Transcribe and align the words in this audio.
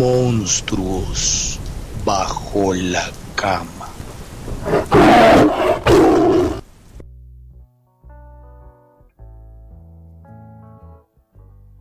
monstruos 0.00 1.60
bajo 2.06 2.72
la 2.72 3.10
cama. 3.36 3.86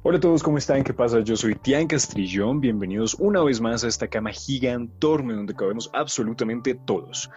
Hola 0.04 0.18
a 0.18 0.20
todos, 0.20 0.44
¿cómo 0.44 0.58
están? 0.58 0.84
¿Qué 0.84 0.94
pasa? 0.94 1.22
Yo 1.22 1.38
soy 1.38 1.56
Tian 1.56 1.88
Castrillón. 1.88 2.60
Bienvenidos 2.60 3.16
una 3.20 3.42
vez 3.42 3.62
más 3.62 3.86
a 3.86 3.88
esta 3.88 4.10
cama 4.10 4.34
gigantorme 4.34 5.34
donde 5.34 5.56
cabemos 5.56 5.90
absolutamente 5.94 6.76
todos. 6.76 7.30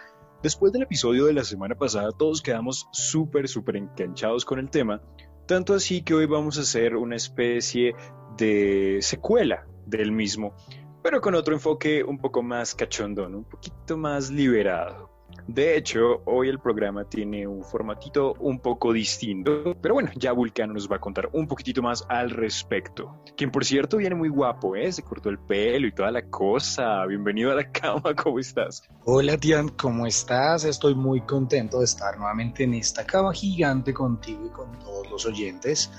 Después 0.43 0.73
del 0.73 0.83
episodio 0.83 1.27
de 1.27 1.33
la 1.35 1.45
semana 1.45 1.77
pasada, 1.77 2.11
todos 2.11 2.43
quedamos 2.43 2.89
súper, 2.91 3.47
súper 3.47 3.77
enganchados 3.77 4.45
con 4.45 4.59
el 4.59 4.69
tema, 4.69 5.01
tanto 5.47 5.75
así 5.75 6.03
que 6.03 6.15
hoy 6.15 6.27
vamos 6.27 6.59
a 6.59 6.63
hacer 6.63 6.97
una 6.97 7.15
especie 7.15 7.95
de 8.37 8.99
secuela 9.01 9.65
del 9.87 10.13
mismo, 10.13 10.55
pero 11.03 11.21
con 11.21 11.35
otro 11.35 11.55
enfoque 11.55 12.03
un 12.05 12.19
poco 12.19 12.43
más 12.43 12.75
cachondón, 12.75 13.35
un 13.35 13.45
poquito 13.45 13.97
más 13.97 14.31
liberado. 14.31 15.13
De 15.47 15.77
hecho, 15.77 16.23
hoy 16.27 16.49
el 16.49 16.59
programa 16.59 17.05
tiene 17.05 17.47
un 17.47 17.65
formatito 17.65 18.35
un 18.35 18.61
poco 18.61 18.93
distinto, 18.93 19.77
pero 19.81 19.95
bueno, 19.95 20.11
ya 20.15 20.33
Vulcano 20.33 20.75
nos 20.75 20.91
va 20.91 20.97
a 20.97 21.01
contar 21.01 21.31
un 21.33 21.49
poquitito 21.49 21.83
más 21.83 22.05
al 22.09 22.31
respecto. 22.31 23.23
Quien 23.37 23.51
por 23.51 23.65
cierto 23.65 23.97
viene 23.97 24.15
muy 24.15 24.29
guapo, 24.29 24.77
¿eh? 24.77 24.93
Se 24.93 25.03
cortó 25.03 25.31
el 25.31 25.39
pelo 25.39 25.87
y 25.87 25.93
toda 25.93 26.11
la 26.11 26.23
cosa. 26.23 27.05
Bienvenido 27.07 27.51
a 27.51 27.57
la 27.57 27.71
cama, 27.71 28.15
¿cómo 28.23 28.39
estás? 28.39 28.89
Hola 29.05 29.37
Tian, 29.37 29.69
¿cómo 29.71 30.07
estás? 30.07 30.65
Estoy 30.65 30.95
muy 30.95 31.23
contento 31.23 31.79
de 31.79 31.87
estar 31.87 32.17
nuevamente 32.19 32.65
en 32.65 32.75
esta 32.75 33.05
cama 33.05 33.33
gigante 33.33 33.93
contigo 33.93 34.47
y 34.47 34.51
con 34.51 34.79
todos 34.79 35.11
los 35.11 35.27
oyentes 35.27 35.91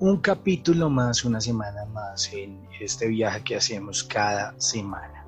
un 0.00 0.18
capítulo 0.18 0.90
más, 0.90 1.24
una 1.24 1.40
semana 1.40 1.84
más 1.86 2.32
en 2.32 2.66
este 2.80 3.06
viaje 3.08 3.42
que 3.44 3.56
hacemos 3.56 4.02
cada 4.04 4.58
semana. 4.60 5.24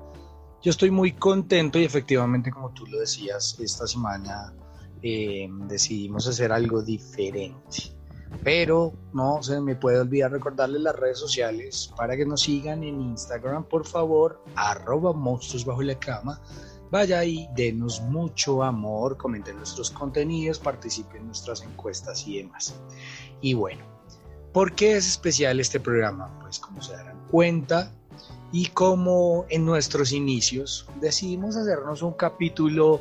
Yo 0.61 0.71
estoy 0.71 0.91
muy 0.91 1.13
contento 1.13 1.79
y 1.79 1.85
efectivamente, 1.85 2.51
como 2.51 2.71
tú 2.71 2.85
lo 2.87 2.99
decías, 2.99 3.57
esta 3.59 3.87
semana 3.87 4.53
eh, 5.01 5.47
decidimos 5.67 6.27
hacer 6.27 6.51
algo 6.51 6.81
diferente. 6.81 7.93
Pero 8.43 8.91
no 9.13 9.41
se 9.41 9.61
me 9.61 9.75
puede 9.75 9.99
olvidar 9.99 10.31
recordarles 10.31 10.81
las 10.81 10.95
redes 10.95 11.17
sociales 11.17 11.93
para 11.95 12.17
que 12.17 12.25
nos 12.25 12.41
sigan 12.41 12.83
en 12.83 13.01
Instagram, 13.01 13.63
por 13.63 13.85
favor, 13.85 14.43
arroba 14.55 15.13
monstruos 15.13 15.63
bajo 15.63 15.81
la 15.81 15.97
cama. 15.97 16.41
Vaya 16.91 17.19
ahí, 17.19 17.47
denos 17.55 18.01
mucho 18.01 18.63
amor, 18.63 19.15
comenten 19.15 19.57
nuestros 19.57 19.91
contenidos, 19.91 20.59
participen 20.59 21.21
en 21.21 21.27
nuestras 21.27 21.61
encuestas 21.63 22.27
y 22.27 22.39
demás. 22.39 22.75
Y 23.39 23.53
bueno, 23.53 23.96
¿Por 24.57 24.73
qué 24.73 24.97
es 24.97 25.07
especial 25.07 25.59
este 25.59 25.79
programa? 25.79 26.35
Pues 26.41 26.57
como 26.57 26.81
se 26.81 26.93
darán 26.93 27.27
cuenta 27.29 27.91
y 28.51 28.65
como 28.69 29.45
en 29.49 29.63
nuestros 29.63 30.11
inicios 30.11 30.87
decidimos 30.99 31.55
hacernos 31.55 32.01
un 32.01 32.13
capítulo 32.13 32.99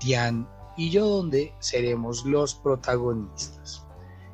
Tian 0.00 0.48
y 0.78 0.88
yo 0.88 1.06
donde 1.06 1.52
seremos 1.58 2.24
los 2.24 2.54
protagonistas. 2.54 3.84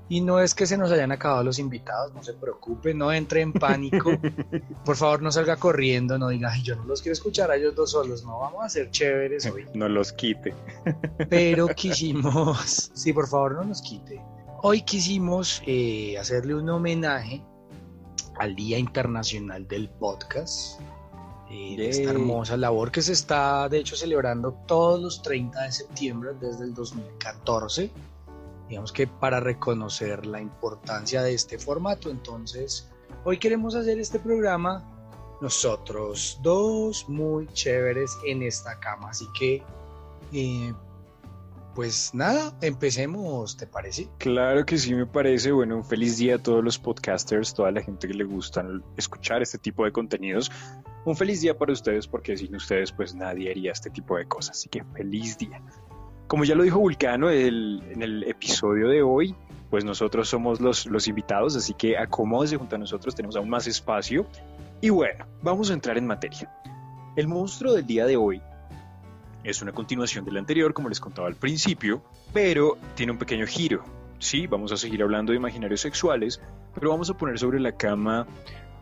Y 0.08 0.20
no 0.20 0.38
es 0.38 0.54
que 0.54 0.68
se 0.68 0.78
nos 0.78 0.92
hayan 0.92 1.10
acabado 1.10 1.42
los 1.42 1.58
invitados, 1.58 2.14
no 2.14 2.22
se 2.22 2.34
preocupe, 2.34 2.94
no 2.94 3.12
entre 3.12 3.40
en 3.40 3.52
pánico. 3.52 4.12
Por 4.84 4.94
favor, 4.94 5.22
no 5.22 5.32
salga 5.32 5.56
corriendo, 5.56 6.18
no 6.18 6.28
diga, 6.28 6.56
yo 6.62 6.76
no 6.76 6.84
los 6.84 7.02
quiero 7.02 7.14
escuchar 7.14 7.50
a 7.50 7.56
ellos 7.56 7.74
dos 7.74 7.90
solos, 7.90 8.24
no, 8.24 8.38
vamos 8.38 8.64
a 8.64 8.68
ser 8.68 8.92
chéveres 8.92 9.44
hoy. 9.46 9.66
No 9.74 9.88
los 9.88 10.12
quite. 10.12 10.54
Pero 11.28 11.66
quisimos, 11.74 12.92
sí, 12.94 13.12
por 13.12 13.26
favor, 13.26 13.56
no 13.56 13.64
nos 13.64 13.82
quite. 13.82 14.22
Hoy 14.66 14.80
quisimos 14.80 15.62
eh, 15.66 16.16
hacerle 16.16 16.54
un 16.54 16.70
homenaje 16.70 17.42
al 18.38 18.56
Día 18.56 18.78
Internacional 18.78 19.68
del 19.68 19.90
Podcast, 19.90 20.80
eh, 21.50 21.76
de 21.76 21.90
esta 21.90 22.12
hermosa 22.12 22.56
labor 22.56 22.90
que 22.90 23.02
se 23.02 23.12
está, 23.12 23.68
de 23.68 23.80
hecho, 23.80 23.94
celebrando 23.94 24.54
todos 24.66 24.98
los 25.02 25.20
30 25.20 25.64
de 25.64 25.70
septiembre 25.70 26.30
desde 26.40 26.64
el 26.64 26.72
2014, 26.72 27.90
digamos 28.70 28.90
que 28.90 29.06
para 29.06 29.38
reconocer 29.38 30.24
la 30.24 30.40
importancia 30.40 31.22
de 31.22 31.34
este 31.34 31.58
formato. 31.58 32.08
Entonces, 32.08 32.88
hoy 33.26 33.36
queremos 33.36 33.74
hacer 33.74 33.98
este 33.98 34.18
programa 34.18 34.82
nosotros 35.42 36.40
dos 36.42 37.06
muy 37.06 37.48
chéveres 37.48 38.16
en 38.26 38.42
esta 38.42 38.80
cama, 38.80 39.10
así 39.10 39.26
que 39.38 39.62
eh, 40.32 40.72
pues 41.74 42.14
nada, 42.14 42.56
empecemos, 42.62 43.56
¿te 43.56 43.66
parece? 43.66 44.08
Claro 44.18 44.64
que 44.64 44.78
sí, 44.78 44.94
me 44.94 45.06
parece. 45.06 45.52
Bueno, 45.52 45.76
un 45.76 45.84
feliz 45.84 46.16
día 46.18 46.36
a 46.36 46.38
todos 46.38 46.62
los 46.62 46.78
podcasters, 46.78 47.52
toda 47.52 47.72
la 47.72 47.82
gente 47.82 48.06
que 48.06 48.14
le 48.14 48.24
gusta 48.24 48.64
escuchar 48.96 49.42
este 49.42 49.58
tipo 49.58 49.84
de 49.84 49.92
contenidos. 49.92 50.50
Un 51.04 51.16
feliz 51.16 51.40
día 51.40 51.58
para 51.58 51.72
ustedes 51.72 52.06
porque 52.06 52.36
sin 52.36 52.54
ustedes 52.54 52.92
pues 52.92 53.14
nadie 53.14 53.50
haría 53.50 53.72
este 53.72 53.90
tipo 53.90 54.16
de 54.16 54.26
cosas. 54.26 54.56
Así 54.56 54.68
que 54.68 54.84
feliz 54.94 55.36
día. 55.36 55.60
Como 56.28 56.44
ya 56.44 56.54
lo 56.54 56.62
dijo 56.62 56.78
Vulcano 56.78 57.30
en 57.30 58.02
el 58.02 58.24
episodio 58.26 58.88
de 58.88 59.02
hoy, 59.02 59.34
pues 59.68 59.84
nosotros 59.84 60.28
somos 60.28 60.60
los, 60.60 60.86
los 60.86 61.08
invitados, 61.08 61.56
así 61.56 61.74
que 61.74 61.98
acomódese 61.98 62.56
junto 62.56 62.76
a 62.76 62.78
nosotros, 62.78 63.14
tenemos 63.14 63.36
aún 63.36 63.50
más 63.50 63.66
espacio. 63.66 64.26
Y 64.80 64.90
bueno, 64.90 65.26
vamos 65.42 65.70
a 65.70 65.74
entrar 65.74 65.98
en 65.98 66.06
materia. 66.06 66.50
El 67.16 67.28
monstruo 67.28 67.74
del 67.74 67.86
día 67.86 68.06
de 68.06 68.16
hoy 68.16 68.40
es 69.44 69.62
una 69.62 69.72
continuación 69.72 70.24
del 70.24 70.38
anterior, 70.38 70.72
como 70.72 70.88
les 70.88 71.00
contaba 71.00 71.28
al 71.28 71.36
principio, 71.36 72.02
pero 72.32 72.78
tiene 72.94 73.12
un 73.12 73.18
pequeño 73.18 73.46
giro. 73.46 73.84
Sí, 74.18 74.46
vamos 74.46 74.72
a 74.72 74.76
seguir 74.76 75.02
hablando 75.02 75.32
de 75.32 75.38
imaginarios 75.38 75.82
sexuales, 75.82 76.40
pero 76.74 76.90
vamos 76.90 77.10
a 77.10 77.14
poner 77.14 77.38
sobre 77.38 77.60
la 77.60 77.76
cama 77.76 78.26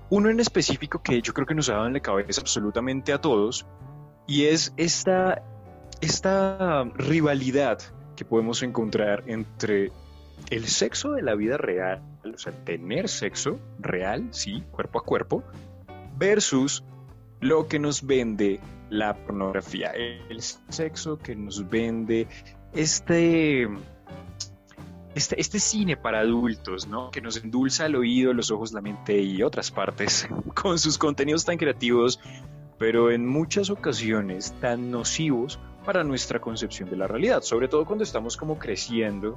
uno 0.09 0.29
en 0.29 0.41
específico 0.41 1.03
que 1.03 1.21
yo 1.23 1.33
creo 1.33 1.47
que 1.47 1.55
nos 1.55 1.69
ha 1.69 1.75
dado 1.75 1.87
en 1.87 1.95
la 1.95 2.01
cabeza 2.01 2.41
absolutamente 2.41 3.13
a 3.13 3.21
todos, 3.21 3.67
y 4.27 4.45
es 4.45 4.73
esta, 4.77 5.43
esta 6.01 6.85
rivalidad 6.95 7.79
que 8.15 8.25
podemos 8.25 8.63
encontrar 8.63 9.25
entre 9.27 9.91
el 10.51 10.67
sexo 10.67 11.13
de 11.13 11.23
la 11.23 11.35
vida 11.35 11.57
real, 11.57 12.03
o 12.25 12.39
sea, 12.39 12.53
tener 12.53 13.09
sexo 13.09 13.59
real, 13.81 14.29
sí, 14.31 14.63
cuerpo 14.71 15.01
a 15.01 15.03
cuerpo, 15.03 15.43
versus 16.19 16.85
lo 17.43 17.67
que 17.67 17.79
nos 17.79 18.07
vende 18.07 18.61
la 18.89 19.15
pornografía, 19.15 19.91
el 19.91 20.41
sexo 20.41 21.19
que 21.19 21.35
nos 21.35 21.69
vende 21.69 22.29
este, 22.73 23.69
este, 25.15 25.41
este 25.41 25.59
cine 25.59 25.97
para 25.97 26.21
adultos, 26.21 26.87
¿no? 26.87 27.11
Que 27.11 27.21
nos 27.21 27.37
endulza 27.43 27.87
el 27.87 27.97
oído, 27.97 28.33
los 28.33 28.51
ojos, 28.53 28.73
la 28.73 28.81
mente 28.81 29.21
y 29.21 29.43
otras 29.43 29.71
partes 29.73 30.29
con 30.55 30.79
sus 30.79 30.99
contenidos 30.99 31.45
tan 31.45 31.59
creativos, 31.59 32.21
pero 32.79 33.11
en 33.11 33.27
muchas 33.27 33.71
ocasiones 33.71 34.55
tan 34.61 34.93
nocivos 34.93 35.59
para 35.85 36.05
nuestra 36.05 36.41
concepción 36.41 36.89
de 36.91 36.97
la 36.97 37.09
realidad, 37.09 37.43
sobre 37.43 37.67
todo 37.67 37.85
cuando 37.85 38.05
estamos 38.05 38.37
como 38.37 38.57
creciendo 38.57 39.37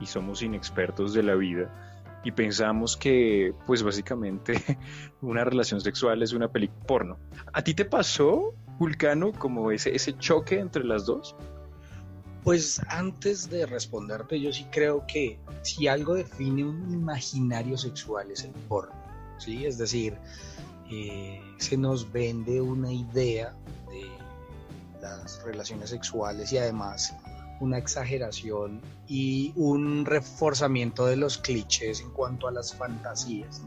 y 0.00 0.06
somos 0.06 0.42
inexpertos 0.42 1.14
de 1.14 1.22
la 1.22 1.34
vida 1.34 1.97
y 2.24 2.32
pensamos 2.32 2.96
que, 2.96 3.54
pues 3.66 3.82
básicamente, 3.82 4.78
una 5.22 5.44
relación 5.44 5.80
sexual 5.80 6.22
es 6.22 6.32
una 6.32 6.48
película 6.48 6.84
porno. 6.86 7.18
¿A 7.52 7.62
ti 7.62 7.74
te 7.74 7.84
pasó, 7.84 8.54
Vulcano, 8.78 9.32
como 9.32 9.70
ese, 9.70 9.94
ese 9.94 10.16
choque 10.18 10.58
entre 10.58 10.84
las 10.84 11.06
dos? 11.06 11.36
Pues 12.44 12.80
antes 12.88 13.50
de 13.50 13.66
responderte, 13.66 14.40
yo 14.40 14.52
sí 14.52 14.66
creo 14.70 15.04
que 15.06 15.38
si 15.62 15.86
algo 15.86 16.14
define 16.14 16.64
un 16.64 16.92
imaginario 16.92 17.76
sexual 17.76 18.30
es 18.30 18.44
el 18.44 18.52
porno, 18.68 18.94
¿sí? 19.38 19.66
Es 19.66 19.76
decir, 19.76 20.16
eh, 20.90 21.40
se 21.58 21.76
nos 21.76 22.10
vende 22.10 22.60
una 22.60 22.92
idea 22.92 23.54
de 23.90 24.06
las 25.02 25.42
relaciones 25.44 25.90
sexuales 25.90 26.52
y 26.52 26.58
además 26.58 27.14
una 27.60 27.78
exageración 27.78 28.80
y 29.06 29.52
un 29.56 30.04
reforzamiento 30.04 31.06
de 31.06 31.16
los 31.16 31.38
clichés 31.38 32.00
en 32.00 32.10
cuanto 32.10 32.48
a 32.48 32.52
las 32.52 32.74
fantasías, 32.74 33.62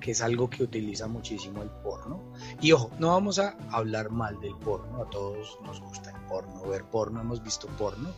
que 0.00 0.12
es 0.12 0.22
algo 0.22 0.48
que 0.48 0.62
utiliza 0.62 1.08
muchísimo 1.08 1.62
el 1.62 1.70
porno. 1.70 2.20
Y 2.60 2.72
ojo, 2.72 2.90
no 2.98 3.08
vamos 3.08 3.38
a 3.38 3.56
hablar 3.70 4.10
mal 4.10 4.40
del 4.40 4.54
porno, 4.56 5.02
a 5.02 5.10
todos 5.10 5.58
nos 5.64 5.80
gusta 5.80 6.10
el 6.10 6.20
porno, 6.28 6.62
ver 6.62 6.84
porno, 6.84 7.20
hemos 7.20 7.42
visto 7.42 7.66
porno, 7.78 8.10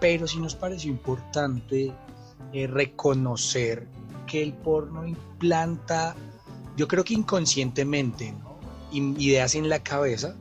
pero 0.00 0.26
sí 0.26 0.38
nos 0.38 0.54
pareció 0.54 0.90
importante 0.90 1.92
eh, 2.52 2.66
reconocer 2.66 3.86
que 4.26 4.42
el 4.42 4.52
porno 4.54 5.06
implanta, 5.06 6.14
yo 6.76 6.88
creo 6.88 7.04
que 7.04 7.14
inconscientemente, 7.14 8.34
ideas 8.92 9.54
en 9.54 9.68
la 9.68 9.82
cabeza 9.82 10.34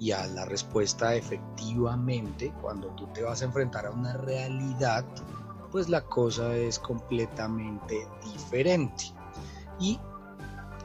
y 0.00 0.12
a 0.12 0.26
la 0.28 0.46
respuesta 0.46 1.14
efectivamente, 1.14 2.52
cuando 2.62 2.88
tú 2.88 3.06
te 3.08 3.22
vas 3.22 3.42
a 3.42 3.44
enfrentar 3.44 3.84
a 3.84 3.90
una 3.90 4.14
realidad, 4.14 5.04
pues 5.70 5.90
la 5.90 6.00
cosa 6.00 6.56
es 6.56 6.78
completamente 6.78 8.08
diferente. 8.24 9.12
¿Y 9.78 10.00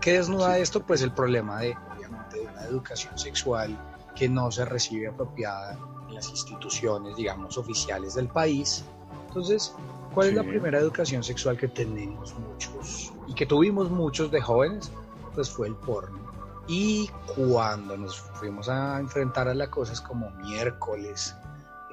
qué 0.01 0.13
desnuda 0.17 0.57
esto? 0.57 0.85
Pues 0.85 1.01
el 1.01 1.13
problema 1.13 1.61
de, 1.61 1.77
obviamente, 1.95 2.39
de 2.39 2.47
una 2.47 2.63
educación 2.65 3.17
sexual 3.17 3.77
que 4.15 4.27
no 4.27 4.51
se 4.51 4.65
recibe 4.65 5.07
apropiada 5.07 5.79
en 6.09 6.13
las 6.13 6.29
instituciones, 6.29 7.15
digamos, 7.15 7.57
oficiales 7.57 8.15
del 8.15 8.27
país. 8.27 8.83
Entonces, 9.29 9.73
¿cuál 10.13 10.27
es 10.27 10.33
la 10.33 10.43
primera 10.43 10.77
educación 10.77 11.23
sexual 11.23 11.57
que 11.57 11.69
tenemos 11.69 12.35
muchos 12.37 13.13
y 13.27 13.33
que 13.33 13.45
tuvimos 13.45 13.89
muchos 13.89 14.29
de 14.29 14.41
jóvenes? 14.41 14.91
Pues 15.33 15.49
fue 15.49 15.67
el 15.67 15.75
porno 15.75 16.24
Y 16.67 17.09
cuando 17.35 17.97
nos 17.97 18.19
fuimos 18.19 18.69
a 18.69 18.99
enfrentar 18.99 19.47
a 19.47 19.53
la 19.53 19.69
cosa 19.69 19.93
es 19.93 20.01
como 20.01 20.31
miércoles. 20.31 21.35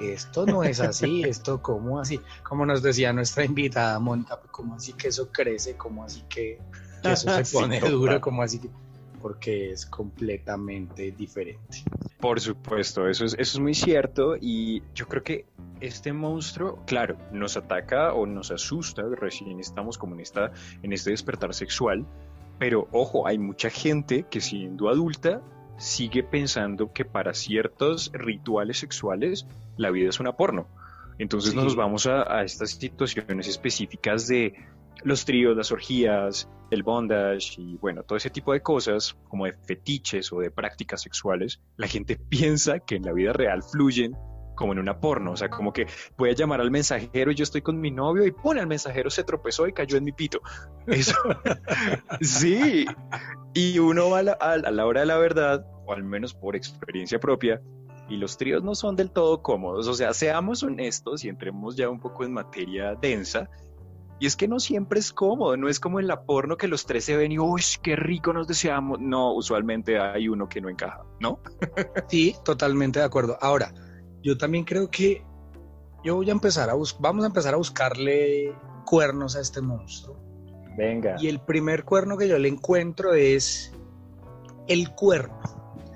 Esto 0.01 0.47
no 0.47 0.65
es 0.65 0.81
así, 0.81 1.23
esto 1.27 1.63
como 1.63 2.01
así, 2.01 2.21
como 2.43 2.67
nos 2.67 2.83
decía 2.83 3.13
nuestra 3.13 3.45
invitada 3.45 3.99
Mónica, 3.99 4.41
como 4.51 4.75
así 4.75 4.95
que 4.95 5.09
eso 5.09 5.31
crece, 5.31 5.77
como 5.77 6.05
así 6.05 6.23
que, 6.29 6.61
eso 7.05 7.45
se 7.45 7.57
pone 7.57 7.79
duro, 7.81 8.21
como 8.21 8.43
así 8.43 8.59
que 8.59 8.71
porque 9.23 9.71
es 9.71 9.87
completamente 9.87 11.13
diferente. 11.13 11.85
Por 12.19 12.41
supuesto, 12.41 13.09
eso 13.09 13.25
es, 13.25 13.35
eso 13.35 13.59
es 13.59 13.59
muy 13.59 13.75
cierto 13.75 14.37
y 14.39 14.83
yo 14.95 15.07
creo 15.09 15.23
que 15.23 15.47
este 15.81 16.13
monstruo, 16.13 16.85
claro, 16.87 17.17
nos 17.33 17.57
ataca 17.57 18.13
o 18.13 18.27
nos 18.27 18.51
asusta, 18.51 19.03
recién 19.17 19.59
estamos 19.61 19.97
como 19.97 20.15
en, 20.15 20.21
esta, 20.21 20.53
en 20.83 20.93
este 20.93 21.11
despertar 21.11 21.55
sexual, 21.55 22.07
pero 22.63 22.87
ojo, 22.93 23.27
hay 23.27 23.39
mucha 23.39 23.71
gente 23.71 24.25
que 24.31 24.41
siendo 24.41 24.89
adulta 24.89 25.43
sigue 25.79 26.23
pensando 26.23 26.93
que 26.93 27.05
para 27.05 27.35
ciertos 27.35 28.13
rituales 28.15 28.79
sexuales 28.79 29.49
la 29.77 29.91
vida 29.91 30.11
es 30.11 30.21
una 30.21 30.37
porno. 30.37 30.69
Entonces 31.19 31.57
nos 31.57 31.75
vamos 31.75 32.07
a, 32.07 32.23
a, 32.33 32.45
estas 32.45 32.71
situaciones 32.71 33.49
específicas 33.49 34.29
de 34.29 34.55
los 35.03 35.25
tríos, 35.25 35.57
las 35.57 35.73
orgías, 35.73 36.49
el 36.71 36.85
bondage 36.85 37.61
y 37.61 37.79
bueno, 37.79 38.05
todo 38.05 38.17
ese 38.17 38.31
tipo 38.31 38.53
de 38.53 38.61
cosas, 38.61 39.17
como 39.27 39.47
de 39.47 39.55
fetiches 39.55 40.33
o 40.33 40.39
de 40.39 40.53
prácticas 40.53 41.03
sexuales, 41.03 41.61
la 41.77 41.89
gente 41.89 42.15
piensa 42.29 42.79
que 42.79 42.95
en 42.95 43.03
la 43.03 43.13
vida 43.13 43.33
real 43.33 43.65
fluyen 43.65 44.15
como 44.55 44.73
en 44.73 44.79
una 44.79 45.01
porno, 45.01 45.33
o 45.33 45.37
sea, 45.37 45.49
como 45.49 45.73
que 45.73 45.87
voy 46.17 46.31
a 46.31 46.35
llamar 46.35 46.61
al 46.61 46.71
mensajero 46.71 47.31
y 47.31 47.35
yo 47.35 47.43
estoy 47.43 47.63
con 47.63 47.81
mi 47.81 47.91
novio 47.91 48.27
y 48.27 48.33
pone 48.33 48.61
al 48.61 48.67
mensajero 48.67 49.11
se 49.11 49.25
tropezó 49.25 49.67
y 49.67 49.73
cayó 49.73 49.97
en 49.97 50.05
mi 50.05 50.13
pito. 50.13 50.41
Eso, 50.87 51.17
sí, 52.21 52.87
y 53.55 53.79
uno 53.79 54.11
va 54.11 54.19
a 54.19 54.23
la, 54.23 54.33
a 54.33 54.57
la 54.57 54.87
hora 54.87 55.01
de 55.01 55.07
la 55.07 55.19
verdad, 55.19 55.67
o 55.87 55.93
al 55.93 56.05
menos 56.05 56.35
por 56.35 56.57
experiencia 56.57 57.19
propia, 57.19 57.61
y 58.09 58.17
los 58.17 58.37
tríos 58.37 58.63
no 58.63 58.75
son 58.75 58.97
del 58.97 59.11
todo 59.11 59.43
cómodos, 59.43 59.89
o 59.89 59.95
sea, 59.95 60.13
seamos 60.13 60.63
honestos 60.63 61.25
y 61.25 61.29
entremos 61.29 61.77
ya 61.77 61.89
un 61.89 62.01
poco 62.01 62.25
en 62.25 62.33
materia 62.33 62.95
densa, 62.95 63.49
y 64.23 64.27
es 64.27 64.37
que 64.37 64.47
no 64.47 64.61
siempre 64.61 65.01
es 65.01 65.13
cómodo, 65.13 65.57
no 65.57 65.69
es 65.69 65.81
como 65.81 65.99
en 65.99 66.07
la 66.07 66.23
porno 66.23 66.57
que 66.57 66.69
los 66.69 66.87
tres 66.87 67.05
se 67.05 67.17
ven 67.17 67.33
y, 67.33 67.41
uy, 67.41 67.61
qué 67.83 67.97
rico 67.97 68.33
nos 68.33 68.47
deseamos. 68.47 69.01
No, 69.01 69.33
usualmente 69.35 69.99
hay 69.99 70.29
uno 70.29 70.49
que 70.49 70.61
no 70.61 70.69
encaja, 70.69 71.03
¿no? 71.19 71.41
sí, 72.07 72.37
totalmente 72.45 73.01
de 73.01 73.05
acuerdo. 73.05 73.37
Ahora, 73.41 73.75
yo 74.23 74.39
también 74.39 74.65
creo 74.65 74.91
que 74.91 75.25
yo 76.05 76.17
voy 76.17 76.29
a 76.29 76.33
empezar 76.33 76.71
a 76.71 76.75
vamos 76.99 77.25
a 77.25 77.27
empezar 77.27 77.55
a 77.55 77.57
buscarle 77.57 78.55
cuernos 78.85 79.37
a 79.37 79.41
este 79.41 79.61
monstruo. 79.61 80.17
Venga. 80.77 81.17
Y 81.21 81.29
el 81.29 81.41
primer 81.41 81.85
cuerno 81.85 82.17
que 82.17 82.29
yo 82.29 82.39
le 82.39 82.49
encuentro 82.49 83.15
es 83.15 83.73
el 84.69 84.91
cuerno. 84.95 85.41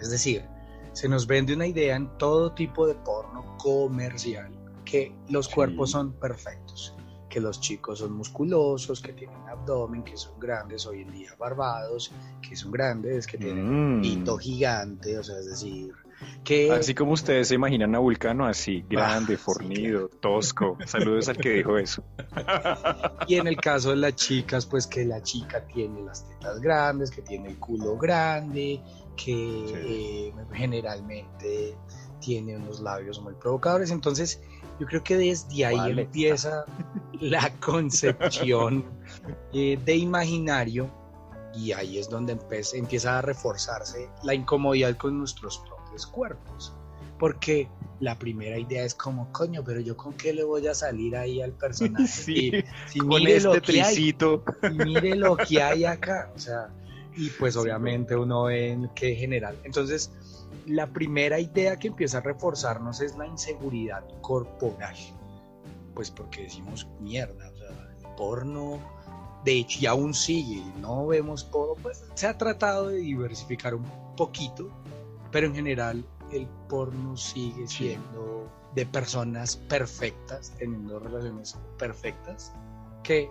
Es 0.00 0.10
decir, 0.10 0.44
se 0.92 1.08
nos 1.08 1.26
vende 1.26 1.54
una 1.54 1.66
idea 1.66 1.96
en 1.96 2.08
todo 2.18 2.52
tipo 2.52 2.86
de 2.86 2.94
porno 2.94 3.56
comercial 3.58 4.50
que 4.84 5.12
los 5.28 5.48
cuerpos 5.48 5.90
son 5.90 6.12
perfectos 6.12 6.96
que 7.36 7.40
los 7.42 7.60
chicos 7.60 7.98
son 7.98 8.14
musculosos, 8.14 9.02
que 9.02 9.12
tienen 9.12 9.46
abdomen, 9.46 10.02
que 10.02 10.16
son 10.16 10.40
grandes, 10.40 10.86
hoy 10.86 11.02
en 11.02 11.12
día 11.12 11.34
barbados, 11.38 12.10
que 12.40 12.56
son 12.56 12.70
grandes, 12.70 13.26
que 13.26 13.36
tienen 13.36 13.68
un 13.68 13.98
mm. 13.98 14.00
pito 14.00 14.38
gigante, 14.38 15.18
o 15.18 15.22
sea, 15.22 15.38
es 15.40 15.44
decir, 15.44 15.92
que... 16.44 16.70
Así 16.72 16.94
como 16.94 17.12
ustedes 17.12 17.48
se 17.48 17.54
imaginan 17.54 17.94
a 17.94 17.98
Vulcano, 17.98 18.46
así, 18.46 18.84
grande, 18.88 19.34
ah, 19.34 19.38
fornido, 19.38 20.08
tosco. 20.20 20.76
Saludos 20.86 21.28
al 21.28 21.36
que 21.36 21.50
dijo 21.50 21.76
eso. 21.78 22.04
Y 23.26 23.36
en 23.36 23.46
el 23.46 23.56
caso 23.56 23.90
de 23.90 23.96
las 23.96 24.14
chicas, 24.14 24.66
pues 24.66 24.86
que 24.86 25.04
la 25.04 25.22
chica 25.22 25.64
tiene 25.66 26.02
las 26.02 26.28
tetas 26.28 26.60
grandes, 26.60 27.10
que 27.10 27.22
tiene 27.22 27.48
el 27.48 27.58
culo 27.58 27.96
grande, 27.96 28.80
que 29.16 29.64
eh, 29.74 30.34
generalmente 30.52 31.76
tiene 32.20 32.56
unos 32.56 32.80
labios 32.80 33.20
muy 33.20 33.34
provocadores. 33.34 33.90
Entonces, 33.90 34.40
yo 34.78 34.86
creo 34.86 35.02
que 35.02 35.16
desde 35.16 35.64
ahí 35.64 35.98
empieza 35.98 36.64
la 37.20 37.50
concepción 37.60 38.84
eh, 39.52 39.78
de 39.84 39.96
imaginario 39.96 40.90
y 41.54 41.72
ahí 41.72 41.98
es 41.98 42.08
donde 42.08 42.34
empieza, 42.34 43.18
a 43.18 43.22
reforzarse 43.22 44.10
la 44.22 44.34
incomodidad 44.34 44.96
con 44.96 45.18
nuestros 45.18 45.58
propios 45.58 45.75
cuerpos. 46.04 46.74
Porque 47.18 47.68
la 48.00 48.18
primera 48.18 48.58
idea 48.58 48.84
es 48.84 48.94
como, 48.94 49.32
coño, 49.32 49.62
pero 49.64 49.80
yo 49.80 49.96
con 49.96 50.12
qué 50.14 50.34
le 50.34 50.44
voy 50.44 50.66
a 50.66 50.74
salir 50.74 51.16
ahí 51.16 51.40
al 51.40 51.52
personaje. 51.52 52.06
Sí, 52.06 52.52
si 52.88 52.98
con 52.98 53.08
mire 53.08 53.36
este 53.36 53.48
lo 53.48 53.62
que 53.62 53.82
Hay, 53.82 54.16
mire 54.72 55.16
lo 55.16 55.36
que 55.36 55.62
hay 55.62 55.84
acá. 55.84 56.30
O 56.34 56.38
sea, 56.38 56.68
y 57.16 57.30
pues 57.30 57.56
obviamente 57.56 58.14
uno 58.16 58.44
ve 58.44 58.72
en 58.72 58.90
qué 58.94 59.14
general. 59.14 59.56
Entonces, 59.64 60.12
la 60.66 60.86
primera 60.88 61.38
idea 61.38 61.78
que 61.78 61.88
empieza 61.88 62.18
a 62.18 62.20
reforzarnos 62.20 63.00
es 63.00 63.16
la 63.16 63.26
inseguridad 63.26 64.04
corporal. 64.20 64.96
Pues 65.94 66.10
porque 66.10 66.42
decimos 66.42 66.86
mierda, 67.00 67.50
o 67.50 67.56
sea, 67.56 67.68
el 67.98 68.14
porno, 68.16 68.78
de 69.44 69.60
hecho, 69.60 69.78
y 69.80 69.86
aún 69.86 70.12
sigue, 70.12 70.62
no 70.80 71.06
vemos 71.06 71.44
porno, 71.44 71.74
pues 71.82 72.04
se 72.14 72.26
ha 72.26 72.36
tratado 72.36 72.88
de 72.88 72.98
diversificar 72.98 73.74
un 73.74 73.86
poquito, 74.16 74.70
pero 75.30 75.46
en 75.46 75.54
general 75.54 76.04
el 76.32 76.46
porno 76.68 77.16
sigue 77.16 77.66
siendo 77.66 78.50
de 78.74 78.86
personas 78.86 79.56
perfectas, 79.56 80.54
teniendo 80.58 80.98
relaciones 80.98 81.58
perfectas, 81.78 82.54
que 83.02 83.30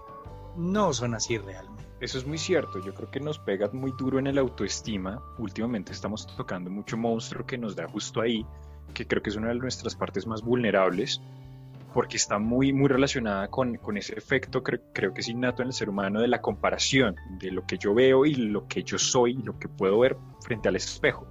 no 0.57 0.93
son 0.93 1.13
así 1.13 1.37
realmente. 1.37 1.83
Eso 1.99 2.17
es 2.17 2.27
muy 2.27 2.37
cierto, 2.37 2.79
yo 2.79 2.93
creo 2.93 3.09
que 3.09 3.19
nos 3.19 3.39
pega 3.39 3.69
muy 3.71 3.93
duro 3.97 4.19
en 4.19 4.27
el 4.27 4.37
autoestima. 4.37 5.21
Últimamente 5.37 5.91
estamos 5.91 6.27
tocando 6.35 6.69
mucho 6.69 6.97
monstruo 6.97 7.45
que 7.45 7.57
nos 7.57 7.75
da 7.75 7.87
justo 7.87 8.21
ahí, 8.21 8.45
que 8.93 9.07
creo 9.07 9.21
que 9.21 9.29
es 9.29 9.35
una 9.35 9.49
de 9.49 9.55
nuestras 9.55 9.95
partes 9.95 10.27
más 10.27 10.41
vulnerables, 10.41 11.21
porque 11.93 12.17
está 12.17 12.37
muy, 12.37 12.73
muy 12.73 12.89
relacionada 12.89 13.47
con, 13.47 13.77
con 13.77 13.97
ese 13.97 14.13
efecto, 14.17 14.61
creo, 14.61 14.81
creo, 14.93 15.13
que 15.13 15.21
es 15.21 15.29
innato 15.29 15.61
en 15.61 15.69
el 15.69 15.73
ser 15.73 15.89
humano, 15.89 16.19
de 16.19 16.27
la 16.27 16.41
comparación, 16.41 17.15
de 17.39 17.51
lo 17.51 17.65
que 17.65 17.77
yo 17.77 17.93
veo 17.93 18.25
y 18.25 18.35
lo 18.35 18.67
que 18.67 18.83
yo 18.83 18.97
soy 18.97 19.31
y 19.31 19.43
lo 19.43 19.57
que 19.57 19.69
puedo 19.69 19.99
ver 19.99 20.17
frente 20.41 20.67
al 20.67 20.75
espejo. 20.75 21.25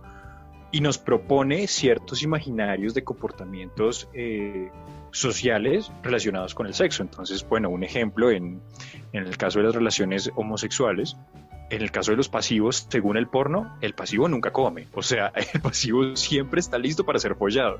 Y 0.74 0.80
nos 0.80 0.98
propone 0.98 1.68
ciertos 1.68 2.24
imaginarios 2.24 2.94
de 2.94 3.04
comportamientos 3.04 4.08
eh, 4.12 4.72
sociales 5.12 5.92
relacionados 6.02 6.52
con 6.52 6.66
el 6.66 6.74
sexo. 6.74 7.04
Entonces, 7.04 7.48
bueno, 7.48 7.70
un 7.70 7.84
ejemplo 7.84 8.32
en, 8.32 8.60
en 9.12 9.24
el 9.24 9.36
caso 9.36 9.60
de 9.60 9.66
las 9.66 9.74
relaciones 9.76 10.32
homosexuales, 10.34 11.16
en 11.70 11.80
el 11.80 11.92
caso 11.92 12.10
de 12.10 12.16
los 12.16 12.28
pasivos, 12.28 12.88
según 12.88 13.16
el 13.16 13.28
porno, 13.28 13.78
el 13.82 13.94
pasivo 13.94 14.28
nunca 14.28 14.50
come. 14.50 14.88
O 14.94 15.02
sea, 15.02 15.32
el 15.54 15.60
pasivo 15.60 16.16
siempre 16.16 16.58
está 16.58 16.76
listo 16.76 17.06
para 17.06 17.20
ser 17.20 17.36
follado. 17.36 17.78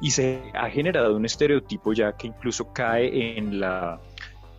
Y 0.00 0.10
se 0.10 0.42
ha 0.54 0.68
generado 0.70 1.14
un 1.14 1.26
estereotipo 1.26 1.92
ya 1.92 2.16
que 2.16 2.26
incluso 2.26 2.72
cae 2.72 3.38
en 3.38 3.60
la 3.60 4.00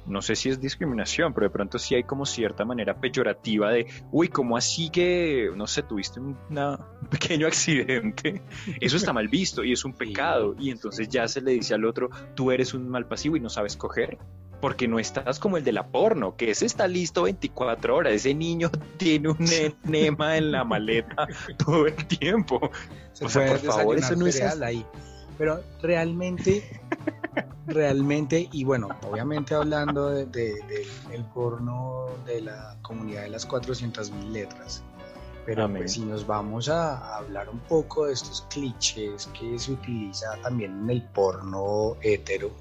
no 0.07 0.21
sé 0.21 0.35
si 0.35 0.49
es 0.49 0.59
discriminación, 0.59 1.33
pero 1.33 1.47
de 1.47 1.51
pronto 1.51 1.79
sí 1.79 1.95
hay 1.95 2.03
como 2.03 2.25
cierta 2.25 2.65
manera 2.65 2.99
peyorativa 2.99 3.71
de, 3.71 3.87
uy, 4.11 4.27
¿cómo 4.27 4.57
así 4.57 4.89
que, 4.89 5.49
no 5.55 5.67
sé, 5.67 5.83
tuviste 5.83 6.19
un 6.19 6.37
pequeño 7.09 7.47
accidente? 7.47 8.41
Eso 8.79 8.97
está 8.97 9.13
mal 9.13 9.27
visto 9.27 9.63
y 9.63 9.71
es 9.71 9.83
un 9.85 9.93
pecado. 9.93 10.55
Y 10.59 10.69
entonces 10.69 11.09
ya 11.09 11.27
se 11.27 11.41
le 11.41 11.51
dice 11.51 11.73
al 11.73 11.85
otro, 11.85 12.09
tú 12.35 12.51
eres 12.51 12.73
un 12.73 12.87
mal 12.87 13.07
pasivo 13.07 13.35
y 13.35 13.39
no 13.39 13.49
sabes 13.49 13.75
coger. 13.75 14.17
Porque 14.61 14.87
no 14.87 14.99
estás 14.99 15.37
como 15.37 15.57
el 15.57 15.63
de 15.63 15.73
la 15.73 15.87
porno, 15.87 16.37
que 16.37 16.49
ese 16.49 16.65
está 16.65 16.87
listo 16.87 17.23
24 17.23 17.95
horas. 17.95 18.13
Ese 18.13 18.33
niño 18.33 18.71
tiene 18.97 19.29
un 19.29 19.45
enema 19.83 20.37
en 20.37 20.51
la 20.51 20.63
maleta 20.63 21.27
todo 21.57 21.87
el 21.87 21.95
tiempo. 22.07 22.71
o 23.21 23.29
sea, 23.29 23.47
por 23.47 23.59
favor, 23.59 23.97
eso 23.97 24.15
no 24.15 24.27
es 24.27 24.41
ahí. 24.41 24.85
Pero 25.37 25.61
realmente 25.81 26.63
realmente, 27.67 28.47
y 28.51 28.63
bueno, 28.63 28.89
obviamente 29.09 29.55
hablando 29.55 30.09
de, 30.09 30.25
del 30.25 31.25
porno 31.33 32.07
de 32.25 32.41
la 32.41 32.77
comunidad 32.81 33.23
de 33.23 33.29
las 33.29 33.45
400 33.45 34.11
mil 34.11 34.33
letras, 34.33 34.83
pero 35.45 35.69
pues, 35.69 35.93
si 35.93 36.01
nos 36.01 36.25
vamos 36.25 36.69
a, 36.69 37.17
hablar 37.17 37.49
un 37.49 37.59
poco 37.59 38.05
de 38.07 38.13
estos 38.13 38.45
clichés 38.49 39.29
que 39.39 39.57
se 39.59 39.73
utiliza 39.73 40.37
también 40.41 40.71
en 40.83 40.89
el 40.89 41.01
porno 41.03 41.95
hetero, 42.01 42.51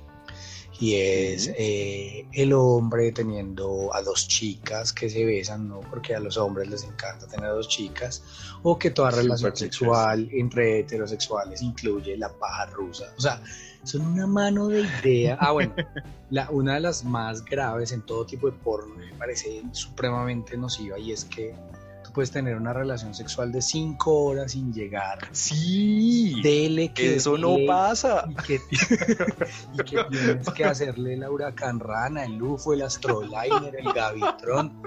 y 0.80 0.96
es 0.96 1.52
eh, 1.56 2.26
el 2.32 2.52
hombre 2.52 3.12
teniendo 3.12 3.94
a 3.94 4.02
dos 4.02 4.26
chicas 4.26 4.92
que 4.92 5.08
se 5.08 5.24
besan, 5.24 5.68
¿no? 5.68 5.80
Porque 5.80 6.14
a 6.14 6.20
los 6.20 6.36
hombres 6.36 6.68
les 6.68 6.84
encanta 6.84 7.26
tener 7.26 7.46
a 7.46 7.52
dos 7.52 7.68
chicas, 7.68 8.22
o 8.62 8.78
que 8.78 8.90
toda 8.90 9.10
relación 9.10 9.56
sexual 9.56 10.28
entre 10.32 10.80
heterosexuales 10.80 11.62
incluye 11.62 12.16
la 12.16 12.28
paja 12.28 12.66
rusa. 12.66 13.12
O 13.16 13.20
sea, 13.20 13.40
son 13.84 14.06
una 14.06 14.26
mano 14.26 14.68
de 14.68 14.80
idea. 14.80 15.36
Ah, 15.40 15.52
bueno, 15.52 15.74
la, 16.30 16.50
una 16.50 16.74
de 16.74 16.80
las 16.80 17.04
más 17.04 17.44
graves 17.44 17.92
en 17.92 18.02
todo 18.02 18.26
tipo 18.26 18.50
de 18.50 18.56
porno 18.56 18.96
me 18.96 19.12
parece 19.14 19.62
supremamente 19.72 20.56
nociva 20.56 20.98
y 20.98 21.12
es 21.12 21.24
que 21.24 21.54
tú 22.04 22.12
puedes 22.12 22.30
tener 22.30 22.56
una 22.56 22.72
relación 22.72 23.14
sexual 23.14 23.50
de 23.50 23.62
cinco 23.62 24.24
horas 24.24 24.52
sin 24.52 24.72
llegar. 24.72 25.18
Sí, 25.32 26.40
dele 26.42 26.92
que 26.92 27.16
eso 27.16 27.36
no 27.38 27.56
pasa. 27.66 28.26
Y 28.28 28.34
que, 28.34 28.60
tienes 30.10 30.50
que 30.50 30.64
hacerle 30.64 31.16
la 31.16 31.30
huracán 31.30 31.80
rana, 31.80 32.24
el 32.24 32.40
UFO, 32.40 32.74
el 32.74 32.82
astroliner, 32.82 33.74
el 33.76 33.92
gavitrón. 33.92 34.82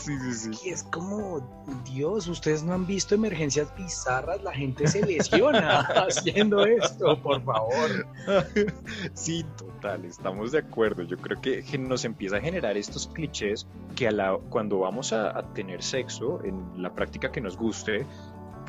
Sí, 0.00 0.18
sí, 0.18 0.32
sí. 0.32 0.68
Y 0.68 0.70
es 0.70 0.82
como, 0.84 1.40
Dios, 1.84 2.26
ustedes 2.26 2.62
no 2.62 2.72
han 2.72 2.86
visto 2.86 3.14
emergencias 3.14 3.74
bizarras, 3.76 4.42
la 4.42 4.52
gente 4.52 4.86
se 4.86 5.04
lesiona 5.04 5.80
haciendo 6.08 6.64
esto, 6.64 7.20
por 7.22 7.42
favor. 7.42 8.06
Sí, 9.14 9.44
total, 9.56 10.04
estamos 10.04 10.52
de 10.52 10.58
acuerdo. 10.58 11.02
Yo 11.02 11.16
creo 11.18 11.40
que, 11.40 11.62
nos 11.78 12.04
empieza 12.04 12.36
a 12.36 12.40
generar 12.40 12.76
estos 12.76 13.06
clichés 13.08 13.66
que 13.96 14.08
a 14.08 14.10
la, 14.10 14.38
cuando 14.48 14.78
vamos 14.78 15.12
a, 15.12 15.36
a 15.38 15.52
tener 15.52 15.82
sexo 15.82 16.40
en 16.44 16.82
la 16.82 16.94
práctica 16.94 17.30
que 17.30 17.40
nos 17.40 17.56
guste, 17.56 18.06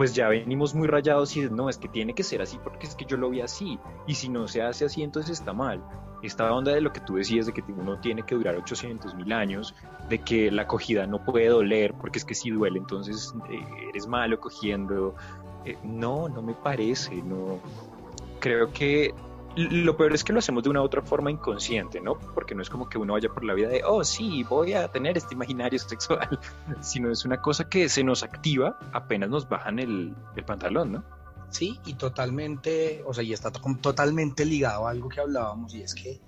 pues 0.01 0.15
ya 0.15 0.29
venimos 0.29 0.73
muy 0.73 0.87
rayados 0.87 1.37
y 1.37 1.41
no, 1.41 1.69
es 1.69 1.77
que 1.77 1.87
tiene 1.87 2.15
que 2.15 2.23
ser 2.23 2.41
así 2.41 2.57
porque 2.63 2.87
es 2.87 2.95
que 2.95 3.05
yo 3.05 3.17
lo 3.17 3.29
vi 3.29 3.41
así 3.41 3.77
y 4.07 4.15
si 4.15 4.29
no 4.29 4.47
se 4.47 4.63
hace 4.63 4.85
así 4.85 5.03
entonces 5.03 5.37
está 5.37 5.53
mal. 5.53 5.79
Esta 6.23 6.51
onda 6.51 6.71
de 6.71 6.81
lo 6.81 6.91
que 6.91 7.01
tú 7.01 7.17
decías 7.17 7.45
de 7.45 7.53
que 7.53 7.61
uno 7.67 7.99
tiene 7.99 8.23
que 8.23 8.33
durar 8.33 8.55
800 8.55 9.13
mil 9.13 9.31
años, 9.31 9.75
de 10.09 10.17
que 10.17 10.49
la 10.49 10.63
acogida 10.63 11.05
no 11.05 11.23
puede 11.23 11.49
doler 11.49 11.93
porque 11.93 12.17
es 12.17 12.25
que 12.25 12.33
si 12.33 12.49
duele 12.49 12.79
entonces 12.79 13.31
eh, 13.51 13.63
eres 13.89 14.07
malo 14.07 14.39
cogiendo. 14.39 15.13
Eh, 15.65 15.77
no, 15.83 16.27
no 16.29 16.41
me 16.41 16.55
parece, 16.55 17.13
no. 17.21 17.59
Creo 18.39 18.73
que 18.73 19.13
lo 19.55 19.97
peor 19.97 20.13
es 20.13 20.23
que 20.23 20.33
lo 20.33 20.39
hacemos 20.39 20.63
de 20.63 20.69
una 20.69 20.81
u 20.81 20.85
otra 20.85 21.01
forma 21.01 21.31
inconsciente, 21.31 21.99
¿no? 21.99 22.17
Porque 22.17 22.55
no 22.55 22.61
es 22.61 22.69
como 22.69 22.87
que 22.87 22.97
uno 22.97 23.13
vaya 23.13 23.29
por 23.29 23.43
la 23.43 23.53
vida 23.53 23.67
de, 23.67 23.83
oh, 23.85 24.03
sí, 24.03 24.43
voy 24.43 24.73
a 24.73 24.87
tener 24.87 25.17
este 25.17 25.33
imaginario 25.33 25.79
sexual, 25.79 26.39
sino 26.81 27.11
es 27.11 27.25
una 27.25 27.41
cosa 27.41 27.67
que 27.67 27.89
se 27.89 28.03
nos 28.03 28.23
activa 28.23 28.77
apenas 28.93 29.29
nos 29.29 29.47
bajan 29.47 29.79
el, 29.79 30.15
pantalón, 30.45 30.91
¿no? 30.93 31.03
Sí, 31.49 31.79
y 31.85 31.95
totalmente, 31.95 33.03
o 33.05 33.13
sea, 33.13 33.23
y 33.23 33.33
está 33.33 33.51
totalmente 33.51 34.45
ligado 34.45 34.87
a 34.87 34.91
algo 34.91 35.09
que 35.09 35.19
hablábamos, 35.19 35.75
y 35.75 35.81
es 35.81 35.93
que 35.93 36.21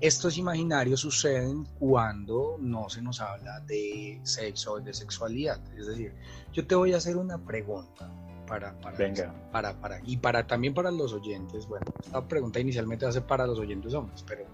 estos 0.00 0.36
imaginarios 0.36 0.98
suceden 0.98 1.64
cuando 1.78 2.56
no 2.58 2.88
se 2.88 3.00
nos 3.00 3.20
habla 3.20 3.60
de 3.60 4.20
sexo 4.24 4.72
o 4.72 4.80
de 4.80 4.92
sexualidad. 4.92 5.60
Es 5.76 5.86
decir, 5.86 6.12
yo 6.52 6.66
te 6.66 6.74
voy 6.74 6.92
a 6.92 6.96
hacer 6.96 7.16
una 7.16 7.38
pregunta 7.38 8.10
para, 8.52 8.74
para, 8.74 8.98
Venga. 8.98 9.32
para, 9.50 9.72
para, 9.72 9.98
y 10.04 10.18
para 10.18 10.46
también 10.46 10.74
para 10.74 10.90
los 10.90 11.14
oyentes. 11.14 11.66
Bueno, 11.66 11.86
esta 12.04 12.20
pregunta 12.28 12.60
inicialmente 12.60 13.10
ser 13.10 13.22
para 13.22 13.46
los 13.46 13.58
oyentes 13.58 13.94
hombres, 13.94 14.22
pero 14.28 14.44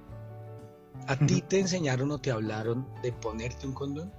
¿a 1.08 1.16
ti 1.16 1.42
te 1.48 1.58
enseñaron 1.58 2.08
o 2.12 2.18
te 2.20 2.30
hablaron 2.30 2.86
de 3.02 3.10
ponerte 3.10 3.66
un 3.66 3.72
condón? 3.72 4.12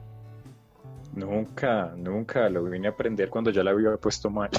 Nunca, 1.13 1.93
nunca, 1.95 2.49
lo 2.49 2.65
vine 2.65 2.89
a 2.89 2.91
aprender 2.91 3.29
cuando 3.29 3.51
ya 3.51 3.63
la 3.63 3.71
había 3.71 3.95
puesto 3.95 4.29
mal. 4.29 4.49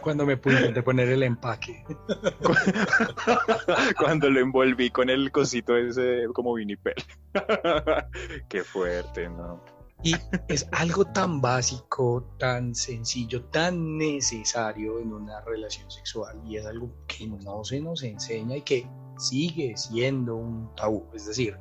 cuando 0.00 0.24
me 0.24 0.36
pude 0.36 0.72
de 0.72 0.82
poner 0.84 1.08
el 1.08 1.24
empaque. 1.24 1.84
cuando 3.98 4.30
lo 4.30 4.38
envolví 4.38 4.90
con 4.90 5.10
el 5.10 5.32
cosito 5.32 5.76
ese 5.76 6.26
como 6.32 6.54
vinipel. 6.54 6.94
Qué 8.48 8.62
fuerte, 8.62 9.28
¿no? 9.28 9.75
Y 10.02 10.14
es 10.48 10.68
algo 10.72 11.04
tan 11.06 11.40
básico, 11.40 12.34
tan 12.38 12.74
sencillo, 12.74 13.44
tan 13.46 13.96
necesario 13.96 15.00
en 15.00 15.12
una 15.12 15.40
relación 15.40 15.90
sexual 15.90 16.40
y 16.44 16.56
es 16.58 16.66
algo 16.66 16.90
que 17.06 17.26
no 17.26 17.64
se 17.64 17.80
nos 17.80 18.02
enseña 18.02 18.56
y 18.56 18.62
que 18.62 18.88
sigue 19.18 19.76
siendo 19.76 20.36
un 20.36 20.74
tabú. 20.74 21.06
Es 21.14 21.26
decir, 21.26 21.56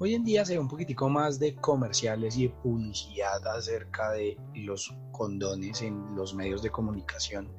hoy 0.00 0.14
en 0.14 0.24
día 0.24 0.44
se 0.44 0.54
ve 0.54 0.58
un 0.58 0.68
poquitico 0.68 1.08
más 1.08 1.38
de 1.38 1.54
comerciales 1.56 2.36
y 2.36 2.48
de 2.48 2.54
publicidad 2.62 3.46
acerca 3.46 4.10
de 4.10 4.36
los 4.54 4.94
condones 5.12 5.82
en 5.82 6.14
los 6.14 6.34
medios 6.34 6.62
de 6.62 6.70
comunicación, 6.70 7.50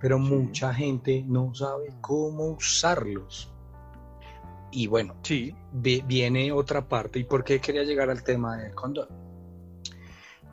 pero 0.00 0.18
mucha 0.18 0.72
gente 0.72 1.24
no 1.26 1.54
sabe 1.54 1.92
cómo 2.00 2.50
usarlos. 2.50 3.52
Y 4.70 4.86
bueno, 4.88 5.16
sí. 5.22 5.54
viene 5.72 6.52
otra 6.52 6.86
parte. 6.86 7.18
¿Y 7.18 7.24
por 7.24 7.44
qué 7.44 7.60
quería 7.60 7.82
llegar 7.82 8.10
al 8.10 8.22
tema 8.22 8.56
del 8.58 8.74
condón? 8.74 9.25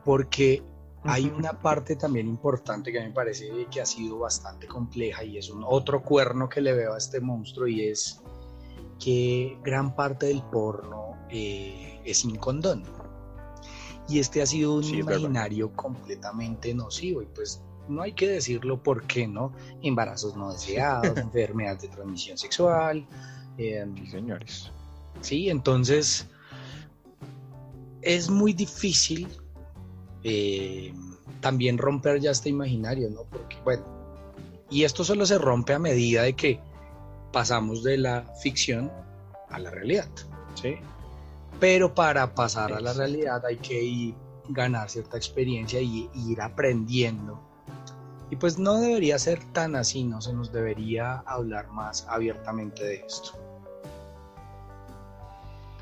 Porque 0.04 0.62
hay 1.04 1.26
una 1.26 1.52
parte 1.60 1.96
también 1.96 2.28
importante 2.28 2.90
que 2.90 2.98
a 2.98 3.02
mí 3.02 3.08
me 3.08 3.14
parece 3.14 3.50
que 3.70 3.80
ha 3.80 3.86
sido 3.86 4.18
bastante 4.18 4.66
compleja 4.66 5.22
y 5.22 5.36
es 5.36 5.50
un 5.50 5.62
otro 5.66 6.02
cuerno 6.02 6.48
que 6.48 6.60
le 6.60 6.72
veo 6.72 6.94
a 6.94 6.98
este 6.98 7.20
monstruo 7.20 7.66
y 7.66 7.88
es 7.88 8.22
que 8.98 9.58
gran 9.62 9.94
parte 9.94 10.26
del 10.26 10.42
porno 10.42 11.16
eh, 11.28 12.00
es 12.04 12.18
sin 12.18 12.36
condón. 12.36 12.84
Y 14.08 14.18
este 14.18 14.42
ha 14.42 14.46
sido 14.46 14.76
un 14.76 14.84
imaginario 14.84 15.72
completamente 15.72 16.74
nocivo 16.74 17.22
y 17.22 17.26
pues 17.26 17.62
no 17.88 18.02
hay 18.02 18.12
que 18.12 18.28
decirlo 18.28 18.82
por 18.82 19.06
qué 19.06 19.26
no. 19.26 19.52
Embarazos 19.82 20.36
no 20.36 20.52
deseados, 20.52 21.16
enfermedades 21.16 21.82
de 21.82 21.88
transmisión 21.88 22.38
sexual. 22.38 23.06
Eh, 23.58 23.86
sí, 23.94 24.06
señores. 24.06 24.70
Sí, 25.20 25.48
entonces 25.48 26.26
es 28.02 28.28
muy 28.28 28.52
difícil 28.52 29.28
eh, 30.24 30.92
también 31.40 31.76
romper 31.76 32.18
ya 32.20 32.30
este 32.30 32.48
imaginario, 32.48 33.10
¿no? 33.10 33.24
Porque, 33.24 33.56
bueno, 33.62 33.84
y 34.70 34.84
esto 34.84 35.04
solo 35.04 35.26
se 35.26 35.38
rompe 35.38 35.74
a 35.74 35.78
medida 35.78 36.22
de 36.22 36.34
que 36.34 36.58
pasamos 37.32 37.82
de 37.82 37.98
la 37.98 38.24
ficción 38.42 38.90
a 39.50 39.58
la 39.58 39.70
realidad, 39.70 40.08
¿sí? 40.54 40.76
Pero 41.60 41.94
para 41.94 42.34
pasar 42.34 42.72
a 42.72 42.80
la 42.80 42.94
realidad 42.94 43.44
hay 43.44 43.58
que 43.58 43.82
ir, 43.82 44.14
ganar 44.48 44.90
cierta 44.90 45.16
experiencia 45.16 45.80
y, 45.80 46.08
y 46.14 46.32
ir 46.32 46.40
aprendiendo. 46.40 47.40
Y 48.30 48.36
pues 48.36 48.58
no 48.58 48.80
debería 48.80 49.18
ser 49.18 49.44
tan 49.52 49.76
así, 49.76 50.04
no 50.04 50.20
se 50.20 50.32
nos 50.32 50.52
debería 50.52 51.18
hablar 51.26 51.68
más 51.68 52.06
abiertamente 52.08 52.82
de 52.82 52.96
esto. 53.06 53.38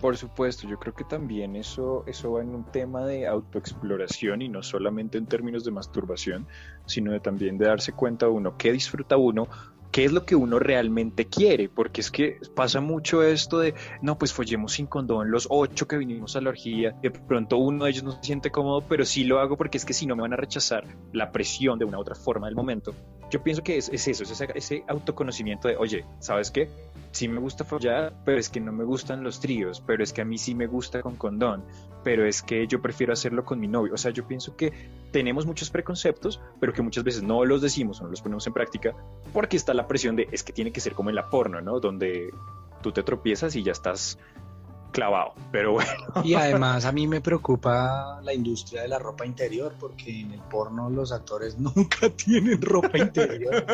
Por 0.02 0.16
supuesto, 0.16 0.66
yo 0.66 0.80
creo 0.80 0.92
que 0.92 1.04
también 1.04 1.54
eso, 1.54 2.02
eso 2.08 2.32
va 2.32 2.42
en 2.42 2.56
un 2.56 2.64
tema 2.64 3.06
de 3.06 3.28
autoexploración 3.28 4.42
y 4.42 4.48
no 4.48 4.60
solamente 4.60 5.16
en 5.16 5.26
términos 5.26 5.62
de 5.64 5.70
masturbación, 5.70 6.48
sino 6.86 7.12
de 7.12 7.20
también 7.20 7.56
de 7.56 7.66
darse 7.66 7.92
cuenta 7.92 8.28
uno 8.28 8.56
qué 8.58 8.72
disfruta 8.72 9.16
uno, 9.16 9.46
qué 9.92 10.04
es 10.04 10.10
lo 10.10 10.24
que 10.24 10.34
uno 10.34 10.58
realmente 10.58 11.26
quiere, 11.26 11.68
porque 11.68 12.00
es 12.00 12.10
que 12.10 12.40
pasa 12.56 12.80
mucho 12.80 13.22
esto 13.22 13.60
de, 13.60 13.74
no, 14.00 14.18
pues 14.18 14.32
follemos 14.32 14.72
sin 14.72 14.86
condón 14.86 15.30
los 15.30 15.46
ocho 15.48 15.86
que 15.86 15.98
vinimos 15.98 16.34
a 16.34 16.40
la 16.40 16.50
orgía, 16.50 16.96
de 17.00 17.12
pronto 17.12 17.58
uno 17.58 17.84
de 17.84 17.92
ellos 17.92 18.02
no 18.02 18.10
se 18.10 18.24
siente 18.24 18.50
cómodo, 18.50 18.82
pero 18.88 19.04
sí 19.04 19.22
lo 19.22 19.38
hago 19.38 19.56
porque 19.56 19.78
es 19.78 19.84
que 19.84 19.92
si 19.92 20.06
no 20.06 20.16
me 20.16 20.22
van 20.22 20.32
a 20.32 20.36
rechazar 20.36 20.84
la 21.12 21.30
presión 21.30 21.78
de 21.78 21.84
una 21.84 21.98
u 21.98 22.00
otra 22.00 22.16
forma 22.16 22.48
del 22.48 22.56
momento. 22.56 22.92
Yo 23.30 23.40
pienso 23.40 23.62
que 23.62 23.76
es, 23.76 23.88
eso, 23.88 24.10
es 24.10 24.30
ese, 24.32 24.48
ese, 24.56 24.84
autoconocimiento 24.88 25.68
de, 25.68 25.76
oye, 25.76 26.04
¿sabes 26.18 26.50
qué? 26.50 26.68
Sí 27.12 27.28
me 27.28 27.40
gusta 27.40 27.64
follar, 27.64 28.14
pero 28.24 28.38
es 28.38 28.48
que 28.48 28.58
no 28.58 28.72
me 28.72 28.84
gustan 28.84 29.22
los 29.22 29.38
tríos, 29.38 29.82
pero 29.86 30.02
es 30.02 30.12
que 30.12 30.22
a 30.22 30.24
mí 30.24 30.38
sí 30.38 30.54
me 30.54 30.66
gusta 30.66 31.02
con 31.02 31.16
condón, 31.16 31.62
pero 32.02 32.26
es 32.26 32.42
que 32.42 32.66
yo 32.66 32.80
prefiero 32.80 33.12
hacerlo 33.12 33.44
con 33.44 33.60
mi 33.60 33.68
novio. 33.68 33.94
O 33.94 33.98
sea, 33.98 34.10
yo 34.10 34.26
pienso 34.26 34.56
que 34.56 34.72
tenemos 35.12 35.46
muchos 35.46 35.70
preconceptos, 35.70 36.40
pero 36.58 36.72
que 36.72 36.82
muchas 36.82 37.04
veces 37.04 37.22
no 37.22 37.44
los 37.44 37.60
decimos 37.60 38.00
o 38.00 38.04
no 38.04 38.10
los 38.10 38.22
ponemos 38.22 38.46
en 38.46 38.54
práctica 38.54 38.94
porque 39.32 39.56
está 39.56 39.74
la 39.74 39.86
presión 39.86 40.16
de 40.16 40.28
es 40.32 40.42
que 40.42 40.52
tiene 40.52 40.72
que 40.72 40.80
ser 40.80 40.94
como 40.94 41.10
en 41.10 41.16
la 41.16 41.28
porno, 41.28 41.60
¿no? 41.60 41.80
Donde 41.80 42.30
tú 42.82 42.92
te 42.92 43.02
tropiezas 43.02 43.54
y 43.56 43.62
ya 43.62 43.72
estás 43.72 44.18
clavado, 44.92 45.34
pero 45.50 45.72
bueno. 45.72 45.90
Y 46.22 46.34
además 46.34 46.84
a 46.84 46.92
mí 46.92 47.08
me 47.08 47.20
preocupa 47.20 48.20
la 48.22 48.32
industria 48.32 48.82
de 48.82 48.88
la 48.88 48.98
ropa 48.98 49.26
interior, 49.26 49.74
porque 49.80 50.20
en 50.20 50.32
el 50.32 50.40
porno 50.40 50.88
los 50.88 51.10
actores 51.10 51.58
nunca 51.58 52.08
tienen 52.10 52.62
ropa 52.62 52.98
interior. 52.98 53.64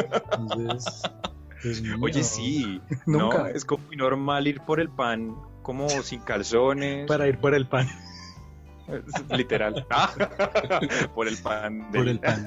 Oye, 2.00 2.23
sí, 2.25 2.81
nunca. 3.07 3.50
Es 3.50 3.65
como 3.65 3.85
muy 3.87 3.97
normal 3.97 4.47
ir 4.47 4.61
por 4.61 4.81
el 4.81 4.88
pan 4.88 5.35
como 5.62 5.87
sin 5.88 6.21
calzones. 6.21 7.07
Para 7.07 7.29
ir 7.29 7.38
por 7.38 7.55
el 7.55 7.67
pan. 7.67 7.88
Literal. 9.31 9.87
por 11.15 11.29
el 11.29 11.37
pan. 11.37 11.91
Por 11.93 12.09
el 12.09 12.19
pan. 12.19 12.47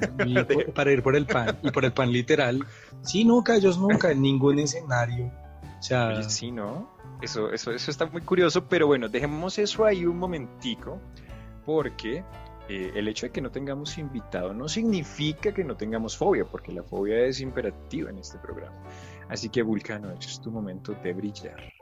para 0.74 0.92
ir 0.92 1.02
por 1.02 1.14
el 1.14 1.26
pan. 1.26 1.58
Y 1.62 1.70
por 1.70 1.84
el 1.84 1.92
pan 1.92 2.10
literal. 2.10 2.66
Sí, 3.02 3.24
nunca, 3.24 3.54
ellos 3.54 3.78
nunca, 3.78 4.10
en 4.10 4.22
ningún 4.22 4.58
escenario. 4.58 5.26
O 5.78 5.82
sea... 5.82 6.20
sí, 6.24 6.50
¿no? 6.50 6.90
Eso, 7.20 7.52
eso, 7.52 7.70
eso 7.70 7.90
está 7.92 8.06
muy 8.06 8.22
curioso, 8.22 8.64
pero 8.66 8.88
bueno, 8.88 9.08
dejemos 9.08 9.56
eso 9.56 9.84
ahí 9.84 10.04
un 10.04 10.18
momentico, 10.18 11.00
porque 11.64 12.24
eh, 12.68 12.92
el 12.94 13.08
hecho 13.08 13.26
de 13.26 13.32
que 13.32 13.40
no 13.40 13.50
tengamos 13.50 13.98
invitado 13.98 14.54
no 14.54 14.68
significa 14.68 15.52
que 15.52 15.64
no 15.64 15.76
tengamos 15.76 16.16
fobia, 16.16 16.44
porque 16.44 16.72
la 16.72 16.82
fobia 16.82 17.24
es 17.24 17.40
imperativa 17.40 18.10
en 18.10 18.18
este 18.18 18.38
programa. 18.38 18.76
Así 19.28 19.48
que 19.48 19.62
Vulcano, 19.62 20.12
es 20.12 20.40
tu 20.40 20.50
momento 20.50 20.94
de 21.02 21.12
brillar. 21.12 21.72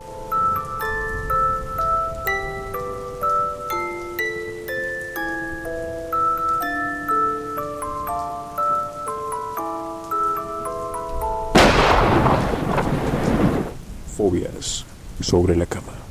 fobias 14.21 14.85
sobre 15.23 15.57
la 15.57 15.65
cama. 15.65 16.10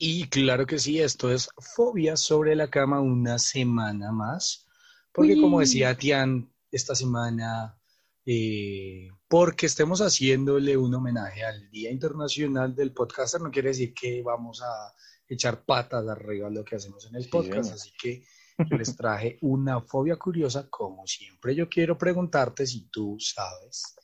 Y 0.00 0.28
claro 0.28 0.64
que 0.64 0.78
sí, 0.78 1.00
esto 1.00 1.32
es 1.32 1.48
Fobia 1.58 2.16
sobre 2.16 2.54
la 2.54 2.70
cama 2.70 3.00
una 3.00 3.36
semana 3.40 4.12
más, 4.12 4.64
porque 5.12 5.40
como 5.40 5.58
decía 5.58 5.96
Tian, 5.96 6.52
esta 6.70 6.94
semana, 6.94 7.76
eh, 8.24 9.08
porque 9.26 9.66
estemos 9.66 10.00
haciéndole 10.00 10.76
un 10.76 10.94
homenaje 10.94 11.44
al 11.44 11.68
Día 11.70 11.90
Internacional 11.90 12.76
del 12.76 12.92
Podcaster, 12.92 13.40
no 13.40 13.50
quiere 13.50 13.70
decir 13.70 13.92
que 13.92 14.22
vamos 14.22 14.62
a 14.62 14.94
echar 15.26 15.64
patas 15.64 16.06
arriba 16.06 16.48
lo 16.48 16.64
que 16.64 16.76
hacemos 16.76 17.04
en 17.06 17.16
el 17.16 17.28
podcast, 17.28 17.72
así 17.72 17.90
que 18.00 18.22
les 18.70 18.96
traje 18.96 19.36
una 19.42 19.80
fobia 19.80 20.14
curiosa, 20.14 20.70
como 20.70 21.08
siempre 21.08 21.56
yo 21.56 21.68
quiero 21.68 21.98
preguntarte 21.98 22.64
si 22.68 22.88
tú 22.88 23.16
sabes 23.18 23.96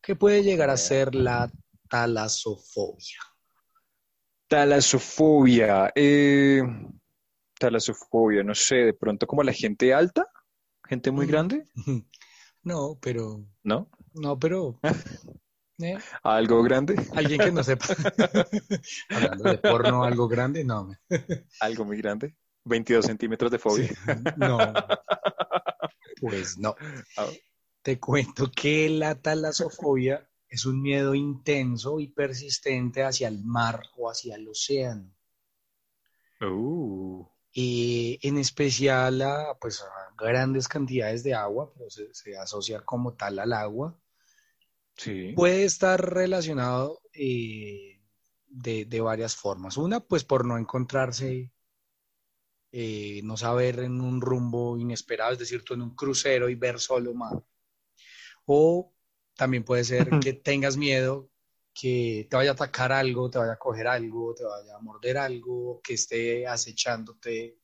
qué 0.00 0.14
puede 0.14 0.44
llegar 0.44 0.70
a 0.70 0.76
ser 0.76 1.16
la 1.16 1.50
talasofobia. 1.88 3.31
Talasofobia. 4.52 5.90
Eh, 5.94 6.62
talasofobia, 7.58 8.44
no 8.44 8.54
sé, 8.54 8.74
de 8.74 8.92
pronto 8.92 9.26
como 9.26 9.42
la 9.42 9.54
gente 9.54 9.94
alta, 9.94 10.26
gente 10.86 11.10
muy 11.10 11.26
grande. 11.26 11.64
No, 12.64 12.96
pero. 13.00 13.44
¿No? 13.64 13.90
No, 14.14 14.38
pero. 14.38 14.78
¿eh? 15.82 15.98
¿Algo 16.22 16.62
grande? 16.62 16.94
Alguien 17.16 17.40
que 17.40 17.50
no 17.50 17.64
sepa. 17.64 17.86
Hablando 19.08 19.44
de 19.50 19.58
porno, 19.58 20.04
algo 20.04 20.28
grande, 20.28 20.62
no. 20.62 20.92
¿Algo 21.58 21.84
muy 21.84 21.96
grande? 21.96 22.36
22 22.64 23.06
centímetros 23.06 23.50
de 23.50 23.58
fobia. 23.58 23.90
No. 24.36 24.58
Pues 26.20 26.56
no. 26.56 26.76
Te 27.82 27.98
cuento 27.98 28.48
que 28.54 28.88
la 28.90 29.16
talasofobia 29.16 30.30
es 30.52 30.66
un 30.66 30.82
miedo 30.82 31.14
intenso 31.14 31.98
y 31.98 32.08
persistente 32.08 33.02
hacia 33.02 33.26
el 33.26 33.42
mar 33.42 33.84
o 33.96 34.10
hacia 34.10 34.36
el 34.36 34.46
océano. 34.46 35.10
Uh. 36.42 37.26
Y 37.54 38.18
en 38.20 38.36
especial 38.36 39.22
a, 39.22 39.56
pues, 39.58 39.80
a 39.80 40.14
grandes 40.14 40.68
cantidades 40.68 41.24
de 41.24 41.32
agua, 41.32 41.72
pero 41.72 41.88
se, 41.88 42.36
asocia 42.36 42.82
como 42.82 43.14
tal 43.14 43.38
al 43.38 43.54
agua. 43.54 43.98
Sí. 44.94 45.32
Puede 45.34 45.64
estar 45.64 45.98
relacionado 45.98 47.00
eh, 47.14 48.02
de, 48.48 49.00
varias 49.00 49.34
formas. 49.34 49.78
Una, 49.78 50.00
pues 50.00 50.22
por 50.22 50.44
no 50.44 50.58
encontrarse, 50.58 51.50
eh, 52.72 53.22
no 53.24 53.38
saber 53.38 53.78
en 53.80 54.02
un 54.02 54.20
rumbo 54.20 54.76
inesperado, 54.76 55.32
es 55.32 55.38
decir, 55.38 55.64
tú 55.64 55.72
en 55.72 55.80
un 55.80 55.94
crucero 55.94 56.50
y 56.50 56.56
ver 56.56 56.78
solo 56.78 57.14
mar. 57.14 57.42
O 58.44 58.92
también 59.42 59.64
puede 59.64 59.82
ser 59.82 60.08
que 60.22 60.34
tengas 60.34 60.76
miedo 60.76 61.28
que 61.74 62.28
te 62.30 62.36
vaya 62.36 62.50
a 62.50 62.54
atacar 62.54 62.92
algo, 62.92 63.28
te 63.28 63.38
vaya 63.38 63.54
a 63.54 63.58
coger 63.58 63.88
algo, 63.88 64.32
te 64.36 64.44
vaya 64.44 64.76
a 64.76 64.78
morder 64.78 65.18
algo, 65.18 65.80
que 65.82 65.94
esté 65.94 66.46
acechándote. 66.46 67.58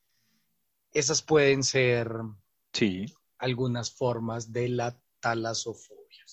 Esas 0.92 1.22
pueden 1.22 1.62
ser 1.62 2.10
sí. 2.72 3.06
algunas 3.38 3.92
formas 3.94 4.50
de 4.52 4.70
la 4.70 5.00
talasofobia. 5.20 6.24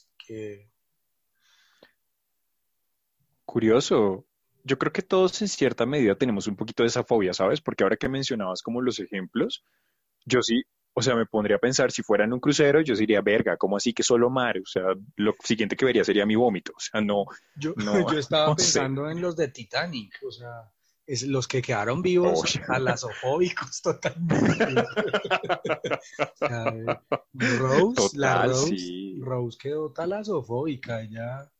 Curioso. 3.46 4.26
Yo 4.64 4.80
creo 4.80 4.92
que 4.92 5.04
todos 5.04 5.40
en 5.44 5.48
cierta 5.48 5.86
medida 5.86 6.18
tenemos 6.18 6.48
un 6.48 6.56
poquito 6.56 6.82
de 6.82 6.88
esa 6.88 7.04
fobia, 7.04 7.34
¿sabes? 7.34 7.62
Porque 7.62 7.84
ahora 7.84 7.98
que 7.98 8.10
mencionabas 8.10 8.64
como 8.64 8.82
los 8.82 8.98
ejemplos, 9.00 9.64
yo 10.26 10.42
sí 10.42 10.64
o 10.98 11.02
sea, 11.02 11.14
me 11.14 11.26
pondría 11.26 11.58
a 11.58 11.60
pensar, 11.60 11.92
si 11.92 12.02
fuera 12.04 12.24
en 12.24 12.32
un 12.32 12.40
crucero, 12.40 12.80
yo 12.80 12.96
diría, 12.96 13.20
verga, 13.20 13.58
¿cómo 13.58 13.76
así 13.76 13.94
que 13.94 14.02
solo 14.02 14.30
mar? 14.30 14.58
O 14.60 14.66
sea, 14.66 14.84
lo 15.18 15.36
siguiente 15.44 15.76
que 15.76 15.84
vería 15.84 16.06
sería 16.06 16.26
mi 16.26 16.36
vómito. 16.36 16.72
O 16.74 16.80
sea, 16.80 17.02
no. 17.02 17.26
Yo, 17.58 17.74
yo 18.14 18.18
estaba 18.18 18.56
pensando 18.56 19.10
en 19.10 19.20
los 19.20 19.36
de 19.36 19.50
Titanic, 19.50 20.18
o 20.26 20.32
sea, 20.32 20.72
es 21.06 21.24
los 21.24 21.50
que 21.50 21.62
quedaron 21.62 22.02
vivos, 22.02 22.58
talasofóbicos 22.66 23.82
totalmente. 23.84 24.84
Rose, 27.34 28.18
la 28.18 28.46
Rose, 28.46 29.16
Rose 29.20 29.58
quedó 29.62 29.92
talasofóbica, 29.92 31.04
ya. 31.04 31.52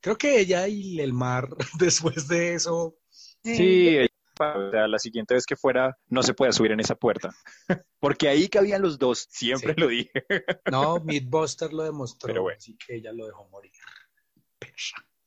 Creo 0.00 0.18
que 0.18 0.40
ella 0.40 0.66
y 0.66 0.98
el 1.00 1.12
mar, 1.12 1.48
después 1.78 2.26
de 2.26 2.54
eso. 2.54 2.96
Sí, 3.08 3.88
eh, 3.88 4.09
la 4.40 4.98
siguiente 4.98 5.34
vez 5.34 5.46
que 5.46 5.56
fuera 5.56 5.96
no 6.08 6.22
se 6.22 6.34
pueda 6.34 6.52
subir 6.52 6.72
en 6.72 6.80
esa 6.80 6.94
puerta. 6.94 7.34
Porque 8.00 8.28
ahí 8.28 8.48
cabían 8.48 8.82
los 8.82 8.98
dos, 8.98 9.26
siempre 9.30 9.74
lo 9.76 9.88
dije. 9.88 10.24
no, 10.70 11.00
Midbuster 11.00 11.72
lo 11.72 11.84
demostró, 11.84 12.48
así 12.48 12.76
que 12.76 12.96
ella 12.96 13.12
lo 13.12 13.26
dejó 13.26 13.48
morir. 13.48 13.72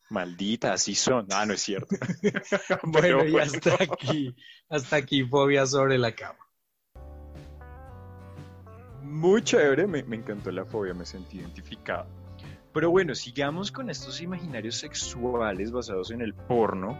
Maldita, 0.09 0.73
así 0.73 0.95
son. 0.95 1.27
Ah, 1.31 1.45
no 1.45 1.53
es 1.53 1.61
cierto. 1.61 1.95
bueno, 2.83 3.25
y 3.25 3.37
hasta 3.37 3.75
aquí, 3.75 4.35
hasta 4.69 4.97
aquí 4.97 5.23
fobia 5.23 5.65
sobre 5.65 5.97
la 5.97 6.11
cama. 6.13 6.39
Muy 9.01 9.43
chévere, 9.43 9.87
me, 9.87 10.03
me 10.03 10.17
encantó 10.17 10.51
la 10.51 10.65
fobia, 10.65 10.93
me 10.93 11.05
sentí 11.05 11.39
identificado. 11.39 12.07
Pero 12.73 12.89
bueno, 12.89 13.13
sigamos 13.13 13.71
con 13.71 13.89
estos 13.89 14.21
imaginarios 14.21 14.75
sexuales 14.75 15.71
basados 15.71 16.09
en 16.09 16.21
el 16.21 16.33
porno 16.33 16.97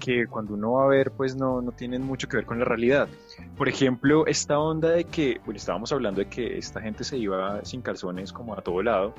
que 0.00 0.26
cuando 0.26 0.54
uno 0.54 0.72
va 0.72 0.84
a 0.84 0.88
ver, 0.88 1.12
pues 1.12 1.36
no, 1.36 1.62
no 1.62 1.70
tienen 1.70 2.02
mucho 2.02 2.28
que 2.28 2.38
ver 2.38 2.46
con 2.46 2.58
la 2.58 2.64
realidad. 2.64 3.08
Por 3.56 3.68
ejemplo, 3.68 4.26
esta 4.26 4.58
onda 4.58 4.88
de 4.88 5.04
que, 5.04 5.40
bueno, 5.44 5.58
estábamos 5.58 5.92
hablando 5.92 6.20
de 6.20 6.28
que 6.28 6.58
esta 6.58 6.80
gente 6.80 7.04
se 7.04 7.16
iba 7.18 7.64
sin 7.64 7.82
calzones 7.82 8.32
como 8.32 8.54
a 8.54 8.62
todo 8.62 8.82
lado, 8.82 9.14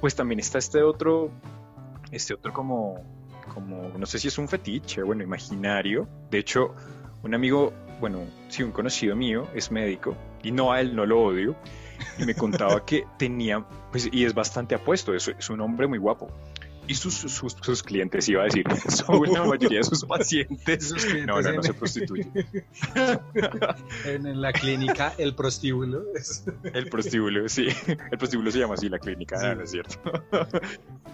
pues 0.00 0.14
también 0.14 0.40
está 0.40 0.58
este 0.58 0.82
otro, 0.82 1.30
este 2.10 2.32
otro 2.34 2.52
como, 2.52 3.04
como, 3.52 3.90
no 3.98 4.06
sé 4.06 4.18
si 4.18 4.28
es 4.28 4.38
un 4.38 4.48
fetiche, 4.48 5.02
bueno, 5.02 5.22
imaginario. 5.22 6.08
De 6.30 6.38
hecho, 6.38 6.74
un 7.22 7.34
amigo, 7.34 7.72
bueno, 8.00 8.20
sí, 8.48 8.62
un 8.62 8.72
conocido 8.72 9.14
mío 9.14 9.46
es 9.54 9.70
médico, 9.70 10.16
y 10.42 10.52
no 10.52 10.72
a 10.72 10.80
él 10.80 10.96
no 10.96 11.04
lo 11.04 11.22
odio, 11.22 11.54
y 12.18 12.24
me 12.24 12.34
contaba 12.34 12.84
que 12.84 13.04
tenía, 13.18 13.64
pues, 13.90 14.08
y 14.10 14.24
es 14.24 14.34
bastante 14.34 14.74
apuesto, 14.74 15.14
es, 15.14 15.28
es 15.28 15.50
un 15.50 15.60
hombre 15.60 15.86
muy 15.86 15.98
guapo, 15.98 16.28
y 16.88 16.94
sus, 16.94 17.14
sus, 17.14 17.56
sus, 17.60 17.82
clientes, 17.82 18.28
iba 18.28 18.42
a 18.42 18.44
decir, 18.44 18.64
son 18.88 19.32
la 19.32 19.44
mayoría 19.44 19.78
de 19.78 19.84
sus 19.84 20.04
pacientes. 20.04 20.94
no, 21.26 21.40
no, 21.40 21.52
no 21.52 21.62
se 21.62 21.74
prostituyen. 21.74 22.32
en, 24.04 24.40
la 24.40 24.52
clínica, 24.52 25.14
el 25.18 25.34
prostíbulo. 25.34 26.04
el 26.72 26.88
prostíbulo, 26.88 27.48
sí. 27.48 27.68
El 27.86 28.18
prostíbulo 28.18 28.50
se 28.50 28.58
llama 28.58 28.74
así, 28.74 28.88
la 28.88 28.98
clínica, 28.98 29.54
no 29.54 29.62
es 29.62 29.70
cierto. 29.70 30.00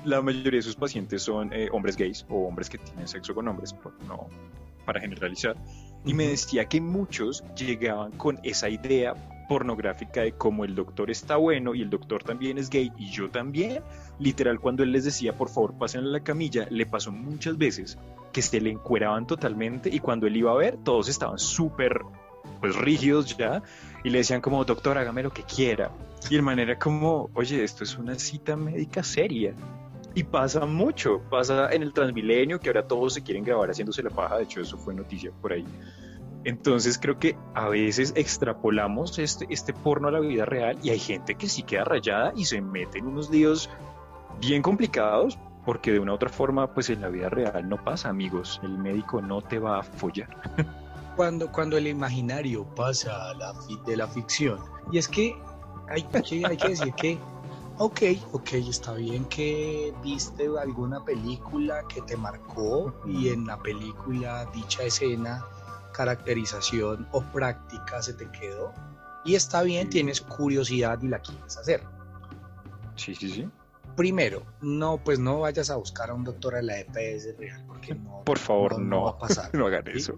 la 0.05 0.23
mayoría 0.23 0.59
de 0.59 0.63
sus 0.63 0.77
pacientes 0.77 1.23
son 1.23 1.53
eh, 1.53 1.69
hombres 1.73 1.97
gays 1.97 2.25
o 2.29 2.47
hombres 2.47 2.69
que 2.69 2.79
tienen 2.79 3.07
sexo 3.07 3.35
con 3.35 3.47
hombres, 3.49 3.75
no 4.07 4.29
para 4.89 5.01
generalizar. 5.01 5.55
Y 6.07 6.15
me 6.15 6.29
decía 6.29 6.65
que 6.65 6.81
muchos 6.81 7.45
llegaban 7.55 8.13
con 8.13 8.41
esa 8.43 8.71
idea 8.71 9.15
pornográfica 9.49 10.21
de 10.21 10.33
cómo 10.33 10.65
el 10.65 10.75
doctor 10.75 11.11
está 11.11 11.37
bueno 11.37 11.75
y 11.75 11.83
el 11.83 11.91
doctor 11.91 12.23
también 12.23 12.59
es 12.59 12.71
gay 12.71 12.93
y 12.99 13.11
yo 13.11 13.31
también. 13.31 13.83
Literal, 14.19 14.61
cuando 14.61 14.83
él 14.83 14.93
les 14.93 15.05
decía, 15.05 15.37
por 15.37 15.49
favor, 15.49 15.75
pasen 15.79 16.03
a 16.03 16.09
la 16.09 16.21
camilla, 16.21 16.67
le 16.71 16.87
pasó 16.87 17.11
muchas 17.11 17.57
veces 17.57 17.99
que 18.33 18.43
se 18.43 18.61
le 18.61 18.71
encueraban 18.71 19.27
totalmente 19.27 19.89
y 19.93 19.99
cuando 19.99 20.27
él 20.27 20.37
iba 20.37 20.53
a 20.53 20.57
ver, 20.57 20.77
todos 20.85 21.09
estaban 21.09 21.39
súper 21.39 22.03
pues 22.61 22.77
rígidos 22.77 23.37
ya 23.37 23.63
y 24.05 24.11
le 24.11 24.19
decían 24.19 24.41
como, 24.41 24.65
doctor, 24.65 24.99
hágame 24.99 25.23
lo 25.23 25.33
que 25.33 25.43
quiera. 25.43 25.91
Y 26.31 26.37
de 26.37 26.43
manera 26.43 26.79
como, 26.79 27.31
oye, 27.35 27.65
esto 27.65 27.85
es 27.85 27.97
una 27.97 28.15
cita 28.17 28.57
médica 28.57 29.03
seria. 29.03 29.55
Y 30.15 30.25
pasa 30.25 30.67
mucho, 30.67 31.23
pasa 31.31 31.71
en 31.73 31.83
el 31.83 31.93
Transmilenio 31.93 32.59
que 32.59 32.69
ahora 32.69 32.87
todos 32.87 33.15
se 33.15 33.23
quieren 33.23 33.45
grabar 33.45 33.71
haciéndose 33.71 34.03
la 34.03 34.11
paja, 34.11 34.37
de 34.39 34.45
hecho 34.45 34.61
eso 34.61 34.77
fue 34.77 34.95
noticia 34.95 35.31
por 35.41 35.53
ahí. 35.53 35.65
Entonces 36.45 36.99
creo 36.99 37.19
que 37.19 37.37
a 37.55 37.69
veces 37.69 38.13
extrapolamos 38.17 39.19
este, 39.19 39.47
este 39.51 39.73
porno 39.73 40.09
a 40.09 40.13
la 40.13 40.21
vida 40.21 40.45
real 40.45 40.79
y 40.83 40.91
hay 40.91 40.99
gente 40.99 41.35
que 41.35 41.49
sí 41.49 41.63
queda 41.63 41.85
rayada 41.85 42.33
y 42.37 42.45
se 42.45 42.61
mete 42.61 42.99
en 42.99 43.07
unos 43.07 43.31
líos 43.31 43.69
bien 44.41 44.63
complicados 44.63 45.39
porque 45.65 45.93
de 45.93 45.99
una 45.99 46.13
u 46.13 46.15
otra 46.15 46.29
forma 46.29 46.73
pues 46.73 46.91
en 46.91 47.01
la 47.01 47.09
vida 47.09 47.29
real 47.29 47.69
no 47.69 47.83
pasa 47.83 48.09
amigos, 48.09 48.61
el 48.63 48.79
médico 48.79 49.21
no 49.21 49.43
te 49.43 49.59
va 49.59 49.81
a 49.81 49.83
follar. 49.83 50.29
Cuando, 51.17 51.51
cuando 51.51 51.77
el 51.77 51.89
imaginario 51.89 52.65
pasa 52.77 53.31
a 53.31 53.35
la, 53.35 53.53
de 53.85 53.97
la 53.97 54.07
ficción. 54.07 54.61
Y 54.93 54.99
es 54.99 55.09
que 55.09 55.37
hay, 55.89 56.07
hay 56.45 56.57
que 56.57 56.69
decir 56.69 56.95
que 56.95 57.19
ok, 57.79 58.01
ok, 58.33 58.53
está 58.53 58.93
bien 58.93 59.25
que 59.25 59.93
viste 60.01 60.49
alguna 60.61 61.05
película 61.05 61.83
que 61.89 62.03
te 62.03 62.17
marcó 62.17 62.95
y 63.05 63.31
en 63.31 63.47
la 63.47 63.59
película 63.59 64.49
dicha 64.55 64.85
escena 64.85 65.45
caracterización 65.99 67.09
o 67.11 67.21
práctica 67.21 68.01
se 68.01 68.13
te 68.15 68.31
quedó 68.31 68.73
y 69.25 69.35
está 69.35 69.63
bien, 69.63 69.91
tienes 69.91 70.21
curiosidad 70.21 71.03
y 71.03 71.09
la 71.09 71.19
quieres 71.19 71.59
hacer. 71.59 71.83
Sí, 72.95 73.17
sí, 73.17 73.29
sí. 73.29 73.49
Primero, 73.97 74.45
no, 74.61 74.99
pues 75.03 75.19
no 75.19 75.41
vayas 75.41 75.71
a 75.71 75.77
buscar 75.77 76.11
a 76.11 76.15
un 76.15 76.23
doctor 76.23 76.55
a 76.55 76.63
la 76.63 76.79
EPS 76.79 77.37
real, 77.37 77.65
porque 77.67 77.97
no. 77.97 78.23
Por 78.25 78.39
favor, 78.39 78.79
no, 78.79 79.03
va 79.03 79.11
a 79.11 79.19
pasar. 79.19 79.51
no 79.55 79.67
hagan 79.67 79.89
eso. 79.89 80.15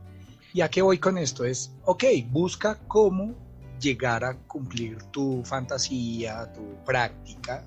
¿Y 0.53 0.61
a 0.61 0.69
qué 0.69 0.83
voy 0.83 0.99
con 0.99 1.17
esto? 1.17 1.47
Es, 1.47 1.73
ok, 1.87 2.05
busca 2.29 2.79
cómo 2.89 3.35
llegar 3.81 4.23
a 4.23 4.37
cumplir 4.37 5.03
tu 5.05 5.43
fantasía, 5.47 6.53
tu 6.53 6.85
práctica, 6.85 7.65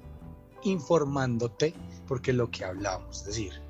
informándote, 0.61 1.73
porque 2.07 2.31
lo 2.31 2.51
que 2.51 2.63
hablamos, 2.63 3.21
es 3.21 3.25
decir, 3.25 3.62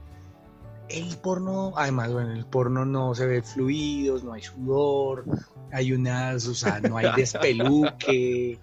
el 0.90 1.18
porno, 1.18 1.74
además, 1.76 2.12
bueno, 2.12 2.34
el 2.34 2.46
porno 2.46 2.86
no 2.86 3.16
se 3.16 3.26
ve 3.26 3.42
fluidos, 3.42 4.24
no 4.24 4.34
hay 4.34 4.42
sudor, 4.42 5.26
hay 5.72 5.94
unas, 5.94 6.48
o 6.48 6.54
sea, 6.54 6.80
no 6.80 6.98
hay 6.98 7.08
despeluque. 7.16 8.60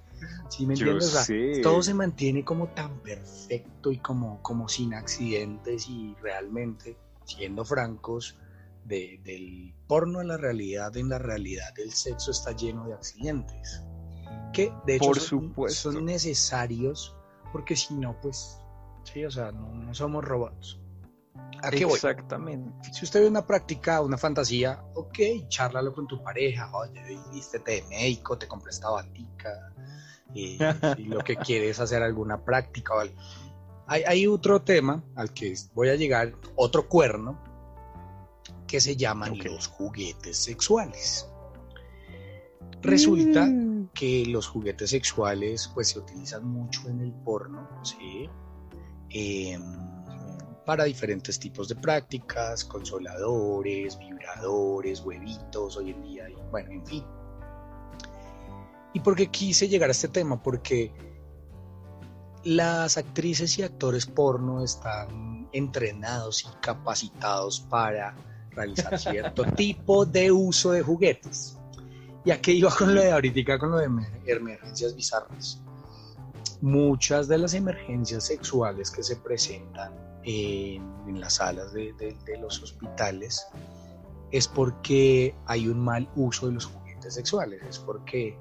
¿Sí 0.49 0.67
me 0.67 0.75
entiendes? 0.75 1.15
O 1.15 1.23
sea, 1.23 1.63
todo 1.63 1.83
se 1.83 1.95
mantiene 1.95 2.45
como 2.45 2.69
tan 2.69 2.99
perfecto 3.01 3.91
y 3.91 3.99
como, 3.99 4.43
como 4.43 4.69
sin 4.69 4.95
accidentes 4.95 5.89
y 5.89 6.15
realmente, 6.21 6.97
siendo 7.25 7.65
francos, 7.65 8.37
del 8.85 9.73
porno 9.87 10.19
a 10.19 10.25
la 10.25 10.37
realidad, 10.37 10.97
en 10.97 11.09
la 11.09 11.19
realidad 11.19 11.73
el 11.79 11.93
sexo 11.93 12.33
está 12.33 12.53
lleno 12.53 12.87
de 12.87 12.95
accidentes. 12.95 13.83
Que 14.53 14.73
de 14.85 14.97
hecho 14.97 15.15
son, 15.15 15.55
son, 15.69 16.05
necesarios 16.05 17.15
porque 17.53 17.77
si 17.77 17.95
no, 17.95 18.21
pues, 18.21 18.59
sí, 19.05 19.25
o 19.25 19.31
sea, 19.31 19.53
no 19.53 19.95
somos 19.95 20.25
robots. 20.25 20.81
¿A 21.63 21.71
qué 21.71 21.85
Exactamente. 21.85 22.93
Si 22.93 23.05
usted 23.05 23.21
ve 23.21 23.29
una 23.29 23.47
práctica, 23.47 24.01
una 24.01 24.17
fantasía, 24.17 24.83
ok, 24.95 25.19
charlalo 25.49 25.93
con 25.93 26.07
tu 26.07 26.23
pareja, 26.23 26.71
oye, 26.75 27.19
vístete 27.33 27.73
de 27.73 27.83
médico, 27.89 28.39
te 28.39 28.49
compré 28.49 28.71
esta 28.71 28.91
batica, 28.91 29.73
y, 30.35 30.59
lo 31.05 31.21
que 31.21 31.37
quieres 31.45 31.73
es 31.73 31.81
hacer 31.81 32.03
alguna 32.03 32.45
práctica. 32.45 32.95
¿vale? 32.95 33.15
Hay, 33.87 34.03
hay, 34.07 34.27
otro 34.27 34.63
tema 34.63 35.05
al 35.17 35.35
que 35.35 35.55
voy 35.75 35.91
a 35.91 35.97
llegar, 35.97 36.35
otro 36.57 36.89
cuerno, 36.89 37.39
que 38.67 38.81
se 38.81 38.97
llaman 38.97 39.37
los 39.39 39.67
juguetes 39.67 40.37
sexuales. 40.37 41.29
Resulta 42.83 43.45
mm. 43.45 43.91
que 43.93 44.25
los 44.27 44.47
juguetes 44.47 44.91
sexuales 44.91 45.71
pues 45.75 45.89
se 45.89 45.99
utilizan 45.99 46.47
mucho 46.47 46.89
en 46.89 47.01
el 47.01 47.13
porno, 47.13 47.69
¿sí? 47.83 48.31
Eh, 49.11 49.59
para 50.71 50.85
diferentes 50.85 51.37
tipos 51.41 51.67
de 51.67 51.75
prácticas, 51.75 52.65
consoladores, 52.65 53.99
vibradores, 53.99 55.01
huevitos 55.01 55.77
hoy 55.77 55.91
en 55.91 56.03
día, 56.05 56.31
y 56.31 56.37
bueno, 56.49 56.71
en 56.71 56.87
fin. 56.87 57.05
¿Y 58.93 59.01
por 59.01 59.17
qué 59.17 59.27
quise 59.27 59.67
llegar 59.67 59.89
a 59.89 59.91
este 59.91 60.07
tema? 60.07 60.41
Porque 60.41 60.93
las 62.45 62.99
actrices 62.99 63.59
y 63.59 63.65
actores 63.65 64.07
porno 64.07 64.63
están 64.63 65.49
entrenados 65.53 66.45
y 66.45 66.61
capacitados 66.61 67.59
para 67.69 68.15
realizar 68.53 68.97
cierto 69.01 69.43
tipo 69.43 70.07
de 70.07 70.31
uso 70.31 70.71
de 70.71 70.83
juguetes. 70.83 71.59
Y 72.25 72.31
aquí 72.31 72.53
iba 72.53 72.73
con 72.73 72.95
lo 72.95 73.01
de 73.01 73.11
ahorita, 73.11 73.59
con 73.59 73.73
lo 73.73 73.79
de 73.79 73.87
emergencias 74.27 74.95
bizarras. 74.95 75.61
Muchas 76.61 77.27
de 77.27 77.39
las 77.39 77.55
emergencias 77.55 78.23
sexuales 78.23 78.93
que 78.93 79.03
se 79.03 79.17
presentan 79.17 80.10
en, 80.25 81.21
las 81.21 81.35
salas 81.35 81.73
de, 81.73 81.95
los 82.41 82.63
hospitales 82.63 83.47
es 84.31 84.47
porque 84.47 85.35
hay 85.47 85.69
un 85.69 85.81
mal 85.81 86.09
uso 86.15 86.47
de 86.47 86.53
los 86.53 86.67
juguetes 86.67 87.15
sexuales, 87.15 87.61
es 87.69 87.79
porque 87.79 88.39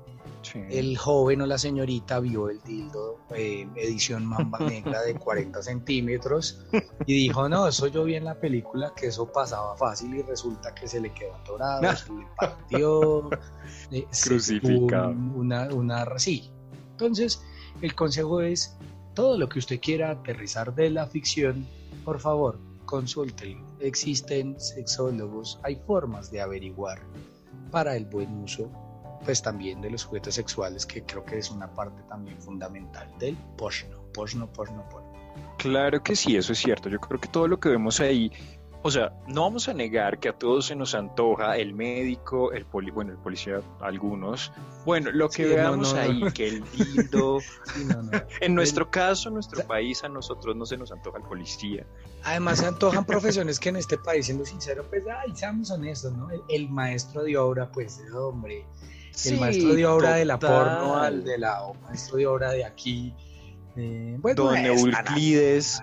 el 0.70 0.98
joven 0.98 1.42
o 1.42 1.46
la 1.46 1.58
señorita 1.58 2.20
vio 2.20 2.50
el 2.50 2.62
dildo 2.62 3.20
en 3.32 3.72
edición 3.76 4.26
mamba 4.26 4.60
negra 4.70 5.02
de 5.02 5.16
40 5.16 5.62
centímetros 5.62 6.66
y 7.06 7.14
dijo, 7.14 7.50
no, 7.50 7.68
eso 7.68 7.88
yo 7.88 8.04
vi 8.04 8.16
en 8.16 8.26
la 8.26 8.40
película 8.40 8.94
que 8.96 9.08
eso 9.08 9.32
pasaba 9.32 9.76
fácil 9.76 10.16
y 10.16 10.22
resulta 10.22 10.74
que 10.74 10.88
se 10.88 11.02
le 11.02 11.12
quedó 11.14 11.36
atorado, 11.36 11.96
se 11.96 12.14
le 12.14 12.28
partió, 12.38 13.30
eh, 13.92 14.08
crucificado. 14.24 15.10
una, 15.10 15.68
una, 15.74 16.06
sí. 16.18 16.52
Entonces, 16.92 17.42
el 17.82 17.96
consejo 17.96 18.42
es 18.42 18.78
todo 19.14 19.38
lo 19.38 19.50
que 19.50 19.60
usted 19.60 19.80
quiera 19.80 20.12
aterrizar 20.12 20.74
de 20.76 20.90
la 20.90 21.06
ficción, 21.06 21.68
por 22.06 22.20
favor, 22.20 22.60
consulte. 22.86 23.58
Existen 23.80 24.60
sexólogos, 24.60 25.60
hay 25.64 25.76
formas 25.86 26.32
de 26.32 26.42
averiguar 26.42 27.00
para 27.72 27.96
el 27.96 28.06
buen 28.06 28.44
uso, 28.44 28.70
pues 29.24 29.42
también 29.42 29.82
de 29.82 29.92
los 29.92 30.06
juguetes 30.06 30.36
sexuales, 30.36 30.86
que 30.86 31.04
creo 31.04 31.24
que 31.26 31.38
es 31.38 31.52
una 31.52 31.72
parte 31.74 32.02
también 32.10 32.40
fundamental 32.42 33.12
del 33.20 33.38
porno, 33.58 34.04
porno, 34.14 34.52
porno, 34.52 34.88
porno. 34.90 35.10
Claro 35.58 36.02
que 36.02 36.16
sí, 36.16 36.36
eso 36.36 36.54
es 36.54 36.60
cierto. 36.60 36.90
Yo 36.90 37.00
creo 37.00 37.20
que 37.20 37.28
todo 37.28 37.48
lo 37.48 37.60
que 37.60 37.70
vemos 37.70 38.00
ahí 38.00 38.32
o 38.82 38.92
sea, 38.92 39.12
no 39.28 39.42
vamos 39.42 39.68
a 39.68 39.74
negar 39.74 40.20
que 40.20 40.30
a 40.30 40.34
todos 40.34 40.68
se 40.68 40.76
nos 40.76 40.96
antoja 40.96 41.58
el 41.58 41.74
médico, 41.74 42.54
el 42.54 42.66
poli, 42.66 42.92
bueno, 42.92 43.12
el 43.12 43.18
policía, 43.18 43.62
algunos. 43.82 44.54
Bueno, 44.86 45.12
lo 45.12 45.30
que 45.30 45.46
veamos 45.46 45.94
ahí, 45.94 46.24
que 46.32 46.48
el 46.48 46.64
dildo. 46.72 47.40
en 48.42 48.56
nuestro 48.56 48.90
caso, 48.90 49.28
en 49.28 49.36
nuestro 49.36 49.66
país, 49.68 50.04
a 50.06 50.10
nosotros 50.10 50.56
no 50.56 50.66
se 50.66 50.78
nos 50.78 50.94
antoja 50.94 51.18
el 51.18 51.26
policía. 51.26 51.86
Además, 52.24 52.60
se 52.60 52.68
antojan 52.68 53.04
profesiones 53.06 53.60
que 53.60 53.70
en 53.70 53.76
este 53.76 53.98
país, 53.98 54.28
siendo 54.28 54.46
sincero, 54.46 54.86
pues, 54.90 55.04
ay, 55.08 55.36
seamos 55.36 55.70
honestos, 55.72 56.14
¿no? 56.14 56.30
El, 56.48 56.70
maestro 56.70 57.24
de 57.24 57.38
obra, 57.38 57.70
pues, 57.70 58.00
es 58.00 58.14
hombre. 58.14 58.66
El 59.26 59.40
maestro 59.42 59.74
de 59.74 59.86
obra 59.86 60.14
de 60.14 60.24
la 60.24 60.40
porno, 60.40 60.98
al 60.98 61.26
de 61.26 61.38
la 61.38 61.62
maestro 61.84 62.16
de 62.18 62.28
obra 62.28 62.52
de 62.52 62.64
aquí 62.64 63.14
eh, 63.80 64.18
Don 64.36 64.58
Euclides, 64.58 65.82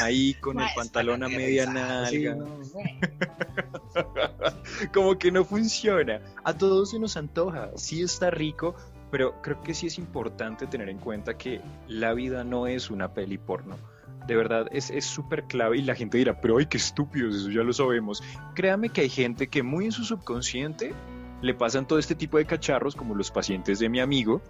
ahí 0.00 0.34
con 0.34 0.60
el 0.60 0.66
pantalón 0.74 1.22
a 1.22 1.28
media 1.28 1.66
nalga. 1.66 2.36
Como 4.92 5.18
que 5.18 5.30
no 5.30 5.44
funciona. 5.44 6.20
A 6.44 6.54
todos 6.54 6.90
se 6.90 6.98
nos 6.98 7.16
antoja, 7.16 7.70
sí 7.76 8.02
está 8.02 8.30
rico, 8.30 8.74
pero 9.10 9.40
creo 9.42 9.62
que 9.62 9.74
sí 9.74 9.86
es 9.86 9.98
importante 9.98 10.66
tener 10.66 10.88
en 10.88 10.98
cuenta 10.98 11.36
que 11.36 11.60
la 11.88 12.14
vida 12.14 12.44
no 12.44 12.66
es 12.66 12.90
una 12.90 13.14
peli 13.14 13.38
porno. 13.38 13.76
De 14.26 14.36
verdad, 14.36 14.66
es 14.70 15.04
súper 15.04 15.44
clave 15.44 15.78
y 15.78 15.82
la 15.82 15.94
gente 15.94 16.18
dirá, 16.18 16.40
pero 16.40 16.58
ay, 16.58 16.66
qué 16.66 16.76
estúpidos, 16.76 17.36
eso 17.36 17.50
ya 17.50 17.62
lo 17.62 17.72
sabemos. 17.72 18.22
Créame 18.54 18.90
que 18.90 19.02
hay 19.02 19.08
gente 19.08 19.48
que 19.48 19.62
muy 19.62 19.86
en 19.86 19.92
su 19.92 20.04
subconsciente 20.04 20.94
le 21.42 21.54
pasan 21.54 21.86
todo 21.86 21.98
este 21.98 22.14
tipo 22.14 22.38
de 22.38 22.44
cacharros, 22.44 22.94
como 22.94 23.14
los 23.14 23.30
pacientes 23.30 23.78
de 23.78 23.88
mi 23.88 24.00
amigo, 24.00 24.42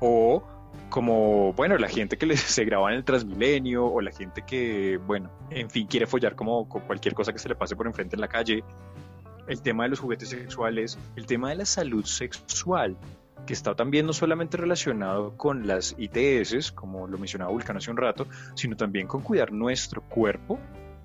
o 0.00 0.42
como, 0.90 1.52
bueno, 1.54 1.78
la 1.78 1.88
gente 1.88 2.18
que 2.18 2.36
se 2.36 2.64
graba 2.64 2.90
en 2.90 2.98
el 2.98 3.04
Transmilenio 3.04 3.86
o 3.86 4.00
la 4.00 4.12
gente 4.12 4.42
que, 4.42 4.98
bueno, 5.06 5.30
en 5.50 5.70
fin, 5.70 5.86
quiere 5.86 6.06
follar 6.06 6.34
como 6.34 6.68
con 6.68 6.82
cualquier 6.82 7.14
cosa 7.14 7.32
que 7.32 7.38
se 7.38 7.48
le 7.48 7.54
pase 7.54 7.76
por 7.76 7.86
enfrente 7.86 8.16
en 8.16 8.20
la 8.20 8.28
calle, 8.28 8.62
el 9.48 9.62
tema 9.62 9.84
de 9.84 9.90
los 9.90 10.00
juguetes 10.00 10.28
sexuales, 10.28 10.98
el 11.16 11.26
tema 11.26 11.48
de 11.50 11.56
la 11.56 11.64
salud 11.64 12.04
sexual, 12.04 12.96
que 13.46 13.52
está 13.54 13.74
también 13.74 14.06
no 14.06 14.12
solamente 14.12 14.56
relacionado 14.56 15.36
con 15.36 15.66
las 15.66 15.96
ITS, 15.96 16.72
como 16.72 17.06
lo 17.06 17.16
mencionaba 17.16 17.50
Vulcano 17.50 17.78
hace 17.78 17.90
un 17.90 17.96
rato, 17.96 18.26
sino 18.54 18.76
también 18.76 19.06
con 19.06 19.22
cuidar 19.22 19.50
nuestro 19.50 20.02
cuerpo 20.02 20.58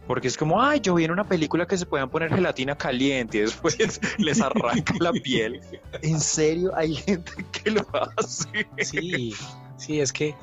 porque 0.08 0.28
es 0.28 0.38
como, 0.38 0.62
ay, 0.62 0.82
yo 0.82 0.96
vi 0.96 1.06
en 1.06 1.12
una 1.12 1.24
película 1.24 1.66
que 1.66 1.78
se 1.78 1.86
puedan 1.86 2.10
poner 2.10 2.30
gelatina 2.30 2.76
caliente 2.76 3.40
y 3.40 3.42
después 3.42 3.78
les 4.18 4.42
arranca 4.42 4.94
la 5.00 5.12
piel. 5.12 5.62
En 6.02 6.20
serio, 6.20 6.72
hay 6.76 6.96
gente 6.96 7.32
que 7.52 7.72
lo 7.72 7.86
hace. 8.18 8.68
Sí, 8.80 9.34
sí, 9.78 10.00
es 10.00 10.14
que 10.14 10.36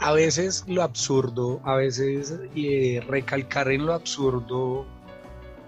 a 0.00 0.12
veces 0.12 0.64
lo 0.66 0.82
absurdo, 0.82 1.60
a 1.64 1.76
veces 1.76 2.34
eh, 2.54 3.02
recalcar 3.08 3.70
en 3.70 3.86
lo 3.86 3.94
absurdo 3.94 4.86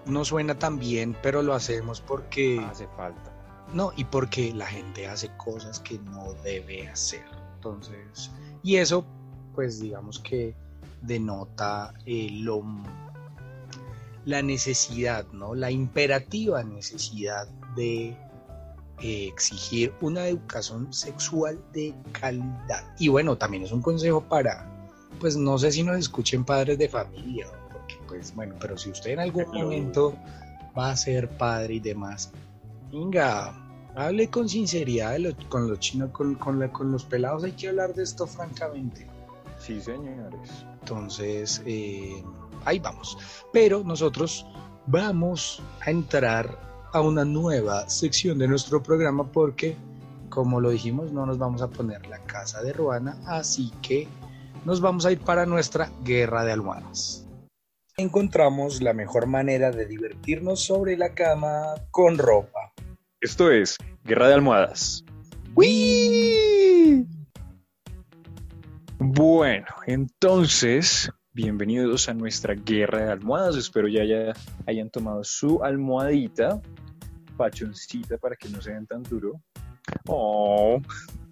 no 0.05 0.23
suena 0.23 0.57
tan 0.57 0.79
bien, 0.79 1.15
pero 1.21 1.41
lo 1.41 1.53
hacemos 1.53 2.01
porque... 2.01 2.59
Hace 2.59 2.87
falta. 2.95 3.33
No, 3.73 3.91
y 3.97 4.05
porque 4.05 4.53
la 4.53 4.65
gente 4.65 5.07
hace 5.07 5.29
cosas 5.35 5.79
que 5.81 5.99
no 5.99 6.33
debe 6.43 6.87
hacer. 6.87 7.25
Entonces, 7.55 8.31
y 8.63 8.77
eso, 8.77 9.05
pues 9.53 9.81
digamos 9.81 10.19
que 10.19 10.55
denota 11.01 11.93
eh, 12.05 12.29
lo, 12.31 12.63
la 14.25 14.41
necesidad, 14.41 15.25
¿no? 15.33 15.53
la 15.53 15.71
imperativa 15.71 16.63
necesidad 16.63 17.47
de 17.75 18.17
eh, 19.01 19.27
exigir 19.27 19.93
una 20.01 20.27
educación 20.27 20.91
sexual 20.91 21.59
de 21.73 21.93
calidad. 22.13 22.83
Y 22.97 23.09
bueno, 23.09 23.37
también 23.37 23.63
es 23.63 23.71
un 23.71 23.81
consejo 23.81 24.21
para, 24.21 24.67
pues 25.19 25.37
no 25.37 25.57
sé 25.57 25.71
si 25.71 25.83
nos 25.83 25.97
escuchen 25.97 26.43
padres 26.43 26.77
de 26.77 26.89
familia, 26.89 27.47
porque 27.71 27.95
pues 28.07 28.33
bueno, 28.33 28.55
pero 28.59 28.77
si 28.77 28.89
usted 28.89 29.11
en 29.11 29.19
algún 29.19 29.47
momento 29.51 30.15
va 30.77 30.91
a 30.91 30.95
ser 30.95 31.29
padre 31.37 31.75
y 31.75 31.79
demás, 31.79 32.31
venga, 32.91 33.53
hable 33.95 34.29
con 34.29 34.49
sinceridad 34.49 35.17
con 35.49 35.69
los 35.69 35.79
chinos, 35.79 36.11
con, 36.11 36.35
con 36.35 36.91
los 36.91 37.03
pelados, 37.05 37.43
hay 37.43 37.51
que 37.51 37.69
hablar 37.69 37.93
de 37.93 38.03
esto 38.03 38.25
francamente. 38.25 39.07
Sí, 39.59 39.81
señores. 39.81 40.65
Entonces, 40.79 41.61
eh, 41.65 42.23
ahí 42.65 42.79
vamos. 42.79 43.17
Pero 43.51 43.83
nosotros 43.83 44.45
vamos 44.85 45.61
a 45.81 45.91
entrar 45.91 46.67
a 46.93 47.01
una 47.01 47.25
nueva 47.25 47.89
sección 47.89 48.37
de 48.37 48.47
nuestro 48.47 48.81
programa 48.81 49.31
porque, 49.31 49.75
como 50.29 50.59
lo 50.61 50.69
dijimos, 50.69 51.11
no 51.11 51.25
nos 51.25 51.37
vamos 51.37 51.61
a 51.61 51.67
poner 51.67 52.05
la 52.07 52.19
casa 52.23 52.61
de 52.61 52.73
Ruana, 52.73 53.17
así 53.25 53.71
que 53.81 54.07
nos 54.65 54.81
vamos 54.81 55.05
a 55.05 55.11
ir 55.11 55.19
para 55.19 55.45
nuestra 55.45 55.91
guerra 56.03 56.43
de 56.43 56.51
almohadas. 56.51 57.27
Encontramos 57.97 58.81
la 58.81 58.93
mejor 58.93 59.25
manera 59.25 59.71
de 59.71 59.85
divertirnos 59.85 60.61
sobre 60.61 60.97
la 60.97 61.15
cama 61.15 61.73
con 61.89 62.17
ropa. 62.17 62.71
Esto 63.19 63.51
es 63.51 63.77
Guerra 64.03 64.27
de 64.27 64.35
Almohadas. 64.35 65.03
¡Wii! 65.55 67.07
Bueno, 68.99 69.65
entonces 69.87 71.09
Bienvenidos 71.37 72.09
a 72.09 72.15
nuestra 72.15 72.55
guerra 72.55 73.05
de 73.05 73.11
almohadas. 73.11 73.57
Espero 73.57 73.87
ya, 73.87 74.03
ya 74.03 74.33
hayan 74.65 74.89
tomado 74.89 75.23
su 75.23 75.63
almohadita, 75.63 76.59
pachoncita 77.37 78.17
para 78.17 78.35
que 78.35 78.49
no 78.49 78.59
se 78.59 78.71
den 78.71 78.87
tan 78.87 79.03
duro. 79.03 79.39
Oh, 80.07 80.81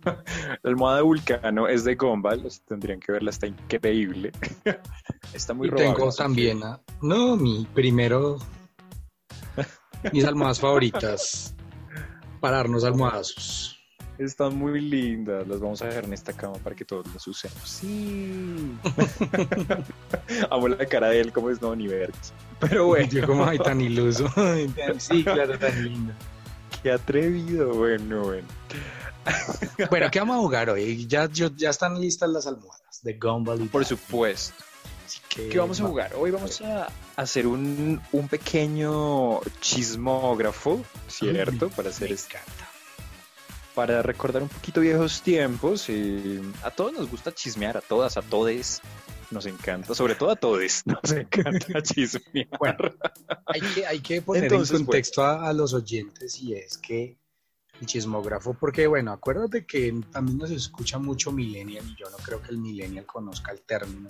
la 0.05 0.59
almohada 0.63 0.97
de 0.97 1.03
Vulcano 1.03 1.67
es 1.67 1.85
de 1.85 1.95
Gumball, 1.95 2.47
tendrían 2.67 2.99
que 2.99 3.13
verla, 3.13 3.31
está 3.31 3.47
increíble. 3.47 4.31
está 5.33 5.55
muy 5.55 5.69
y 5.69 5.71
robable, 5.71 5.95
tengo 5.95 6.11
también, 6.11 6.59
no, 7.01 7.35
mi 7.35 7.67
primero, 7.73 8.37
mis 10.13 10.23
almohadas 10.23 10.59
favoritas, 10.59 11.55
para 12.39 12.57
darnos 12.57 12.83
almohadazos. 12.83 13.74
Están 14.17 14.55
muy 14.57 14.79
lindas, 14.79 15.45
las 15.47 15.59
vamos 15.59 15.81
a 15.81 15.87
dejar 15.87 16.05
en 16.05 16.13
esta 16.13 16.31
cama 16.31 16.53
para 16.63 16.75
que 16.75 16.85
todos 16.85 17.05
las 17.13 17.27
usemos. 17.27 17.61
Sí. 17.69 18.71
Amo 20.49 20.69
la 20.69 20.85
cara 20.85 21.09
de 21.09 21.19
él, 21.19 21.33
como 21.33 21.49
es 21.49 21.61
no 21.61 21.75
ni. 21.75 21.89
Pero 22.59 22.87
bueno, 22.87 23.09
Yo 23.09 23.25
como, 23.27 23.45
ay, 23.45 23.57
tan 23.59 23.81
iluso. 23.81 24.27
sí, 24.99 25.23
claro, 25.23 25.59
tan 25.59 25.83
lindo. 25.83 26.13
qué 26.81 26.91
atrevido. 26.91 27.73
Bueno, 27.73 28.23
bueno. 28.23 28.47
Bueno, 29.89 30.09
¿qué 30.11 30.19
vamos 30.19 30.37
a 30.37 30.39
jugar 30.39 30.69
hoy? 30.69 31.07
Ya, 31.07 31.25
yo- 31.29 31.49
ya 31.55 31.71
están 31.71 31.99
listas 31.99 32.29
las 32.29 32.45
almohadas 32.47 33.01
de 33.03 33.13
Gumball 33.13 33.61
y 33.63 33.65
Por 33.67 33.83
supuesto. 33.83 34.53
Así 35.05 35.19
que 35.29 35.49
¿Qué 35.49 35.57
vamos 35.59 35.79
a 35.81 35.85
jugar? 35.85 36.13
Hoy 36.15 36.31
vamos 36.31 36.61
a 36.61 36.87
hacer 37.15 37.47
un, 37.47 38.01
un 38.11 38.27
pequeño 38.27 39.41
chismógrafo, 39.61 40.83
¿cierto? 41.07 41.65
Ay, 41.69 41.73
Para 41.75 41.89
hacer 41.89 42.09
me 42.09 42.15
encanta. 42.15 42.64
Para 43.75 44.01
recordar 44.01 44.41
un 44.41 44.49
poquito 44.49 44.81
viejos 44.81 45.21
tiempos. 45.21 45.89
y 45.89 46.41
a 46.63 46.71
todos 46.71 46.93
nos 46.93 47.09
gusta 47.11 47.33
chismear, 47.33 47.77
a 47.77 47.81
todas, 47.81 48.17
a 48.17 48.21
todes. 48.21 48.81
Nos 49.31 49.45
encanta, 49.47 49.93
sobre 49.95 50.15
todo 50.15 50.29
a 50.31 50.35
todes, 50.35 50.83
nos 50.85 51.11
encanta 51.11 51.81
chismear. 51.83 52.47
Bueno, 52.59 52.77
Hay 53.47 53.59
que, 53.61 53.85
hay 53.85 53.99
que 53.99 54.21
poner 54.21 54.43
Entonces, 54.43 54.79
en 54.79 54.85
contexto 54.85 55.23
a, 55.23 55.49
a 55.49 55.53
los 55.53 55.73
oyentes 55.73 56.39
y 56.41 56.53
es 56.53 56.77
que 56.77 57.17
el 57.81 57.87
chismógrafo, 57.87 58.53
porque 58.53 58.87
bueno, 58.87 59.11
acuérdate 59.11 59.65
que 59.65 59.93
también 60.11 60.37
nos 60.37 60.51
escucha 60.51 60.97
mucho 60.99 61.31
millennial 61.31 61.83
y 61.85 61.95
yo 62.01 62.09
no 62.09 62.17
creo 62.17 62.41
que 62.41 62.51
el 62.51 62.57
millennial 62.59 63.05
conozca 63.05 63.51
el 63.51 63.61
término, 63.61 64.09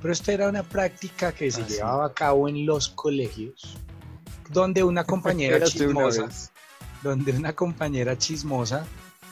pero 0.00 0.12
esta 0.12 0.32
era 0.32 0.48
una 0.48 0.62
práctica 0.62 1.32
que 1.32 1.50
se 1.50 1.62
Ah, 1.62 1.64
sí. 1.66 1.74
llevaba 1.74 2.06
a 2.06 2.12
cabo 2.14 2.48
en 2.48 2.64
los 2.66 2.90
colegios, 2.90 3.76
donde 4.50 4.84
una 4.84 5.04
compañera 5.04 5.64
chismosa. 5.66 6.28
Donde 7.02 7.32
una 7.32 7.54
compañera 7.54 8.16
chismosa 8.18 8.86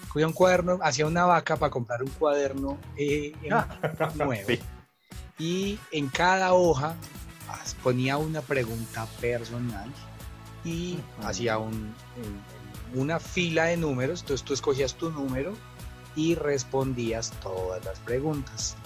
cogía 0.09 0.27
un 0.27 0.33
cuaderno, 0.33 0.79
hacía 0.83 1.07
una 1.07 1.25
vaca 1.27 1.57
para 1.57 1.71
comprar 1.71 2.03
un 2.03 2.11
cuaderno 2.11 2.79
eh, 2.97 3.33
nuevo. 4.15 4.49
Sí. 4.49 4.61
y 5.39 5.79
en 5.93 6.09
cada 6.09 6.55
hoja 6.55 6.95
ponía 7.83 8.17
una 8.17 8.41
pregunta 8.41 9.07
personal 9.21 9.93
y 10.65 10.99
hacía 11.23 11.59
un, 11.59 11.73
un- 11.75 12.59
una 12.95 13.21
fila 13.21 13.65
de 13.67 13.77
números, 13.77 14.21
entonces 14.23 14.45
tú 14.47 14.55
escogías 14.55 14.95
tu 14.95 15.11
número 15.11 15.53
y 16.17 16.35
respondías 16.35 17.31
todas 17.43 17.85
las 17.85 17.99
preguntas, 18.01 18.77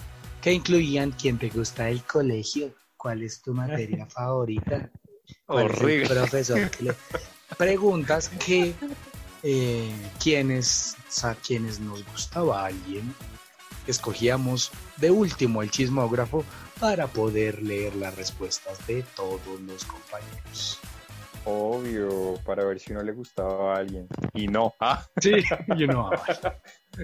que 0.40 0.52
incluían 0.52 1.12
quién 1.12 1.38
te 1.38 1.48
gusta 1.50 1.84
del 1.84 2.02
colegio, 2.02 2.74
cuál 2.96 3.22
es 3.22 3.40
tu 3.42 3.54
materia 3.54 4.06
favorita, 4.10 4.90
cuál 5.46 5.66
es 5.66 5.70
el 5.72 5.80
Horrible. 5.82 6.08
profesor 6.08 6.70
que 6.70 6.82
le... 6.84 6.94
Preguntas 7.58 8.28
que 8.28 8.74
eh, 9.42 9.92
quienes, 10.22 10.96
a 11.22 11.34
quienes 11.34 11.80
nos 11.80 12.04
gustaba 12.06 12.66
alguien, 12.66 13.14
escogíamos 13.86 14.70
de 14.96 15.10
último 15.10 15.62
el 15.62 15.70
chismógrafo 15.70 16.44
para 16.78 17.06
poder 17.06 17.62
leer 17.62 17.94
las 17.96 18.14
respuestas 18.14 18.86
de 18.86 19.02
todos 19.02 19.60
los 19.66 19.84
compañeros. 19.84 20.78
Obvio, 21.44 22.34
para 22.44 22.64
ver 22.64 22.78
si 22.78 22.92
no 22.92 23.02
le 23.02 23.12
gustaba 23.12 23.74
a 23.74 23.78
alguien. 23.78 24.06
Y 24.34 24.48
no. 24.48 24.74
Ah, 24.80 25.04
Sí, 25.20 25.32
yo 25.76 25.86
no, 25.86 26.10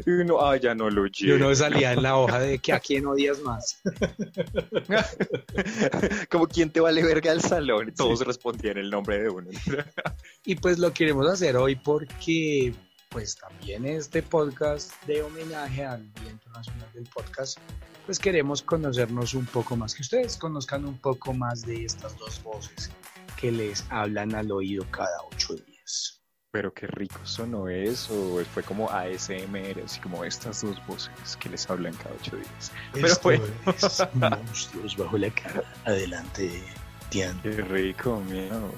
y 0.05 0.11
uno, 0.11 0.45
ah, 0.45 0.57
ya 0.57 0.75
no 0.75 0.91
lo 0.91 1.07
yo 1.07 1.29
llevo. 1.29 1.49
no 1.49 1.55
salía 1.55 1.93
en 1.93 2.03
la 2.03 2.17
hoja 2.17 2.41
de 2.41 2.59
que 2.59 2.73
a 2.73 2.81
quién 2.81 3.07
odias 3.07 3.41
más. 3.41 3.81
Como 6.31 6.47
quien 6.47 6.71
te 6.71 6.81
vale 6.81 7.03
verga 7.03 7.33
el 7.33 7.41
salón. 7.41 7.95
Todos 7.97 8.21
respondían 8.27 8.77
el 8.77 8.91
nombre 8.91 9.23
de 9.23 9.31
uno. 9.31 9.49
Y 10.45 10.57
pues 10.57 10.79
lo 10.79 10.93
queremos 10.93 11.27
hacer 11.27 11.57
hoy 11.57 11.77
porque 11.77 12.75
pues 13.11 13.37
también 13.37 13.87
este 13.87 14.23
podcast 14.23 14.93
de 15.07 15.23
homenaje 15.23 15.85
al 15.85 16.13
Día 16.15 16.31
Internacional 16.31 16.91
del 16.93 17.05
Podcast, 17.05 17.59
pues 18.07 18.19
queremos 18.19 18.63
conocernos 18.63 19.35
un 19.35 19.47
poco 19.47 19.77
más, 19.77 19.95
que 19.95 20.03
ustedes 20.03 20.37
conozcan 20.37 20.85
un 20.85 20.99
poco 20.99 21.33
más 21.33 21.63
de 21.63 21.85
estas 21.85 22.17
dos 22.19 22.43
voces 22.43 22.91
que 23.39 23.53
les 23.53 23.87
hablan 23.91 24.35
al 24.35 24.51
oído 24.51 24.85
cada 24.91 25.23
ocho 25.31 25.55
días. 25.55 26.21
Pero 26.51 26.73
qué 26.73 26.87
rico 26.87 27.21
sonó 27.25 27.69
eso. 27.69 28.43
Fue 28.53 28.63
como 28.63 28.91
ASMR, 28.91 29.83
así 29.85 30.01
como 30.01 30.25
estas 30.25 30.63
dos 30.63 30.85
voces 30.87 31.37
que 31.39 31.49
les 31.49 31.69
hablan 31.71 31.95
cada 31.95 32.15
ocho 32.17 32.37
días. 32.37 32.73
Pero 32.93 33.07
Esto 33.07 33.23
bueno. 33.23 33.45
es 33.67 34.03
Monstruos 34.15 34.97
bajo 34.97 35.19
la 35.19 35.31
cara. 35.31 35.63
Adelante, 35.85 36.63
Tian. 37.11 37.41
Qué 37.43 37.51
rico, 37.51 38.21
mío. 38.29 38.73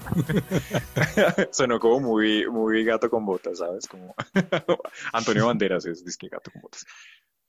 Sonó 1.52 1.80
como 1.80 2.00
muy, 2.00 2.46
muy 2.50 2.84
gato 2.84 3.08
con 3.08 3.24
botas, 3.24 3.58
¿sabes? 3.58 3.86
Como 3.86 4.14
Antonio 5.12 5.46
Banderas 5.46 5.86
es 5.86 6.04
disque 6.04 6.28
gato 6.28 6.50
con 6.50 6.62
botas. 6.62 6.84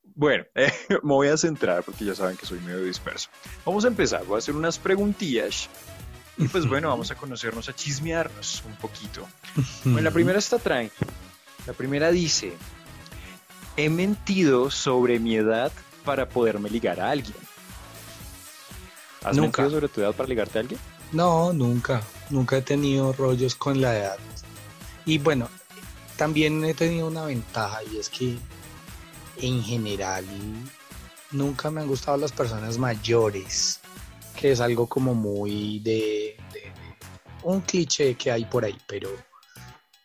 Bueno, 0.03 0.45
eh, 0.55 0.71
me 1.03 1.13
voy 1.13 1.27
a 1.27 1.35
centrar 1.37 1.83
porque 1.83 2.05
ya 2.05 2.15
saben 2.15 2.37
que 2.37 2.45
soy 2.45 2.59
medio 2.59 2.83
disperso. 2.83 3.29
Vamos 3.65 3.85
a 3.85 3.87
empezar, 3.87 4.23
voy 4.25 4.35
a 4.35 4.39
hacer 4.39 4.55
unas 4.55 4.77
preguntillas. 4.77 5.69
Y 6.41 6.47
pues 6.47 6.67
bueno, 6.67 6.89
vamos 6.89 7.11
a 7.11 7.15
conocernos, 7.15 7.69
a 7.69 7.73
chismearnos 7.73 8.63
un 8.65 8.75
poquito. 8.75 9.27
Bueno, 9.83 10.01
la 10.01 10.11
primera 10.11 10.39
está 10.39 10.59
tranqui. 10.59 11.05
La 11.65 11.73
primera 11.73 12.11
dice, 12.11 12.53
he 13.77 13.89
mentido 13.89 14.71
sobre 14.71 15.19
mi 15.19 15.35
edad 15.35 15.71
para 16.03 16.27
poderme 16.27 16.69
ligar 16.69 16.99
a 16.99 17.11
alguien. 17.11 17.37
¿Has 19.23 19.37
Nunca. 19.37 19.61
mentido 19.61 19.79
sobre 19.79 19.87
tu 19.87 20.01
edad 20.01 20.13
para 20.13 20.27
ligarte 20.27 20.57
a 20.57 20.61
alguien? 20.61 20.79
No, 21.11 21.53
nunca. 21.53 22.01
Nunca 22.29 22.57
he 22.57 22.61
tenido 22.61 23.13
rollos 23.13 23.55
con 23.55 23.79
la 23.79 23.95
edad. 23.95 24.17
Y 25.05 25.19
bueno, 25.19 25.49
también 26.17 26.63
he 26.65 26.73
tenido 26.73 27.07
una 27.07 27.25
ventaja 27.25 27.83
y 27.83 27.97
es 27.97 28.09
que 28.09 28.37
en 29.37 29.63
general 29.63 30.25
nunca 31.31 31.69
me 31.69 31.81
han 31.81 31.87
gustado 31.87 32.17
las 32.17 32.31
personas 32.31 32.77
mayores, 32.77 33.80
que 34.35 34.51
es 34.51 34.59
algo 34.61 34.87
como 34.87 35.13
muy 35.13 35.79
de, 35.79 36.37
de- 36.53 36.71
un 37.43 37.61
cliché 37.61 38.15
que 38.15 38.31
hay 38.31 38.45
por 38.45 38.63
ahí, 38.65 38.77
pero 38.87 39.09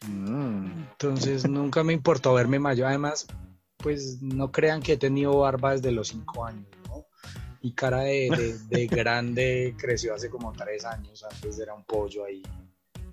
Mm. 0.07 0.67
entonces 0.93 1.49
nunca 1.49 1.83
me 1.83 1.93
importó 1.93 2.35
verme 2.35 2.59
mayor. 2.59 2.89
Además, 2.89 3.27
pues 3.79 4.21
no 4.23 4.53
crean 4.53 4.81
que 4.81 4.93
he 4.93 4.97
tenido 4.97 5.39
barba 5.39 5.73
desde 5.73 5.91
los 5.93 6.09
cinco 6.09 6.45
años, 6.45 6.67
¿no? 6.89 7.07
Mi 7.63 7.73
cara 7.73 8.01
de, 8.03 8.31
de- 8.31 8.59
de 8.69 8.87
grande 8.87 9.75
creció 9.79 10.15
hace 10.15 10.31
como 10.31 10.53
tres 10.53 10.85
años, 10.85 11.25
antes 11.25 11.59
era 11.59 11.75
un 11.75 11.85
pollo 11.85 12.25
ahí. 12.25 12.43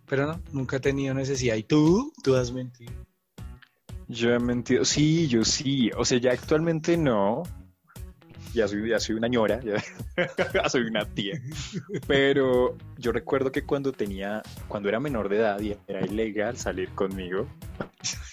Pero 0.06 0.28
no, 0.28 0.41
nunca 0.52 0.78
he 0.78 0.80
tenido 0.82 1.13
necesidad. 1.13 1.56
¿Y 1.56 1.63
tú? 1.63 2.13
¿Tú 2.23 2.36
has 2.36 2.52
mentido? 2.52 2.91
Yo 4.08 4.30
he 4.32 4.39
mentido. 4.39 4.84
Sí, 4.86 5.28
yo 5.28 5.43
sí. 5.45 5.89
O 5.97 6.04
sea, 6.06 6.19
ya 6.19 6.32
actualmente 6.34 6.97
no. 6.97 7.43
Ya 8.54 8.68
soy, 8.68 8.88
ya 8.88 9.00
soy 9.00 9.16
una 9.16 9.28
ñora, 9.28 9.60
ya, 9.62 9.82
soy 10.70 10.84
una 10.84 11.06
tía. 11.06 11.42
Pero 12.08 12.78
yo 12.98 13.12
recuerdo 13.12 13.52
que 13.52 13.63
cuando 13.63 13.92
tenía, 13.92 14.44
cuando 14.68 14.89
era 14.89 15.00
menor 15.00 15.30
de 15.30 15.38
edad 15.38 15.60
y 15.60 15.76
era 15.88 16.06
ilegal 16.06 16.58
salir 16.58 16.89
conmigo, 16.89 17.48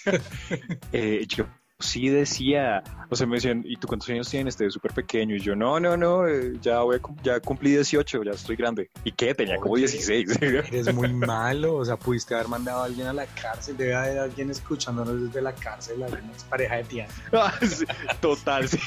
eh, 0.91 1.25
yo 1.27 1.45
sí 1.81 2.09
decía, 2.09 2.83
o 3.09 3.15
sea, 3.15 3.27
me 3.27 3.35
decían, 3.35 3.63
¿y 3.65 3.77
tú 3.77 3.87
cuántos 3.87 4.09
años 4.09 4.29
tienes? 4.29 4.55
Te 4.55 4.69
súper 4.69 4.93
pequeño. 4.93 5.35
Y 5.35 5.39
yo, 5.39 5.55
no, 5.55 5.79
no, 5.79 5.97
no, 5.97 6.27
eh, 6.27 6.53
ya, 6.61 6.81
voy 6.81 6.97
a 6.97 7.23
ya 7.23 7.39
cumplí 7.39 7.71
18, 7.71 8.23
ya 8.23 8.31
estoy 8.31 8.55
grande. 8.55 8.89
¿Y 9.03 9.11
qué? 9.11 9.33
Tenía 9.35 9.57
como 9.57 9.73
Oye. 9.73 9.87
16. 9.87 10.37
Eres 10.41 10.93
muy 10.93 11.13
malo, 11.13 11.75
o 11.75 11.85
sea, 11.85 11.97
pudiste 11.97 12.35
haber 12.35 12.47
mandado 12.47 12.81
a 12.81 12.85
alguien 12.85 13.07
a 13.07 13.13
la 13.13 13.25
cárcel, 13.25 13.77
debe 13.77 13.95
haber 13.95 14.19
alguien 14.19 14.49
escuchándonos 14.49 15.21
desde 15.21 15.41
la 15.41 15.53
cárcel, 15.53 16.03
alguna 16.03 16.31
pareja 16.49 16.75
de 16.77 16.83
tía. 16.83 17.07
Ah, 17.33 17.53
sí, 17.65 17.85
Total, 18.19 18.67
sí. 18.67 18.77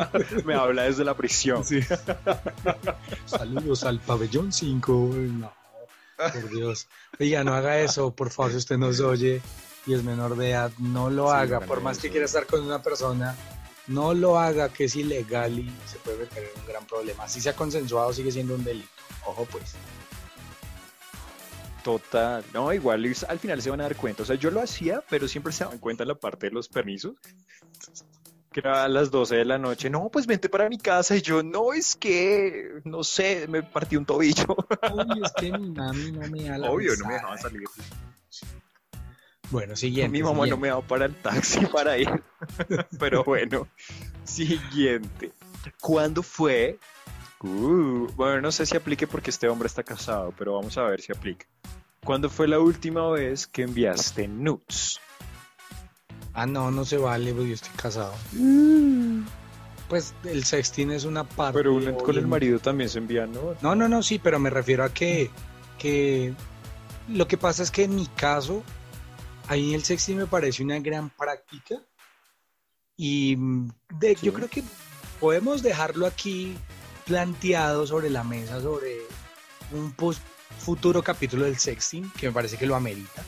Me 0.44 0.54
habla 0.54 0.84
desde 0.84 1.04
la 1.04 1.14
prisión. 1.14 1.64
Saludos 3.24 3.84
al 3.84 3.98
pabellón 4.00 4.52
5. 4.52 5.10
No, 5.16 5.52
por 6.16 6.50
Dios. 6.50 6.86
Oiga, 7.18 7.42
no 7.42 7.54
haga 7.54 7.80
eso, 7.80 8.14
por 8.14 8.30
favor, 8.30 8.52
si 8.52 8.58
usted 8.58 8.76
nos 8.76 9.00
oye 9.00 9.42
y 9.86 9.94
es 9.94 10.02
menor 10.02 10.36
de 10.36 10.50
edad, 10.50 10.72
no 10.78 11.10
lo 11.10 11.30
Sí, 11.30 11.36
haga. 11.36 11.60
Por 11.60 11.80
más 11.80 11.98
que 11.98 12.10
quiera 12.10 12.26
estar 12.26 12.46
con 12.46 12.62
una 12.62 12.82
persona, 12.82 13.36
no 13.86 14.14
lo 14.14 14.38
haga, 14.38 14.68
que 14.68 14.84
es 14.84 14.96
ilegal 14.96 15.58
y 15.58 15.72
se 15.86 15.98
puede 15.98 16.18
meter 16.18 16.50
en 16.52 16.60
un 16.60 16.66
gran 16.66 16.86
problema. 16.86 17.28
Si 17.28 17.40
se 17.40 17.50
ha 17.50 17.56
consensuado, 17.56 18.12
sigue 18.12 18.32
siendo 18.32 18.54
un 18.54 18.64
delito. 18.64 18.88
Ojo, 19.24 19.46
pues. 19.50 19.74
Total, 21.84 22.44
no, 22.52 22.72
igual 22.72 23.04
al 23.28 23.38
final 23.38 23.62
se 23.62 23.70
van 23.70 23.80
a 23.80 23.84
dar 23.84 23.94
cuenta. 23.94 24.24
O 24.24 24.26
sea, 24.26 24.34
yo 24.34 24.50
lo 24.50 24.60
hacía, 24.60 25.04
pero 25.08 25.28
siempre 25.28 25.52
se 25.52 25.62
daban 25.62 25.78
cuenta 25.78 26.02
en 26.02 26.08
la 26.08 26.16
parte 26.16 26.46
de 26.46 26.52
los 26.52 26.68
permisos. 26.68 27.14
que 28.50 28.58
era 28.60 28.82
a 28.84 28.88
las 28.88 29.12
12 29.12 29.36
de 29.36 29.44
la 29.44 29.58
noche, 29.58 29.88
no, 29.88 30.08
pues 30.10 30.26
vente 30.26 30.48
para 30.48 30.68
mi 30.68 30.78
casa 30.78 31.14
y 31.14 31.22
yo, 31.22 31.44
no, 31.44 31.72
es 31.72 31.94
que, 31.94 32.80
no 32.84 33.04
sé, 33.04 33.46
me 33.48 33.62
partí 33.62 33.96
un 33.96 34.04
tobillo. 34.04 34.46
Obvio, 34.82 35.24
es 35.24 35.32
que 35.34 35.52
mi 35.52 35.70
mami 35.70 36.10
no 36.10 36.26
me 36.28 36.42
da 36.42 36.58
la 36.58 36.70
Obvio, 36.72 36.96
no 36.96 37.06
me 37.06 37.14
dejaban 37.14 37.38
salir. 37.38 37.62
Bueno, 39.50 39.76
siguiente. 39.76 40.10
Mi 40.10 40.22
mamá 40.22 40.46
no 40.46 40.56
me 40.56 40.68
daba 40.68 40.82
para 40.82 41.06
el 41.06 41.14
taxi 41.14 41.64
para 41.72 41.98
ir. 41.98 42.08
Pero 42.98 43.24
bueno, 43.24 43.68
siguiente. 44.24 45.32
¿Cuándo 45.80 46.22
fue? 46.22 46.78
Uh, 47.42 48.06
bueno, 48.16 48.40
no 48.40 48.52
sé 48.52 48.66
si 48.66 48.76
aplique 48.76 49.06
porque 49.06 49.30
este 49.30 49.48
hombre 49.48 49.66
está 49.66 49.82
casado, 49.82 50.32
pero 50.38 50.54
vamos 50.54 50.78
a 50.78 50.84
ver 50.84 51.02
si 51.02 51.12
aplica. 51.12 51.46
¿Cuándo 52.02 52.30
fue 52.30 52.48
la 52.48 52.58
última 52.58 53.10
vez 53.10 53.46
que 53.46 53.62
enviaste 53.62 54.26
nudes? 54.26 55.00
Ah, 56.32 56.46
no, 56.46 56.70
no 56.70 56.84
se 56.84 56.96
vale, 56.96 57.32
porque 57.32 57.48
yo 57.48 57.54
estoy 57.54 57.72
casado. 57.76 58.14
Pues 59.88 60.14
el 60.24 60.44
sexting 60.44 60.92
es 60.92 61.04
una 61.04 61.24
parte. 61.24 61.58
Pero 61.58 61.74
uno 61.74 61.96
con 61.96 62.16
el 62.16 62.26
marido 62.26 62.58
también 62.58 62.88
se 62.88 62.98
envía 62.98 63.26
nudes. 63.26 63.62
No, 63.62 63.74
no, 63.74 63.88
no, 63.88 64.02
sí, 64.02 64.18
pero 64.18 64.38
me 64.38 64.50
refiero 64.50 64.84
a 64.84 64.94
que, 64.94 65.30
que 65.78 66.32
lo 67.08 67.28
que 67.28 67.36
pasa 67.36 67.62
es 67.62 67.70
que 67.70 67.84
en 67.84 67.96
mi 67.96 68.06
caso, 68.06 68.62
ahí 69.48 69.74
el 69.74 69.84
sexting 69.84 70.18
me 70.18 70.26
parece 70.26 70.62
una 70.62 70.78
gran 70.80 71.10
práctica 71.10 71.76
y 72.96 73.36
mm, 73.36 73.70
de- 73.98 74.16
Sí. 74.16 74.26
yo 74.26 74.32
creo 74.32 74.48
que 74.48 74.62
podemos 75.20 75.62
dejarlo 75.62 76.06
aquí 76.06 76.56
planteado 77.06 77.86
sobre 77.86 78.10
la 78.10 78.24
mesa, 78.24 78.60
sobre 78.60 78.98
un 79.72 79.92
pos- 79.92 80.20
futuro 80.58 81.02
capítulo 81.02 81.44
del 81.44 81.58
sexting, 81.58 82.10
que 82.12 82.26
me 82.28 82.32
parece 82.32 82.56
que 82.56 82.66
lo 82.66 82.74
amerita. 82.76 83.22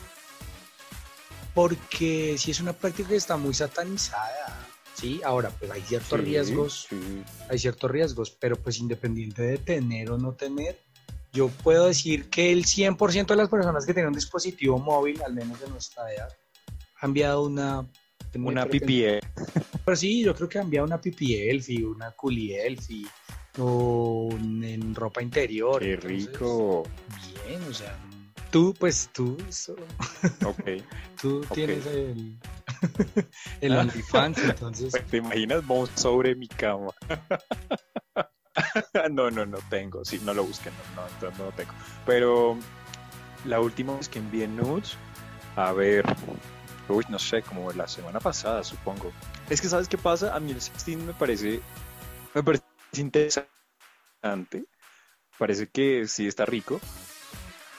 Porque 1.53 2.37
si 2.37 2.51
es 2.51 2.59
una 2.59 2.73
práctica 2.73 3.09
que 3.09 3.15
está 3.15 3.35
muy 3.37 3.53
satanizada, 3.53 4.67
¿sí? 4.93 5.21
Ahora, 5.23 5.49
pues 5.49 5.71
hay 5.71 5.81
ciertos 5.81 6.19
Sí, 6.19 6.25
riesgos 6.25 6.87
sí. 6.89 7.23
hay 7.49 7.59
ciertos 7.59 7.89
riesgos, 7.91 8.31
pero 8.31 8.55
pues 8.55 8.79
independiente 8.79 9.41
de 9.41 9.57
tener 9.57 10.11
o 10.11 10.17
no 10.17 10.33
tener, 10.33 10.79
yo 11.31 11.49
puedo 11.49 11.85
decir 11.87 12.29
que 12.29 12.51
el 12.51 12.65
100% 12.65 13.27
de 13.27 13.35
las 13.35 13.49
personas 13.49 13.85
que 13.85 13.93
tienen 13.93 14.09
un 14.09 14.15
dispositivo 14.15 14.77
móvil, 14.79 15.21
al 15.23 15.33
menos 15.33 15.59
de 15.61 15.67
nuestra 15.69 16.11
edad, 16.13 16.29
han 17.01 17.09
enviado 17.09 17.43
una... 17.45 17.87
Una 18.35 18.65
PPE. 18.65 19.19
Pero 19.85 19.95
sí, 19.95 20.23
yo 20.23 20.35
creo 20.35 20.47
que 20.49 20.59
han 20.59 20.65
enviado 20.65 20.85
una 20.85 21.01
pipi 21.01 21.35
elfie, 21.35 21.83
una 21.83 22.11
culi 22.11 22.53
elfie, 22.53 23.07
o 23.57 24.29
en 24.31 24.93
ropa 24.93 25.21
interior. 25.23 25.79
Qué 25.81 25.93
entonces, 25.93 26.27
rico. 26.27 26.83
bien, 27.47 27.63
o 27.63 27.73
sea, 27.73 27.97
tú, 28.51 28.75
pues 28.77 29.09
tú, 29.13 29.35
eso, 29.47 29.75
Ok. 30.45 30.63
tú 31.21 31.41
tienes 31.53 31.85
el, 31.87 32.37
el 33.61 33.73
Ah. 33.73 33.81
OnlyFans, 33.81 34.37
entonces... 34.39 34.93
¿Te 35.09 35.17
imaginas 35.17 35.65
vos 35.65 35.89
sobre 35.95 36.35
mi 36.35 36.47
cama? 36.47 36.91
no, 39.11 39.31
no, 39.31 39.45
no 39.45 39.57
tengo. 39.69 40.03
Sí, 40.05 40.19
no 40.23 40.33
lo 40.33 40.43
busqué, 40.43 40.71
no, 40.95 41.29
no, 41.29 41.37
no 41.37 41.45
lo 41.45 41.51
tengo. 41.51 41.71
Pero 42.05 42.57
la 43.45 43.59
última 43.59 43.95
vez 43.95 44.09
que 44.09 44.19
envié 44.19 44.47
nudes, 44.47 44.97
a 45.55 45.71
ver, 45.71 46.05
uy, 46.87 47.05
no 47.09 47.19
sé, 47.19 47.41
como 47.41 47.71
la 47.71 47.87
semana 47.87 48.19
pasada, 48.19 48.63
supongo. 48.63 49.11
Es 49.49 49.61
que, 49.61 49.69
¿sabes 49.69 49.87
qué 49.87 49.97
pasa? 49.97 50.35
A 50.35 50.39
mí 50.39 50.51
el 50.51 50.61
sexting 50.61 51.05
me 51.05 51.13
parece, 51.13 51.61
me 52.33 52.43
parece 52.43 52.63
interesante. 52.97 53.49
Parece 55.37 55.67
que 55.67 56.05
sí 56.07 56.27
está 56.27 56.45
rico, 56.45 56.81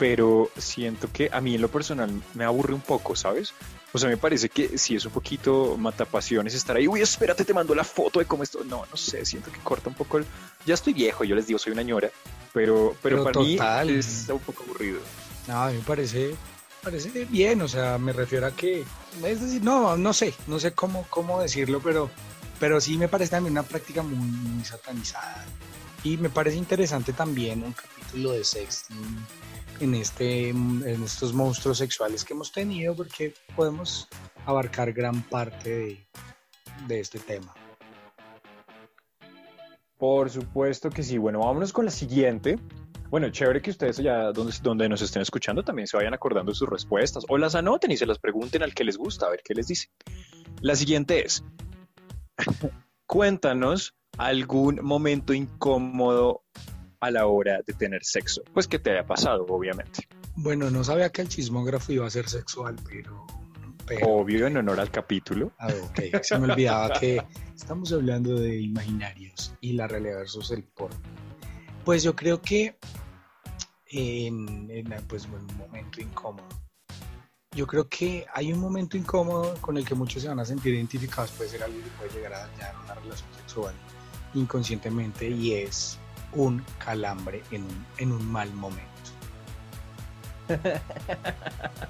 pero 0.01 0.51
siento 0.57 1.13
que 1.13 1.29
a 1.31 1.43
mí 1.43 1.57
en 1.57 1.61
lo 1.61 1.71
personal 1.71 2.11
me 2.33 2.45
aburre 2.45 2.73
un 2.73 2.81
poco, 2.81 3.15
¿sabes? 3.15 3.53
O 3.93 3.99
sea, 3.99 4.09
me 4.09 4.17
parece 4.17 4.49
que 4.49 4.79
sí 4.79 4.95
es 4.95 5.05
un 5.05 5.13
poquito 5.13 5.77
matapasiones 5.77 6.55
estar 6.55 6.75
ahí, 6.75 6.89
uy, 6.89 7.03
espérate, 7.03 7.45
te 7.45 7.53
mando 7.53 7.75
la 7.75 7.85
foto 7.85 8.19
de 8.19 8.25
cómo 8.25 8.43
esto. 8.43 8.65
No, 8.65 8.87
no 8.91 8.97
sé, 8.97 9.27
siento 9.27 9.53
que 9.53 9.59
corta 9.59 9.91
un 9.91 9.95
poco 9.95 10.17
el... 10.17 10.25
Ya 10.65 10.73
estoy 10.73 10.95
viejo, 10.95 11.23
yo 11.25 11.37
les 11.37 11.47
digo, 11.47 11.59
soy 11.59 11.73
una 11.73 11.83
ñora, 11.83 12.11
pero, 12.55 12.97
pero, 13.03 13.17
Pero 13.17 13.25
para 13.25 13.33
total. 13.35 13.89
mí 13.89 13.93
es 13.93 14.27
un 14.31 14.39
poco 14.39 14.63
aburrido. 14.63 15.01
No, 15.47 15.65
a 15.65 15.69
mí 15.69 15.77
me 15.77 15.83
parece, 15.83 16.35
parece 16.83 17.27
bien, 17.27 17.61
o 17.61 17.69
sea, 17.69 17.99
me 17.99 18.15
refiero 18.15 18.47
a 18.47 18.53
que, 18.53 18.87
es 19.23 19.41
decir, 19.43 19.63
no, 19.63 19.99
no 19.99 20.15
sé, 20.15 20.33
no 20.47 20.59
sé 20.59 20.73
cómo, 20.73 21.07
cómo 21.11 21.43
decirlo, 21.43 21.81
pero, 21.85 22.09
pero 22.59 22.81
sí 22.81 22.97
me 22.97 23.09
parece 23.09 23.33
también 23.33 23.53
una 23.53 23.65
práctica 23.65 24.03
muy, 24.03 24.17
muy 24.17 24.65
satanizada. 24.65 25.45
Y 26.05 26.17
me 26.17 26.31
parece 26.31 26.57
interesante 26.57 27.13
también 27.13 27.63
un 27.63 27.75
capítulo 27.75 28.33
de 28.33 28.45
sexting 28.45 28.97
en, 29.81 29.95
este, 29.95 30.51
en 30.51 31.03
estos 31.03 31.33
monstruos 31.33 31.79
sexuales 31.79 32.25
que 32.25 32.35
hemos 32.35 32.53
tenido, 32.53 32.95
porque 32.95 33.35
podemos 33.57 34.09
abarcar 34.47 34.93
gran 34.93 35.23
parte 35.23 35.71
de, 35.71 36.07
de 36.87 37.01
este 37.01 37.19
tema. 37.19 37.55
Por 39.99 40.31
supuesto 40.31 40.89
que 40.89 41.03
sí. 41.03 41.19
Bueno, 41.19 41.41
vámonos 41.41 41.73
con 41.73 41.85
la 41.85 41.91
siguiente. 41.91 42.59
Bueno, 43.11 43.29
chévere 43.29 43.61
que 43.61 43.71
ustedes 43.71 43.99
allá 43.99 44.33
donde, 44.33 44.55
donde 44.63 44.89
nos 44.89 45.03
estén 45.03 45.21
escuchando 45.21 45.65
también 45.65 45.89
se 45.89 45.97
vayan 45.97 46.15
acordando 46.15 46.55
sus 46.55 46.69
respuestas 46.69 47.25
o 47.29 47.37
las 47.37 47.55
anoten 47.55 47.91
y 47.91 47.97
se 47.97 48.07
las 48.07 48.19
pregunten 48.19 48.63
al 48.63 48.73
que 48.73 48.85
les 48.85 48.97
gusta, 48.97 49.27
a 49.27 49.31
ver 49.31 49.43
qué 49.45 49.53
les 49.53 49.67
dice. 49.67 49.89
La 50.61 50.77
siguiente 50.77 51.27
es, 51.27 51.45
cuéntanos 53.07 53.95
algún 54.17 54.81
momento 54.83 55.35
incómodo 55.35 56.45
a 57.01 57.11
la 57.11 57.27
hora 57.27 57.61
de 57.67 57.73
tener 57.73 58.05
sexo. 58.05 58.43
Pues 58.53 58.69
que 58.69 58.79
te 58.79 58.91
haya 58.91 59.07
pasado, 59.07 59.47
obviamente. 59.49 60.07
Bueno, 60.37 60.71
no 60.71 60.85
sabía 60.85 61.11
que 61.11 61.23
el 61.23 61.29
chismógrafo 61.29 61.93
iba 61.93 62.07
a 62.07 62.11
ser 62.11 62.29
sexual, 62.29 62.77
pero... 62.89 63.27
pero 63.87 64.07
Obvio, 64.07 64.47
en 64.47 64.59
honor 64.59 64.81
al 64.81 64.91
capítulo. 64.91 65.53
Ah, 65.59 65.69
ok, 65.85 66.23
se 66.23 66.39
me 66.39 66.53
olvidaba 66.53 66.99
que 66.99 67.23
estamos 67.55 67.93
hablando 67.93 68.39
de 68.39 68.61
imaginarios 68.61 69.55
y 69.61 69.73
la 69.73 69.89
realidad 69.89 70.19
versus 70.19 70.51
el 70.51 70.63
porno. 70.63 71.01
Pues 71.85 72.03
yo 72.03 72.15
creo 72.15 72.41
que 72.43 72.79
en, 73.87 74.71
en, 74.71 74.95
pues, 75.09 75.27
un 75.27 75.47
momento 75.57 76.01
incómodo. 76.01 76.49
Yo 77.57 77.67
creo 77.67 77.89
que 77.89 78.27
hay 78.33 78.53
un 78.53 78.61
momento 78.61 78.97
incómodo 78.97 79.57
con 79.61 79.77
el 79.77 79.85
que 79.85 79.97
muchos 79.97 80.23
se 80.23 80.29
van 80.29 80.39
a 80.39 80.45
sentir 80.45 80.73
identificados, 80.75 81.33
puede 81.33 81.51
ser 81.51 81.65
algo 81.65 81.79
que 81.79 81.91
puede 81.99 82.13
llegar 82.13 82.35
a 82.35 82.47
dañar 82.47 82.75
una 82.85 82.95
relación 82.95 83.29
sexual 83.35 83.75
inconscientemente 84.35 85.29
y 85.29 85.55
es 85.55 85.99
un 86.33 86.65
calambre 86.79 87.43
en 87.51 87.65
un, 87.65 87.87
en 87.99 88.13
un 88.13 88.31
mal 88.31 88.53
momento. 88.53 88.91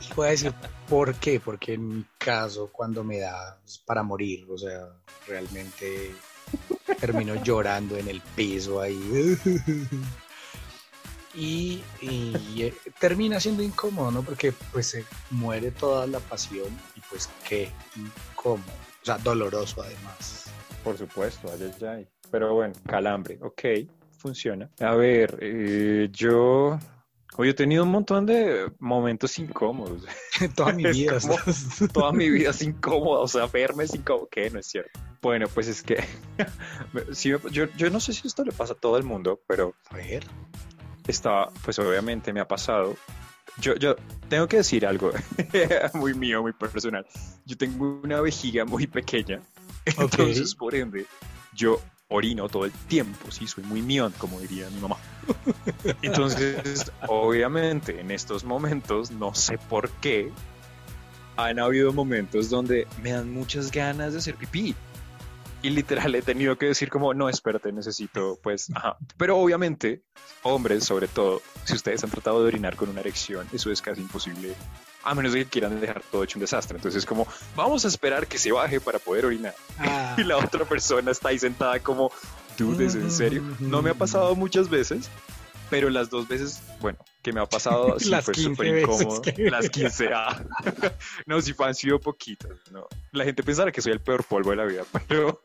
Y 0.01 0.15
voy 0.15 0.29
a 0.29 0.31
decir 0.31 0.53
por 0.89 1.15
qué, 1.15 1.41
porque 1.41 1.75
en 1.75 1.89
mi 1.89 2.05
caso 2.19 2.71
cuando 2.73 3.03
me 3.05 3.19
da 3.19 3.59
es 3.65 3.79
para 3.79 4.03
morir, 4.03 4.47
o 4.51 4.59
sea, 4.59 4.89
realmente 5.27 6.15
termino 7.01 7.43
llorando 7.43 7.97
en 7.97 8.09
el 8.09 8.21
piso 8.21 8.81
ahí. 8.81 9.39
Y, 11.33 11.81
eh, 12.03 12.75
termina 12.99 13.39
siendo 13.39 13.63
incómodo, 13.63 14.11
¿no? 14.11 14.23
Porque 14.23 14.53
pues 14.73 14.89
se 14.89 15.05
muere 15.31 15.71
toda 15.71 16.07
la 16.09 16.19
pasión 16.19 16.67
y 16.97 17.01
pues 17.09 17.31
qué 17.49 17.71
incómodo, 17.95 18.73
o 19.03 19.05
sea, 19.05 19.17
doloroso 19.19 19.81
además. 19.83 20.51
Por 20.83 20.99
supuesto, 20.99 21.49
ay, 21.53 21.73
ay, 21.81 21.87
ay. 21.87 22.09
Pero 22.33 22.55
bueno, 22.55 22.75
calambre, 22.85 23.39
ok, 23.43 23.63
funciona. 24.21 24.71
A 24.81 24.95
ver, 24.95 25.39
eh, 25.41 26.09
yo... 26.13 26.79
Hoy 27.37 27.49
he 27.49 27.55
tenido 27.55 27.85
un 27.85 27.91
montón 27.91 28.27
de 28.27 28.71
momentos 28.81 29.39
incómodos. 29.39 30.03
Toda 30.57 30.73
mi 30.73 30.85
vida. 30.85 31.19
como- 31.21 31.37
Toda 31.93 32.13
mi 32.13 32.29
vida 32.29 32.51
es 32.55 32.61
incómoda, 32.63 33.21
o 33.21 33.29
sea, 33.29 33.47
verme 33.47 33.85
es 33.85 33.95
incómodo. 33.95 34.29
¿Qué? 34.31 34.51
No 34.51 34.59
es 34.59 34.67
cierto. 34.67 34.99
Bueno, 35.23 35.47
pues 35.49 35.69
es 35.69 35.83
que... 35.83 36.03
me- 36.93 37.05
yo, 37.15 37.39
yo 37.77 37.91
no 37.91 38.01
sé 38.01 38.13
si 38.13 38.27
esto 38.27 38.45
le 38.45 38.53
pasa 38.53 38.73
a 38.75 38.77
todo 38.77 38.97
el 38.99 39.05
mundo, 39.05 39.41
pero 39.47 39.75
A 39.91 39.97
ver. 39.97 40.25
estaba, 41.07 41.51
pues 41.65 41.79
obviamente 41.79 42.33
me 42.33 42.41
ha 42.41 42.49
pasado. 42.49 42.97
Yo, 43.61 43.75
yo 43.77 43.97
tengo 44.29 44.47
que 44.49 44.59
decir 44.59 44.85
algo 44.87 45.11
muy 45.95 46.15
mío, 46.15 46.41
muy 46.43 46.53
personal. 46.53 47.07
Yo 47.47 47.57
tengo 47.57 48.01
una 48.03 48.21
vejiga 48.21 48.65
muy 48.65 48.87
pequeña, 48.87 49.41
entonces 49.85 50.55
por 50.55 50.75
ende 50.75 51.05
yo 51.53 51.81
orino 52.11 52.49
todo 52.49 52.65
el 52.65 52.73
tiempo, 52.73 53.31
sí, 53.31 53.47
soy 53.47 53.65
muy 53.65 53.83
mión, 53.83 54.13
como 54.19 54.41
diría 54.41 54.69
mi 54.71 54.81
mamá. 54.81 54.97
Entonces, 56.03 56.93
obviamente, 57.07 58.01
en 58.01 58.11
estos 58.11 58.45
momentos, 58.45 59.11
no 59.13 59.35
sé 59.35 59.59
por 59.59 59.89
qué, 59.91 60.31
han 61.37 61.59
habido 61.59 61.93
momentos 61.93 62.51
donde 62.51 62.87
me 63.03 63.13
dan 63.13 63.33
muchas 63.33 63.71
ganas 63.71 64.13
de 64.13 64.19
hacer 64.19 64.35
pipí. 64.35 64.75
Y 65.63 65.71
literal 65.71 66.15
he 66.15 66.23
tenido 66.23 66.57
que 66.57 66.67
decir 66.67 66.89
como, 66.89 67.15
no, 67.15 67.29
espérate, 67.29 67.71
necesito, 67.71 68.39
pues, 68.43 68.71
ajá. 68.75 68.97
Pero 69.17 69.39
obviamente, 69.39 70.03
hombres, 70.43 70.85
sobre 70.85 71.07
todo, 71.07 71.43
si 71.65 71.75
ustedes 71.75 72.03
han 72.03 72.11
tratado 72.11 72.43
de 72.43 72.49
orinar 72.49 72.77
con 72.77 72.89
una 72.89 73.01
erección, 73.01 73.47
eso 73.53 73.71
es 73.71 73.83
casi 73.83 74.01
imposible, 74.01 74.55
a 75.03 75.15
menos 75.15 75.33
de 75.33 75.45
que 75.45 75.51
quieran 75.51 75.81
dejar 75.81 76.03
todo 76.11 76.25
hecho 76.25 76.39
un 76.39 76.41
desastre. 76.41 76.77
Entonces 76.77 77.01
es 77.03 77.07
como, 77.07 77.27
vamos 77.57 77.85
a 77.85 77.89
esperar 77.89 78.27
que 78.27 78.39
se 78.39 78.53
baje 78.53 78.81
para 78.81 78.99
poder 78.99 79.27
orinar. 79.27 79.55
Ah, 79.79 80.15
Y 80.19 80.25
la 80.25 80.37
otra 80.37 80.65
persona 80.65 81.11
está 81.11 81.29
ahí 81.31 81.39
sentada 81.39 81.79
como, 81.81 82.11
dudes, 82.59 82.95
¿en 82.95 83.11
serio? 83.11 83.43
No 83.61 83.81
me 83.83 83.91
ha 83.91 83.95
pasado 83.95 84.35
muchas 84.35 84.69
veces, 84.69 85.09
pero 85.71 85.89
las 85.89 86.11
dos 86.11 86.27
veces, 86.29 86.61
bueno, 86.81 86.99
que 87.23 87.33
me 87.33 87.41
ha 87.41 87.47
pasado, 87.47 87.97
sí 87.99 88.09
Las 88.11 88.25
fue 88.25 88.35
15 88.35 88.51
súper 88.51 88.73
veces 88.73 88.83
incómodo. 89.01 89.23
que- 89.23 89.51
Las 89.51 89.71
15, 89.71 90.09
ah. 90.13 90.45
No, 91.27 91.41
sí 91.41 91.55
han 91.59 91.75
sido 91.75 92.01
poquitas, 92.01 92.51
¿no? 92.71 92.87
La 93.13 93.25
gente 93.25 93.43
pensará 93.43 93.71
que 93.73 93.81
soy 93.81 93.93
el 93.93 94.01
peor 94.01 94.25
polvo 94.25 94.51
de 94.51 94.57
la 94.57 94.65
vida, 94.65 94.83
pero, 95.09 95.41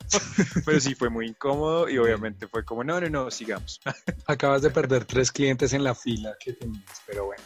pero 0.66 0.80
sí 0.80 0.96
fue 0.96 1.10
muy 1.10 1.28
incómodo 1.28 1.88
y 1.90 1.98
obviamente 1.98 2.48
fue 2.48 2.66
como, 2.66 2.84
no, 2.84 3.00
no, 3.00 3.08
no, 3.10 3.32
sigamos. 3.32 3.80
Acabas 4.26 4.62
de 4.64 4.72
perder 4.72 5.06
tres 5.06 5.32
clientes 5.32 5.74
en 5.74 5.84
la 5.84 5.94
fila 5.96 6.36
que 6.40 6.54
tenías, 6.54 7.02
pero 7.06 7.26
bueno. 7.26 7.44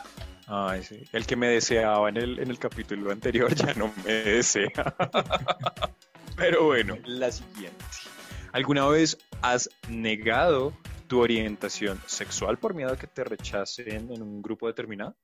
Ay, 0.49 0.83
sí. 0.83 1.03
El 1.13 1.25
que 1.27 1.35
me 1.35 1.47
deseaba 1.47 2.09
en 2.09 2.17
el, 2.17 2.39
en 2.39 2.49
el 2.49 2.57
capítulo 2.57 3.11
anterior 3.11 3.53
ya 3.53 3.73
no 3.75 3.93
me 4.03 4.11
desea. 4.13 4.71
Pero 6.35 6.65
bueno, 6.65 6.97
la 7.05 7.31
siguiente. 7.31 7.85
¿Alguna 8.51 8.87
vez 8.87 9.17
has 9.41 9.69
negado 9.89 10.73
tu 11.07 11.19
orientación 11.21 12.01
sexual 12.07 12.57
por 12.57 12.73
miedo 12.73 12.93
a 12.93 12.97
que 12.97 13.07
te 13.07 13.23
rechacen 13.23 14.11
en 14.11 14.21
un 14.21 14.41
grupo 14.41 14.67
determinado? 14.67 15.15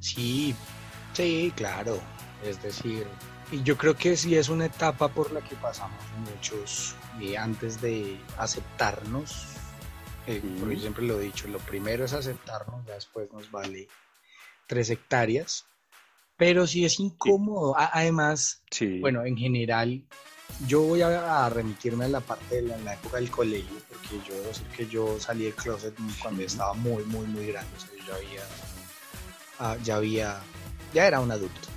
Sí, 0.00 0.54
sí, 1.14 1.52
claro. 1.56 1.98
Es 2.44 2.62
decir, 2.62 3.06
y 3.52 3.62
yo 3.62 3.76
creo 3.76 3.94
que 3.96 4.16
sí 4.16 4.36
es 4.36 4.48
una 4.48 4.66
etapa 4.66 5.08
por 5.08 5.32
la 5.32 5.40
que 5.40 5.54
pasamos 5.56 6.02
muchos 6.30 6.94
eh, 7.20 7.36
antes 7.38 7.80
de 7.80 8.18
aceptarnos. 8.38 9.46
Eh, 10.26 10.40
Sí. 10.42 10.74
yo 10.74 10.78
siempre 10.80 11.04
lo 11.04 11.18
he 11.18 11.24
dicho, 11.24 11.48
lo 11.48 11.58
primero 11.58 12.04
es 12.04 12.12
aceptarnos, 12.12 12.84
ya 12.86 12.94
después 12.94 13.32
nos 13.32 13.50
vale 13.50 13.88
tres 14.70 14.88
hectáreas. 14.88 15.66
Pero 16.36 16.64
sí 16.66 16.84
es 16.84 17.00
incómodo. 17.00 17.74
Además, 17.76 18.62
Sí. 18.70 19.00
bueno, 19.00 19.24
en 19.26 19.36
general, 19.36 20.02
yo 20.66 20.80
voy 20.82 21.02
a, 21.02 21.48
remitirme 21.50 22.04
a 22.04 22.08
la 22.08 22.20
parte 22.20 22.56
de 22.56 22.62
la, 22.62 22.76
en 22.76 22.84
la 22.84 22.94
época 22.94 23.16
del 23.18 23.30
colegio, 23.30 23.76
porque 23.88 24.16
yo 24.26 24.34
debo 24.36 24.48
decir 24.48 24.66
que 24.76 24.86
yo 24.86 25.18
salí 25.20 25.44
del 25.44 25.54
closet 25.54 25.94
cuando 26.22 26.42
estaba 26.42 26.72
muy, 26.74 27.02
muy, 27.04 27.26
muy 27.26 27.46
grande. 27.48 27.70
O 27.76 27.80
sea, 27.80 27.90
yo 27.98 28.04
ya 28.06 28.14
había, 28.16 28.42
ah, 29.58 29.76
ya 29.82 29.96
había, 29.96 30.40
ya 30.94 31.06
era 31.06 31.20
un 31.20 31.30
adulto. 31.32 31.68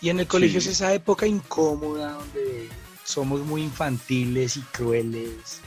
Y 0.00 0.08
en 0.10 0.20
el 0.20 0.26
colegio 0.28 0.60
Sí. 0.60 0.68
es 0.68 0.74
esa 0.76 0.94
época 0.94 1.26
incómoda 1.26 2.12
donde 2.12 2.68
somos 3.04 3.40
muy 3.40 3.62
infantiles 3.62 4.56
y 4.56 4.60
crueles. 4.62 5.60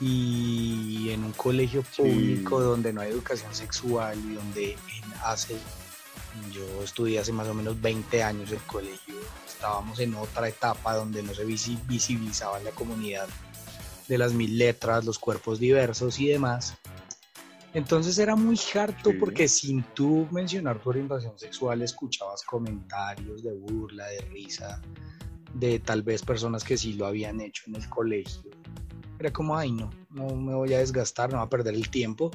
Y 0.00 1.08
en 1.10 1.24
un 1.24 1.32
colegio 1.32 1.82
Sí. 1.90 2.02
público 2.02 2.60
donde 2.60 2.92
no 2.92 3.00
hay 3.00 3.10
educación 3.10 3.54
sexual 3.54 4.18
y 4.18 4.34
donde 4.34 4.72
en 4.72 5.12
hace 5.24 5.56
yo 6.52 6.82
estudié 6.82 7.18
hace 7.18 7.32
más 7.32 7.48
o 7.48 7.54
menos 7.54 7.80
20 7.80 8.22
años 8.22 8.52
el 8.52 8.60
colegio. 8.60 9.14
Estábamos 9.46 9.98
en 10.00 10.14
otra 10.16 10.48
etapa 10.48 10.94
donde 10.94 11.22
no 11.22 11.32
se 11.34 11.46
visi- 11.46 11.78
visibilizaba 11.86 12.58
la 12.60 12.72
comunidad 12.72 13.26
de 14.06 14.18
las 14.18 14.34
mil 14.34 14.58
letras, 14.58 15.04
los 15.06 15.18
cuerpos 15.18 15.58
diversos 15.58 16.20
y 16.20 16.28
demás. 16.28 16.74
Entonces 17.72 18.18
era 18.18 18.36
muy 18.36 18.60
harto 18.74 19.10
Sí. 19.10 19.16
porque 19.18 19.48
sin 19.48 19.82
tú 19.94 20.28
mencionar 20.30 20.78
tu 20.78 20.90
orientación 20.90 21.38
sexual 21.38 21.80
escuchabas 21.82 22.42
comentarios 22.42 23.42
de 23.42 23.52
burla, 23.54 24.06
de 24.06 24.20
risa, 24.30 24.80
de 25.54 25.78
tal 25.78 26.02
vez 26.02 26.22
personas 26.22 26.64
que 26.64 26.76
sí 26.76 26.92
lo 26.94 27.06
habían 27.06 27.40
hecho 27.40 27.64
en 27.66 27.76
el 27.76 27.88
colegio. 27.88 28.50
Era 29.18 29.32
como, 29.32 29.56
ay 29.56 29.72
no, 29.72 29.90
no 30.10 30.34
me 30.36 30.54
voy 30.54 30.74
a 30.74 30.78
desgastar, 30.78 31.30
no 31.30 31.38
voy 31.38 31.46
a 31.46 31.50
perder 31.50 31.74
el 31.74 31.88
tiempo 31.90 32.30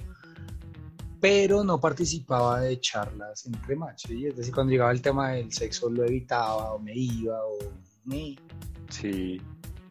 pero 1.19 1.63
no 1.63 1.79
participaba 1.79 2.61
de 2.61 2.79
charlas 2.79 3.45
entre 3.45 3.75
machos. 3.75 4.09
¿sí? 4.09 4.25
Es 4.25 4.35
decir, 4.35 4.51
cuando 4.53 4.71
llegaba 4.71 4.91
el 4.91 5.01
tema 5.03 5.29
del 5.33 5.53
sexo 5.53 5.87
lo 5.89 6.03
evitaba 6.03 6.73
o 6.73 6.79
me 6.79 6.93
iba 6.95 7.37
o 7.45 7.59
me... 8.05 8.35
Sí. 8.89 9.39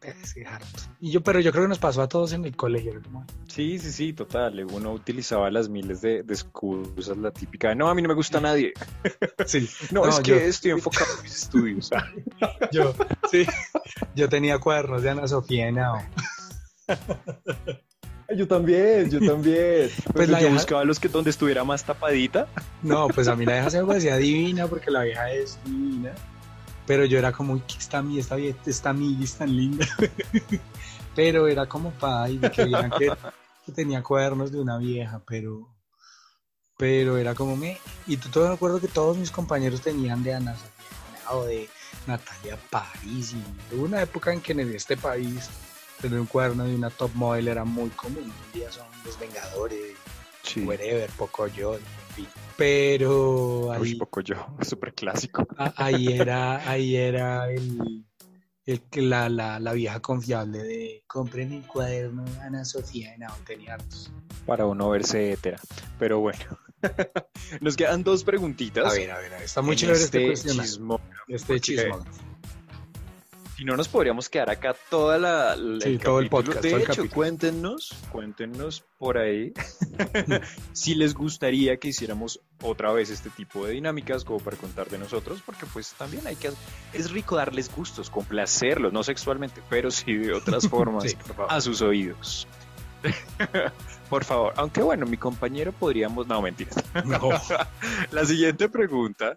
Es 0.03 0.35
que 0.35 0.45
harto. 0.45 0.81
Y 0.99 1.13
yo, 1.13 1.21
pero 1.23 1.39
yo 1.39 1.53
creo 1.53 1.65
que 1.65 1.69
nos 1.69 1.79
pasó 1.79 2.03
a 2.03 2.09
todos 2.09 2.33
en 2.33 2.45
el 2.47 2.57
colegio. 2.57 3.01
Sí, 3.47 3.79
sí, 3.79 3.93
sí, 3.93 4.13
total. 4.13 4.65
Uno 4.73 4.93
utilizaba 4.93 5.51
las 5.53 5.69
miles 5.69 6.01
de, 6.01 6.23
de 6.25 6.35
excusas, 6.35 7.17
la 7.19 7.31
típica, 7.31 7.69
de, 7.69 7.77
no, 7.77 7.89
a 7.89 7.95
mí 7.95 8.03
no 8.03 8.09
me 8.09 8.15
gusta 8.15 8.41
nadie. 8.41 8.73
Sí, 9.47 9.69
No, 9.93 10.03
No, 10.03 10.09
es 10.09 10.17
yo- 10.17 10.23
que 10.23 10.47
estoy 10.49 10.71
enfocado 10.73 11.07
en 11.17 11.23
mis 11.23 11.37
estudios. 11.43 11.91
yo, 12.73 12.93
sí, 13.31 13.47
yo 14.17 14.29
tenía 14.29 14.59
cuadernos 14.59 15.03
de 15.03 15.11
Ana 15.11 15.29
Sofía 15.29 15.69
Henao. 15.69 16.03
Yo 18.37 18.47
también, 18.47 19.11
yo 19.11 19.19
también. 19.19 19.91
Pues 19.91 20.13
Pues 20.15 20.29
la 20.29 20.39
yo 20.39 20.47
vieja- 20.47 20.55
buscaba 20.63 20.85
los 20.85 21.01
que 21.01 21.09
donde 21.09 21.31
estuviera 21.31 21.65
más 21.65 21.83
tapadita. 21.83 22.47
No, 22.81 23.09
pues 23.09 23.27
a 23.27 23.35
mí 23.35 23.45
la 23.45 23.53
vieja 23.55 23.71
se 23.71 23.81
me 23.81 23.89
parecía 23.89 24.17
divina 24.19 24.69
porque 24.69 24.89
la 24.93 25.03
vieja 25.03 25.33
es 25.33 25.59
divina. 25.65 26.13
Pero 26.87 27.05
yo 27.07 27.19
era 27.19 27.33
como, 27.33 27.55
"Uy, 27.55 27.63
¿qué 27.67 27.77
está 27.79 28.03
mi, 28.03 28.21
esta, 28.21 28.37
esta 28.39 28.91
amiguis 28.91 29.33
es 29.33 29.39
tan 29.39 29.57
linda? 29.57 29.85
pero 31.17 31.49
era 31.49 31.67
como 31.67 31.91
para 31.91 32.29
que 32.53 32.65
vieran 32.67 32.91
que, 32.97 33.11
que 33.67 33.73
tenía 33.73 34.01
cuadernos 34.01 34.53
de 34.53 34.61
una 34.61 34.79
vieja, 34.79 35.21
pero 35.27 35.69
pero 36.79 37.19
era 37.19 37.35
como 37.35 37.57
me. 37.57 37.79
Y 38.07 38.17
tú 38.17 38.29
todo 38.29 38.47
me 38.47 38.55
acuerdo 38.55 38.81
que 38.81 38.87
todos 38.89 39.17
mis 39.17 39.33
compañeros 39.33 39.81
tenían 39.81 40.23
de 40.23 40.35
Ana 40.35 40.55
o 41.33 41.45
de 41.47 41.69
Natalia 42.07 42.57
París. 42.71 43.35
Y 43.35 43.75
hubo 43.75 43.87
una 43.87 44.01
época 44.03 44.33
en 44.33 44.41
que 44.41 44.53
en 44.53 44.61
este 44.61 44.97
país 44.97 45.51
tener 46.01 46.19
un 46.21 46.27
cuaderno 46.27 46.65
de 46.65 46.75
una 46.75 46.91
top 46.91 47.11
model 47.15 47.49
era 47.49 47.65
muy 47.65 47.91
común. 47.91 48.19
Hoy 48.25 48.33
en 48.55 48.61
día 48.61 48.73
son 48.73 48.87
los 49.05 49.19
Vengadores, 49.19 49.97
Sí. 50.43 50.63
whatever, 50.63 51.09
poco 51.11 51.47
yo, 51.49 51.75
en 51.75 51.81
fin. 52.15 52.27
Pero 52.57 53.67
Uy, 53.79 53.89
ahí, 53.91 53.95
poco 53.97 54.21
yo, 54.21 54.37
súper 54.63 54.95
clásico. 54.95 55.47
ahí 55.77 56.09
era, 56.09 56.69
ahí 56.69 56.97
era 56.97 57.51
el, 57.51 58.05
el 58.67 58.83
la, 59.11 59.29
la, 59.29 59.61
la 59.61 59.73
vieja 59.73 60.01
confiable 60.01 60.59
de 60.63 61.05
compren 61.07 61.53
el 61.53 61.67
cuaderno 61.67 62.25
Ana 62.43 62.65
Sofía, 62.65 63.15
no, 63.19 63.29
tenía 63.47 63.75
hartos. 63.75 64.11
Para 64.47 64.67
uno 64.67 64.89
verse 64.91 65.33
hetera. 65.33 65.59
Pero 65.99 66.21
bueno. 66.21 66.41
Nos 67.61 67.77
quedan 67.77 68.03
dos 68.03 68.25
preguntitas. 68.25 68.91
A 68.93 68.97
ver, 68.97 69.11
a 69.11 69.19
ver, 69.19 69.33
a 69.35 69.37
ver, 69.37 69.45
está 69.45 69.61
muy 69.61 69.73
en 69.75 69.79
chévere 69.81 69.99
este, 70.03 70.33
este 70.33 70.49
chismo. 70.51 71.01
este 71.29 71.61
chismo. 71.61 72.03
Si 73.61 73.67
no, 73.67 73.77
nos 73.77 73.89
podríamos 73.89 74.31
quedar 74.31 74.49
acá 74.49 74.75
toda 74.89 75.19
la, 75.19 75.55
la- 75.55 75.85
Sí, 75.85 75.99
todo 75.99 76.21
el 76.21 76.31
podcast, 76.31 76.63
De 76.63 76.71
todo 76.71 76.77
el 76.79 76.83
hecho, 76.85 76.93
capítulo. 76.95 77.15
cuéntenos, 77.15 77.95
cuéntenos 78.11 78.83
por 78.99 79.19
ahí 79.19 79.53
si 80.73 80.95
les 80.95 81.13
gustaría 81.13 81.77
que 81.77 81.89
hiciéramos 81.89 82.41
otra 82.63 82.91
vez 82.93 83.11
este 83.11 83.29
tipo 83.29 83.67
de 83.67 83.73
dinámicas 83.75 84.25
como 84.25 84.39
para 84.41 84.57
contar 84.57 84.89
de 84.89 84.97
nosotros, 84.97 85.43
porque 85.45 85.67
pues 85.75 85.93
también 85.93 86.27
hay 86.27 86.37
que... 86.37 86.51
Es 86.95 87.11
rico 87.11 87.37
darles 87.37 87.71
gustos, 87.77 88.09
complacerlos, 88.09 88.95
no 88.95 89.03
sexualmente, 89.03 89.61
pero 89.69 89.91
sí 89.91 90.15
de 90.15 90.33
otras 90.33 90.67
formas 90.71 91.05
Sí, 91.05 91.15
a 91.47 91.61
sus 91.61 91.83
oídos. 91.83 92.49
por 94.09 94.25
favor, 94.25 94.55
aunque 94.57 94.81
bueno, 94.81 95.05
mi 95.05 95.19
compañero 95.19 95.73
podríamos... 95.73 96.27
No, 96.27 96.41
mentiras. 96.41 96.83
No. 97.05 97.29
La 98.11 98.25
siguiente 98.25 98.71
pregunta 98.71 99.37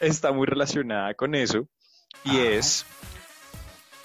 está 0.00 0.32
muy 0.32 0.46
relacionada 0.46 1.12
con 1.12 1.34
eso 1.34 1.68
y 2.24 2.30
Ajá. 2.30 2.42
es, 2.44 2.86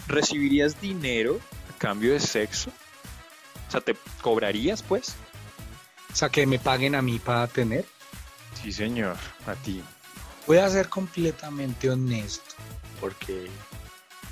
¿recibirías 0.08 0.80
dinero 0.82 1.40
a 1.74 1.78
cambio 1.78 2.14
de 2.14 2.20
sexo? 2.20 2.72
O 3.68 3.72
sea, 3.72 3.82
¿te 3.82 3.96
cobrarías 4.22 4.84
pues? 4.84 5.16
O 6.12 6.16
sea, 6.16 6.30
que 6.30 6.46
me 6.46 6.60
paguen 6.60 6.96
a 6.96 7.02
mí 7.02 7.20
para 7.20 7.48
tener. 7.48 7.86
Sí, 8.62 8.72
señor, 8.72 9.18
a 9.48 9.56
ti. 9.56 9.82
Voy 10.46 10.58
a 10.58 10.70
ser 10.70 10.90
completamente 10.90 11.90
honesto, 11.90 12.56
porque 13.00 13.48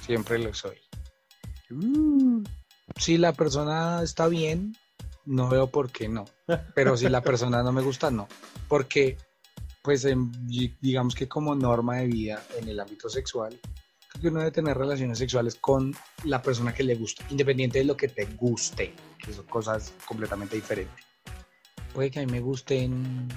siempre 0.05 0.37
lo 0.37 0.53
soy. 0.53 0.77
Si 2.97 3.17
la 3.17 3.33
persona 3.33 4.01
está 4.03 4.27
bien, 4.27 4.75
no 5.25 5.47
veo 5.49 5.67
por 5.67 5.91
qué 5.91 6.07
no. 6.09 6.25
Pero 6.75 6.97
si 6.97 7.07
la 7.09 7.21
persona 7.23 7.63
no 7.63 7.71
me 7.71 7.81
gusta, 7.81 8.11
no. 8.11 8.27
Porque, 8.67 9.17
pues, 9.81 10.05
en- 10.05 10.31
digamos 10.81 11.15
que 11.15 11.27
como 11.27 11.55
norma 11.55 11.97
de 11.97 12.07
vida 12.07 12.43
en 12.59 12.67
el 12.67 12.79
ámbito 12.79 13.09
sexual, 13.09 13.59
que 14.21 14.29
uno 14.29 14.39
debe 14.39 14.51
tener 14.51 14.77
relaciones 14.77 15.17
sexuales 15.17 15.55
con 15.55 15.93
la 16.23 16.41
persona 16.41 16.73
que 16.73 16.83
le 16.83 16.95
gusta, 16.95 17.25
independiente 17.29 17.79
de 17.79 17.85
lo 17.85 17.97
que 17.97 18.07
te 18.07 18.25
guste, 18.25 18.93
que 19.17 19.33
son 19.33 19.45
cosas 19.45 19.93
completamente 20.05 20.55
diferentes. 20.55 21.05
Puede 21.93 22.11
que 22.11 22.19
a 22.19 22.25
mí 22.25 22.31
me 22.31 22.39
gusten 22.39 23.27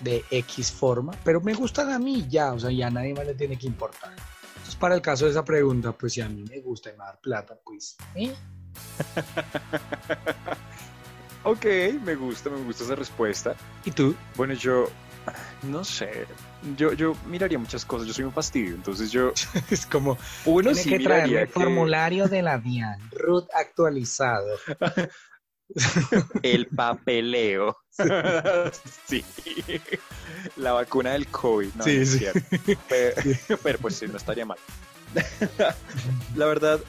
de 0.00 0.24
X 0.30 0.72
forma, 0.72 1.12
pero 1.24 1.40
me 1.40 1.54
gustan 1.54 1.90
a 1.90 1.98
mí 1.98 2.26
ya, 2.28 2.52
o 2.52 2.58
sea, 2.58 2.70
ya 2.70 2.88
a 2.88 2.90
nadie 2.90 3.14
más 3.14 3.26
le 3.26 3.34
tiene 3.34 3.56
que 3.56 3.66
importar. 3.66 4.14
Entonces, 4.48 4.76
para 4.76 4.94
el 4.94 5.02
caso 5.02 5.26
de 5.26 5.32
esa 5.32 5.44
pregunta, 5.44 5.92
pues 5.92 6.14
si 6.14 6.20
a 6.20 6.28
mí 6.28 6.44
me 6.48 6.60
gusta 6.60 6.90
y 6.90 6.92
me 6.92 7.04
dar 7.04 7.20
plata, 7.20 7.58
pues, 7.64 7.96
¿eh? 8.14 8.34
Ok, 11.42 11.64
me 12.04 12.16
gusta, 12.16 12.50
me 12.50 12.62
gusta 12.64 12.84
esa 12.84 12.94
respuesta. 12.94 13.56
¿Y 13.86 13.92
tú? 13.92 14.14
Bueno, 14.36 14.52
yo 14.52 14.90
no 15.62 15.84
sé. 15.84 16.26
Yo, 16.76 16.92
yo 16.92 17.14
miraría 17.26 17.58
muchas 17.58 17.84
cosas. 17.84 18.06
Yo 18.06 18.14
soy 18.14 18.24
un 18.24 18.32
fastidio. 18.32 18.74
Entonces 18.74 19.10
yo, 19.10 19.32
es 19.70 19.86
como, 19.86 20.18
uno 20.44 20.72
tiene 20.72 20.82
sí 20.82 20.90
que 20.90 20.98
traerme 21.00 21.28
miraría 21.28 21.40
el 21.42 21.46
que 21.48 21.52
formulario 21.52 22.28
de 22.28 22.42
la 22.42 22.58
DIAN, 22.58 22.98
root 23.12 23.48
actualizado. 23.54 24.46
el 26.42 26.66
papeleo. 26.66 27.76
sí. 29.06 29.24
La 30.56 30.72
vacuna 30.72 31.12
del 31.12 31.28
COVID. 31.28 31.74
No, 31.74 31.84
Sí, 31.84 31.96
no 31.96 32.02
es 32.02 32.10
sí. 32.10 32.18
cierto. 32.18 32.40
Pero, 32.88 33.22
pero, 33.62 33.78
pues 33.78 33.96
sí, 33.96 34.06
no 34.08 34.16
estaría 34.16 34.44
mal. 34.44 34.58
La 36.36 36.46
verdad, 36.46 36.80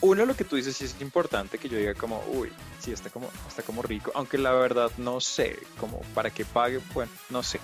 uno 0.00 0.26
lo 0.26 0.36
que 0.36 0.44
tú 0.44 0.56
dices 0.56 0.76
sí 0.76 0.84
es 0.84 1.00
importante 1.00 1.58
que 1.58 1.68
yo 1.68 1.78
diga 1.78 1.94
como, 1.94 2.22
uy, 2.32 2.52
sí 2.80 2.92
está 2.92 3.10
como, 3.10 3.30
está 3.48 3.62
como 3.62 3.82
rico, 3.82 4.12
aunque 4.14 4.38
la 4.38 4.52
verdad 4.52 4.90
no 4.98 5.20
sé, 5.20 5.58
como 5.78 6.00
para 6.14 6.30
que 6.30 6.44
pague, 6.44 6.80
bueno, 6.94 7.10
no 7.30 7.42
sé. 7.42 7.60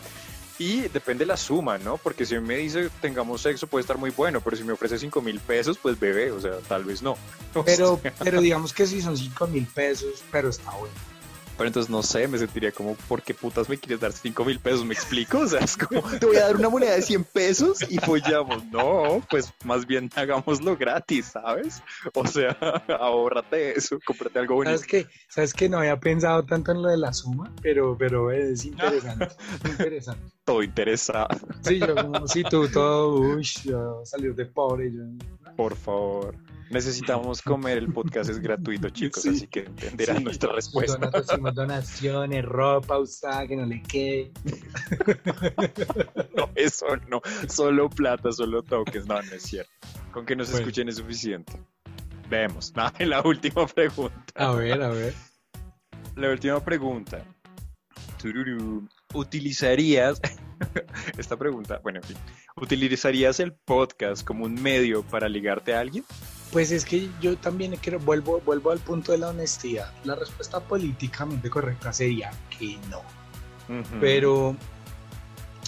Y 0.59 0.83
depende 0.83 1.27
la 1.27 1.37
suma, 1.37 1.79
¿no? 1.79 1.97
Porque 1.97 2.27
si 2.27 2.39
me 2.39 2.57
dice 2.57 2.91
tengamos 3.01 3.43
sexo 3.43 3.67
puede 3.67 3.81
estar 3.81 3.99
muy 3.99 4.11
bueno, 4.11 4.41
pero 4.41 4.57
si 4.57 4.63
me 4.65 4.73
ofrece 4.73 4.99
5 4.99 5.21
mil 5.23 5.41
pesos, 5.41 5.79
pues 5.79 5.99
bebé, 5.99 6.31
o 6.31 6.41
sea, 6.41 6.59
tal 6.69 6.85
vez 6.85 7.03
no. 7.03 7.17
Pero, 7.65 8.01
pero 8.19 8.41
digamos 8.41 8.73
que 8.73 8.87
si 8.87 9.03
son 9.03 9.17
5 9.17 9.47
mil 9.49 9.67
pesos, 9.67 10.23
pero 10.31 10.49
está 10.49 10.71
bueno. 10.71 11.12
Pero 11.57 11.69
entonces 11.69 11.91
no 11.91 12.03
sé, 12.03 12.27
me 12.29 12.39
sentiría 12.39 12.73
como, 12.73 12.95
¿por 12.95 13.23
qué 13.23 13.35
putas 13.35 13.69
me 13.69 13.77
quieres 13.79 14.01
dar 14.01 14.13
5 14.13 14.45
mil 14.45 14.59
pesos? 14.59 14.85
¿Me 14.85 14.95
explico? 14.95 15.41
O 15.41 15.47
sea, 15.47 15.61
es 15.61 15.77
como, 15.77 16.03
te 16.03 16.27
voy 16.27 16.37
a 16.37 16.47
dar 16.47 16.57
una 16.57 16.69
moneda 16.69 16.95
de 16.95 17.03
100 17.03 17.25
pesos 17.25 17.79
y 17.89 17.99
follamos. 17.99 18.65
No, 18.67 19.23
pues 19.31 19.53
más 19.65 19.87
bien 19.87 20.11
hagámoslo 20.15 20.77
gratis, 20.77 21.27
¿sabes? 21.27 21.83
O 22.15 22.27
sea, 22.27 22.51
ahórrate 23.01 23.77
eso, 23.77 23.99
cómprate 24.05 24.39
algo 24.39 24.57
bonito. 24.57 24.77
¿Sabes 24.77 24.87
qué? 24.87 25.07
¿Sabes 25.29 25.55
que 25.55 25.69
No 25.69 25.79
había 25.79 25.99
pensado 25.99 26.45
tanto 26.45 26.73
en 26.73 26.83
lo 26.83 26.89
de 26.89 26.97
la 26.97 27.13
suma, 27.13 27.53
pero, 27.63 27.97
pero 27.97 28.31
es 28.31 28.65
interesante. 28.65 29.29
interesante. 29.65 30.23
Todo 30.45 30.63
interesado. 30.63 31.29
Sí, 31.61 31.79
yo 31.79 31.95
como, 31.95 32.27
si 32.27 32.43
tú 32.43 32.69
todo, 32.69 33.21
uy, 33.21 33.45
salir 34.05 34.35
de 34.35 34.47
pobre. 34.47 34.93
Yo... 34.93 35.03
Por 35.57 35.77
favor. 35.77 36.35
Necesitamos 36.73 37.43
comer, 37.43 37.77
el 37.77 37.93
podcast 37.93 38.31
es 38.31 38.39
gratuito, 38.39 38.89
chicos, 38.89 39.27
así 39.27 39.47
que 39.47 39.61
entenderán 39.61 40.25
nuestra 40.25 40.53
respuesta. 40.53 41.11
Donaciones, 41.53 42.45
ropa 42.47 42.99
usada 42.99 43.47
que 43.47 43.57
no 43.57 43.67
le 43.67 43.83
quede. 43.83 44.33
no, 46.35 46.49
eso 46.55 46.87
no, 47.09 47.21
solo 47.47 47.91
plata, 47.91 48.33
solo 48.33 48.63
tokens, 48.63 49.07
no, 49.07 49.21
no 49.21 49.35
es 49.35 49.43
cierto. 49.43 49.71
Con 50.13 50.25
que 50.25 50.35
nos 50.35 50.49
escuchen 50.55 50.89
es 50.89 50.97
suficiente. 50.97 51.53
Vemos. 52.31 52.73
la 53.01 53.21
última 53.21 53.67
pregunta. 53.67 54.25
A 54.35 54.53
ver, 54.53 54.83
a 54.83 54.89
ver. 54.89 55.13
La 56.17 56.31
última 56.31 56.65
pregunta. 56.65 57.23
¿Utilizarías 59.13 60.23
esta 61.19 61.37
pregunta? 61.37 61.81
Bueno, 61.83 61.99
en 61.99 62.05
fin. 62.05 62.17
¿Utilizarías 62.57 63.41
el 63.41 63.53
podcast 63.53 64.25
como 64.25 64.47
un 64.47 64.55
medio 64.55 65.03
para 65.03 65.29
ligarte 65.29 65.75
a 65.75 65.81
alguien? 65.81 66.05
Pues 66.53 66.71
es 66.71 66.85
que 66.85 67.09
yo 67.21 67.37
también 67.39 67.75
quiero, 67.77 67.99
vuelvo, 67.99 68.41
vuelvo 68.43 68.71
al 68.71 68.79
punto 68.79 69.13
de 69.13 69.19
la 69.19 69.31
honestidad. 69.31 69.91
La 70.05 70.15
respuesta 70.15 70.61
políticamente 70.61 71.49
correcta 71.49 71.93
sería 71.95 72.31
que 72.51 72.79
no. 72.91 73.03
Pero 74.01 74.55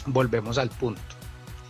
volvemos 0.07 0.59
al 0.59 0.69
punto. 0.69 1.01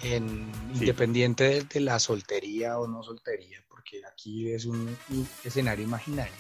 En, 0.03 0.51
Independiente 0.75 1.63
de, 1.63 1.81
la 1.81 1.99
soltería 2.01 2.79
o 2.79 2.89
no 2.89 3.05
soltería, 3.05 3.63
porque 3.69 4.03
aquí 4.05 4.51
es 4.51 4.67
un, 4.67 4.97
escenario 5.45 5.85
imaginario. 5.85 6.35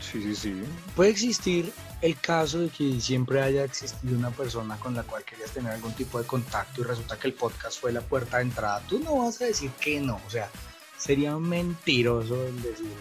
Sí, 0.00 0.20
sí, 0.22 0.34
sí. 0.34 0.62
Puede 0.94 1.10
existir 1.10 1.72
el 2.02 2.18
caso 2.18 2.58
de 2.58 2.68
que 2.68 3.00
siempre 3.00 3.40
haya 3.40 3.64
existido 3.64 4.18
una 4.18 4.30
persona 4.30 4.76
con 4.76 4.94
la 4.94 5.04
cual 5.04 5.24
querías 5.24 5.52
tener 5.52 5.72
algún 5.72 5.92
tipo 5.94 6.20
de 6.20 6.26
contacto 6.26 6.82
y 6.82 6.84
resulta 6.84 7.18
que 7.18 7.28
el 7.28 7.34
podcast 7.34 7.80
fue 7.80 7.92
la 7.92 8.02
puerta 8.02 8.38
de 8.38 8.42
entrada. 8.42 8.82
Tú 8.88 8.98
no 8.98 9.18
vas 9.18 9.40
a 9.40 9.46
decir 9.46 9.70
que 9.80 10.00
no. 10.00 10.20
O 10.26 10.30
sea, 10.30 10.50
sería 10.98 11.36
mentiroso 11.36 12.46
el 12.46 12.62
decir 12.62 12.92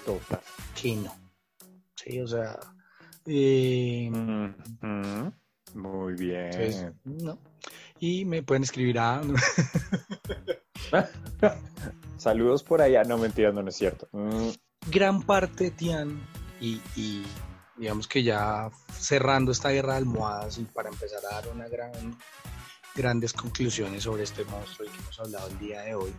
que 0.79 0.95
no. 0.95 1.15
Sí, 1.95 2.19
o 2.19 2.27
sea. 2.27 2.59
Eh, 3.25 4.09
Muy 5.73 6.13
bien. 6.13 6.99
no. 7.03 7.39
Y 7.99 8.25
me 8.25 8.43
pueden 8.43 8.63
escribir 8.63 8.99
a. 8.99 9.21
Saludos 12.17 12.63
por 12.63 12.81
allá. 12.81 13.03
No, 13.03 13.17
mentira, 13.17 13.51
no, 13.51 13.67
es 13.67 13.75
cierto. 13.75 14.07
Mm. 14.11 14.49
Gran 14.87 15.23
parte, 15.23 15.71
Tian, 15.71 16.21
y, 16.61 16.79
y, 16.95 17.25
digamos 17.77 18.07
que 18.07 18.21
ya 18.21 18.69
cerrando 18.91 19.51
esta 19.51 19.69
guerra 19.69 19.93
de 19.93 19.99
almohadas 19.99 20.59
y 20.59 20.65
para 20.65 20.89
empezar 20.89 21.21
a 21.25 21.35
dar 21.35 21.47
una 21.47 21.67
gran, 21.67 22.15
grandes 22.93 23.33
conclusiones 23.33 24.03
sobre 24.03 24.23
este 24.23 24.45
monstruo 24.45 24.87
del 24.87 24.95
que 24.95 25.01
hemos 25.01 25.19
hablado 25.19 25.47
el 25.47 25.57
día 25.57 25.81
de 25.81 25.95
hoy 25.95 26.13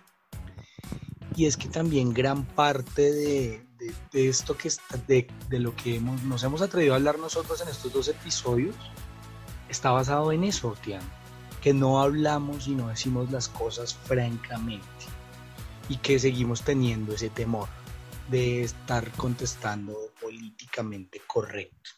y 1.36 1.44
es 1.44 1.56
que 1.56 1.68
también 1.68 2.14
gran 2.14 2.44
parte 2.44 3.12
de, 3.12 3.66
esto 4.12 4.56
que 4.56 4.68
está, 4.68 4.96
de, 5.06 5.28
lo 5.50 5.76
que 5.76 5.96
hemos, 5.96 6.22
nos 6.22 6.42
hemos 6.42 6.62
atrevido 6.62 6.94
a 6.94 6.96
hablar 6.96 7.18
nosotros 7.18 7.60
en 7.60 7.68
estos 7.68 7.92
dos 7.92 8.08
episodios 8.08 8.74
está 9.68 9.90
basado 9.90 10.32
en 10.32 10.44
eso, 10.44 10.74
Tian, 10.82 11.02
que 11.60 11.74
no 11.74 12.00
hablamos 12.00 12.68
y 12.68 12.74
no 12.74 12.88
decimos 12.88 13.30
las 13.30 13.48
cosas 13.48 13.94
francamente 13.94 14.86
y 15.88 15.98
que 15.98 16.18
seguimos 16.18 16.62
teniendo 16.62 17.14
ese 17.14 17.28
temor 17.28 17.68
de 18.30 18.62
estar 18.62 19.10
contestando 19.12 19.94
políticamente 20.20 21.20
correcto. 21.26 21.90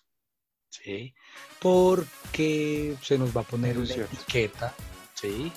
¿sí? 0.68 1.14
Porque 1.60 2.96
se 3.02 3.18
nos 3.18 3.34
va 3.36 3.42
a 3.42 3.44
poner 3.44 3.78
una 3.78 3.94
etiqueta, 3.94 4.74
¿sí? 5.14 5.52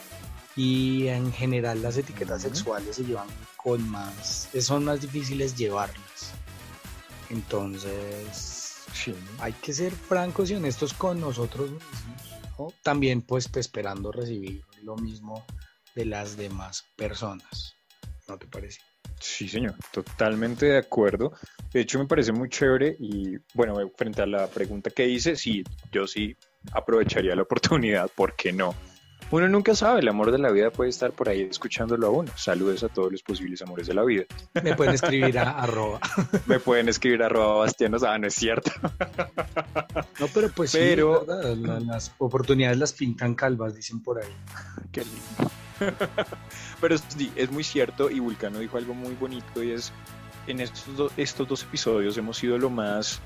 y 0.55 1.07
en 1.07 1.31
general 1.31 1.81
las 1.81 1.97
etiquetas 1.97 2.41
sexuales 2.41 2.95
se 2.95 3.05
llevan 3.05 3.27
con 3.63 3.87
más, 3.89 4.49
son 4.59 4.85
más 4.85 5.01
difíciles 5.01 5.55
llevarlas. 5.55 6.33
Entonces, 7.29 8.85
hay 9.39 9.53
que 9.53 9.73
ser 9.73 9.91
francos 9.93 10.51
y 10.51 10.55
honestos 10.55 10.93
con 10.93 11.19
nosotros 11.19 11.71
mismos. 11.71 12.73
También 12.83 13.21
pues 13.21 13.49
esperando 13.55 14.11
recibir 14.11 14.61
lo 14.83 14.95
mismo 14.95 15.45
de 15.95 16.05
las 16.05 16.37
demás 16.37 16.83
personas. 16.95 17.75
¿No 18.27 18.37
te 18.37 18.45
parece? 18.47 18.79
Sí, 19.19 19.47
señor, 19.47 19.75
totalmente 19.91 20.67
de 20.67 20.77
acuerdo. 20.77 21.33
De 21.73 21.81
hecho, 21.81 21.99
me 21.99 22.05
parece 22.05 22.31
muy 22.31 22.49
chévere 22.49 22.95
y 22.99 23.37
bueno, 23.53 23.75
frente 23.95 24.21
a 24.21 24.25
la 24.25 24.47
pregunta 24.47 24.89
que 24.89 25.07
hice, 25.07 25.35
sí, 25.35 25.63
yo 25.91 26.07
sí 26.07 26.35
aprovecharía 26.71 27.35
la 27.35 27.43
oportunidad, 27.43 28.09
¿por 28.15 28.35
qué 28.35 28.51
no? 28.51 28.75
Uno 29.31 29.47
nunca 29.47 29.73
sabe, 29.75 30.01
el 30.01 30.07
amor 30.09 30.31
de 30.31 30.37
la 30.37 30.51
vida 30.51 30.71
puede 30.71 30.89
estar 30.89 31.13
por 31.13 31.29
ahí 31.29 31.43
escuchándolo 31.43 32.07
a 32.07 32.09
uno. 32.09 32.31
Saludos 32.35 32.83
a 32.83 32.89
todos 32.89 33.11
los 33.11 33.23
posibles 33.23 33.61
amores 33.61 33.87
de 33.87 33.93
la 33.93 34.03
vida. 34.03 34.25
Me 34.61 34.75
pueden 34.75 34.93
escribir 34.95 35.39
a 35.39 35.51
arroba. 35.51 36.01
Me 36.47 36.59
pueden 36.59 36.89
escribir 36.89 37.23
a 37.23 37.27
arroba 37.27 37.59
bastianos, 37.59 38.03
ah, 38.03 38.17
no 38.17 38.27
es 38.27 38.35
cierto. 38.35 38.71
No, 40.19 40.27
pero 40.33 40.49
pues 40.49 40.73
pero... 40.73 41.25
las 41.25 42.13
oportunidades 42.17 42.77
las 42.77 42.91
pintan 42.91 43.33
calvas, 43.35 43.73
dicen 43.73 44.01
por 44.01 44.21
ahí. 44.21 44.31
Qué 44.91 45.01
lindo. 45.01 45.51
Pero 46.81 46.97
sí, 46.97 47.31
es 47.35 47.51
muy 47.51 47.63
cierto 47.63 48.09
y 48.09 48.19
Vulcano 48.19 48.59
dijo 48.59 48.77
algo 48.77 48.93
muy 48.93 49.15
bonito 49.15 49.63
y 49.63 49.71
es, 49.71 49.91
en 50.47 50.59
estos, 50.59 51.11
estos 51.17 51.47
dos 51.47 51.63
episodios 51.63 52.17
hemos 52.17 52.37
sido 52.37 52.57
lo 52.57 52.69
más 52.69 53.19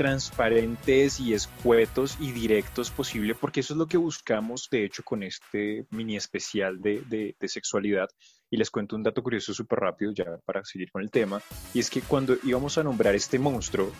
transparentes 0.00 1.20
y 1.20 1.34
escuetos 1.34 2.16
y 2.18 2.32
directos 2.32 2.90
posible, 2.90 3.34
porque 3.34 3.60
eso 3.60 3.74
es 3.74 3.78
lo 3.78 3.86
que 3.86 3.98
buscamos, 3.98 4.66
de 4.70 4.86
hecho, 4.86 5.02
con 5.02 5.22
este 5.22 5.84
mini 5.90 6.16
especial 6.16 6.80
de, 6.80 7.02
de, 7.02 7.48
sexualidad. 7.48 8.08
Y 8.50 8.56
les 8.56 8.70
cuento 8.70 8.96
un 8.96 9.02
dato 9.02 9.22
curioso 9.22 9.52
súper 9.52 9.80
rápido, 9.80 10.10
ya 10.12 10.24
para 10.46 10.64
seguir 10.64 10.90
con 10.90 11.02
el 11.02 11.10
tema, 11.10 11.42
y 11.74 11.80
es 11.80 11.90
que 11.90 12.00
cuando 12.00 12.34
íbamos 12.44 12.78
a 12.78 12.82
nombrar 12.82 13.14
este 13.14 13.38
monstruo, 13.38 13.92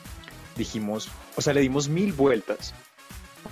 dijimos, 0.57 1.11
o 1.36 1.42
sea, 1.42 1.53
le 1.53 1.61
dimos 1.61 1.90
mil 1.90 2.14
vueltas, 2.14 2.72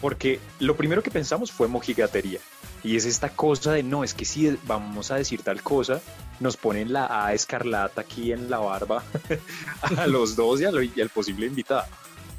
porque 0.00 0.40
lo 0.58 0.74
primero 0.74 1.02
que 1.02 1.10
pensamos 1.10 1.52
fue 1.52 1.68
mojigatería. 1.68 2.40
Y 2.82 2.96
es 2.96 3.04
esta 3.04 3.28
cosa 3.28 3.72
de 3.72 3.82
no, 3.82 4.04
es 4.04 4.14
que 4.14 4.24
si 4.24 4.56
vamos 4.64 5.10
a 5.10 5.16
decir 5.16 5.42
tal 5.42 5.62
cosa, 5.62 6.00
nos 6.40 6.56
ponen 6.56 6.94
la 6.94 7.26
A 7.26 7.34
escarlata 7.34 8.00
aquí 8.00 8.32
en 8.32 8.48
la 8.48 8.58
barba 8.58 9.04
a 9.98 10.06
los 10.06 10.34
dos 10.34 10.62
y, 10.62 10.64
y 10.96 11.00
al 11.02 11.10
posible 11.10 11.44
invitado. 11.44 11.84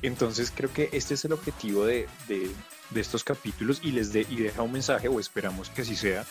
Entonces 0.02 0.52
creo 0.56 0.72
que 0.72 0.90
este 0.94 1.14
es 1.14 1.26
el 1.26 1.34
objetivo 1.34 1.86
de, 1.86 2.08
estos 2.96 3.24
capítulos 3.24 3.82
y 3.84 3.92
les 3.92 4.14
de, 4.14 4.26
y 4.30 4.38
deja 4.38 4.62
un 4.62 4.72
mensaje, 4.72 5.08
o 5.08 5.20
esperamos 5.20 5.70
que 5.70 5.82
así 5.82 5.96
sea, 5.96 6.26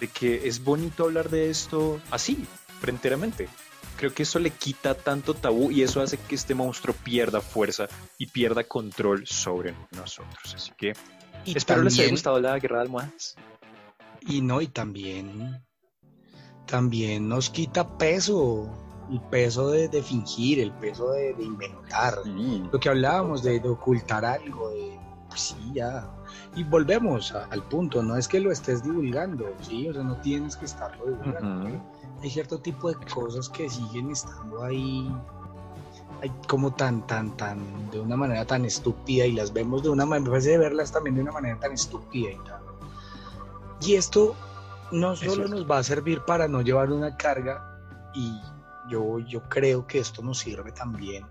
de 0.00 0.08
que 0.08 0.46
es 0.46 0.62
bonito 0.62 1.04
hablar 1.04 1.30
de 1.30 1.50
esto 1.50 2.00
así, 2.10 2.46
fronteramente. 2.80 3.48
Creo 3.96 4.12
que 4.12 4.24
eso 4.24 4.38
le 4.38 4.50
quita 4.50 4.94
tanto 4.94 5.34
tabú 5.34 5.70
y 5.70 5.82
eso 5.82 6.00
hace 6.00 6.18
que 6.18 6.34
este 6.34 6.54
monstruo 6.54 6.94
pierda 7.04 7.40
fuerza 7.40 7.86
y 8.18 8.26
pierda 8.26 8.64
control 8.64 9.26
sobre 9.26 9.74
nosotros. 9.92 10.54
Así 10.54 10.72
que 10.76 10.94
espero 11.46 11.82
les 11.82 11.98
haya 11.98 12.10
gustado 12.10 12.40
la 12.40 12.58
guerra 12.58 12.78
de 12.78 12.82
almohadas. 12.82 13.36
Y 14.20 14.40
no, 14.40 14.60
y 14.60 14.68
también, 14.68 15.62
también 16.66 17.28
nos 17.28 17.50
quita 17.50 17.96
peso 17.96 18.93
el 19.10 19.20
peso 19.20 19.70
de, 19.70 20.02
fingir, 20.02 20.60
el 20.60 20.72
peso 20.72 21.10
de, 21.12 21.34
inventar, 21.38 22.18
lo 22.72 22.80
que 22.80 22.88
hablábamos 22.88 23.42
de, 23.42 23.60
ocultar 23.68 24.24
algo, 24.24 24.70
de 24.70 24.98
pues 25.28 25.40
sí, 25.40 25.72
ya. 25.74 26.08
Y 26.56 26.64
volvemos 26.64 27.32
al 27.32 27.62
punto, 27.64 28.02
no 28.02 28.16
es 28.16 28.28
que 28.28 28.40
lo 28.40 28.52
estés 28.52 28.82
divulgando, 28.82 29.46
sí, 29.62 29.88
o 29.88 29.92
sea, 29.92 30.02
no 30.02 30.16
tienes 30.16 30.56
que 30.56 30.64
estarlo 30.66 31.06
divulgando. 31.06 31.80
Hay 32.22 32.30
cierto 32.30 32.58
tipo 32.58 32.88
de 32.88 32.96
cosas 33.06 33.48
que 33.48 33.68
siguen 33.68 34.10
estando 34.10 34.62
ahí 34.62 35.10
como 36.48 36.72
tan, 36.72 37.06
tan, 37.06 37.36
tan, 37.36 37.90
de 37.90 38.00
una 38.00 38.16
manera 38.16 38.46
tan 38.46 38.64
estúpida 38.64 39.26
y 39.26 39.32
las 39.32 39.52
vemos 39.52 39.82
de 39.82 39.90
una 39.90 40.06
manera, 40.06 40.24
me 40.24 40.30
parece 40.30 40.50
de 40.50 40.58
verlas 40.58 40.92
también 40.92 41.16
de 41.16 41.22
una 41.22 41.32
manera 41.32 41.58
tan 41.58 41.72
estúpida 41.72 42.30
y 42.30 42.38
tal. 42.44 42.62
Y 43.82 43.94
esto 43.96 44.34
no 44.92 45.16
solo 45.16 45.48
nos 45.48 45.68
va 45.68 45.78
a 45.78 45.82
servir 45.82 46.20
para 46.24 46.48
no 46.48 46.62
llevar 46.62 46.92
una 46.92 47.16
carga 47.16 47.62
y 48.14 48.40
yo, 48.90 49.18
yo 49.20 49.48
creo 49.48 49.86
que 49.86 49.98
esto 49.98 50.22
nos 50.22 50.38
sirve 50.38 50.72
también 50.72 51.24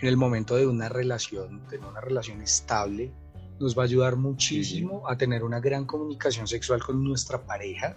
en 0.00 0.08
el 0.08 0.16
momento 0.16 0.56
de 0.56 0.66
una 0.66 0.88
relación, 0.88 1.66
de 1.68 1.78
una 1.78 2.00
relación 2.00 2.40
estable, 2.40 3.12
nos 3.58 3.76
va 3.76 3.82
a 3.82 3.86
ayudar 3.86 4.16
muchísimo 4.16 5.08
a 5.08 5.16
tener 5.16 5.42
una 5.42 5.58
gran 5.58 5.84
comunicación 5.86 6.46
sexual 6.46 6.82
con 6.82 7.02
nuestra 7.02 7.44
pareja 7.44 7.96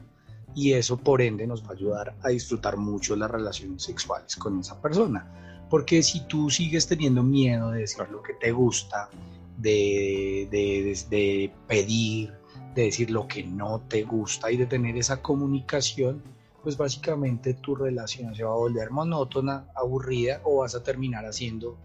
y 0.56 0.74
eso 0.74 0.98
por 0.98 1.22
ende 1.22 1.46
nos 1.46 1.64
va 1.64 1.70
a 1.70 1.74
ayudar 1.74 2.16
a 2.24 2.30
disfrutar 2.30 2.78
mucho 2.78 3.16
las 3.16 3.30
relaciones 3.30 3.84
sexuales 3.84 4.36
con 4.36 4.60
esa 4.60 4.82
persona. 4.82 5.68
Porque 5.70 6.02
si 6.02 6.22
tú 6.28 6.50
sigues 6.50 6.88
teniendo 6.88 7.24
miedo 7.24 7.72
de 7.72 7.82
decir 7.82 8.10
lo 8.10 8.22
que 8.24 8.34
te 8.34 8.52
gusta, 8.52 9.10
de, 9.58 10.48
de, 10.50 10.98
de 11.10 11.54
pedir, 11.68 12.34
de 12.74 12.84
decir 12.84 13.12
lo 13.12 13.28
que 13.28 13.44
no 13.44 13.82
te 13.88 14.04
gusta 14.04 14.52
y 14.52 14.58
de 14.58 14.66
tener 14.66 14.98
esa 14.98 15.22
comunicación, 15.22 16.24
pues 16.62 16.78
básicamente 16.78 17.56
tu 17.56 17.76
relación 17.76 18.36
se 18.36 18.44
va 18.44 18.52
a 18.52 18.56
volver 18.56 18.92
monótona, 18.92 19.68
aburrida 19.76 20.42
o 20.44 20.60
vas 20.60 20.76
a 20.76 20.84
terminar 20.84 21.26
haciendo 21.26 21.78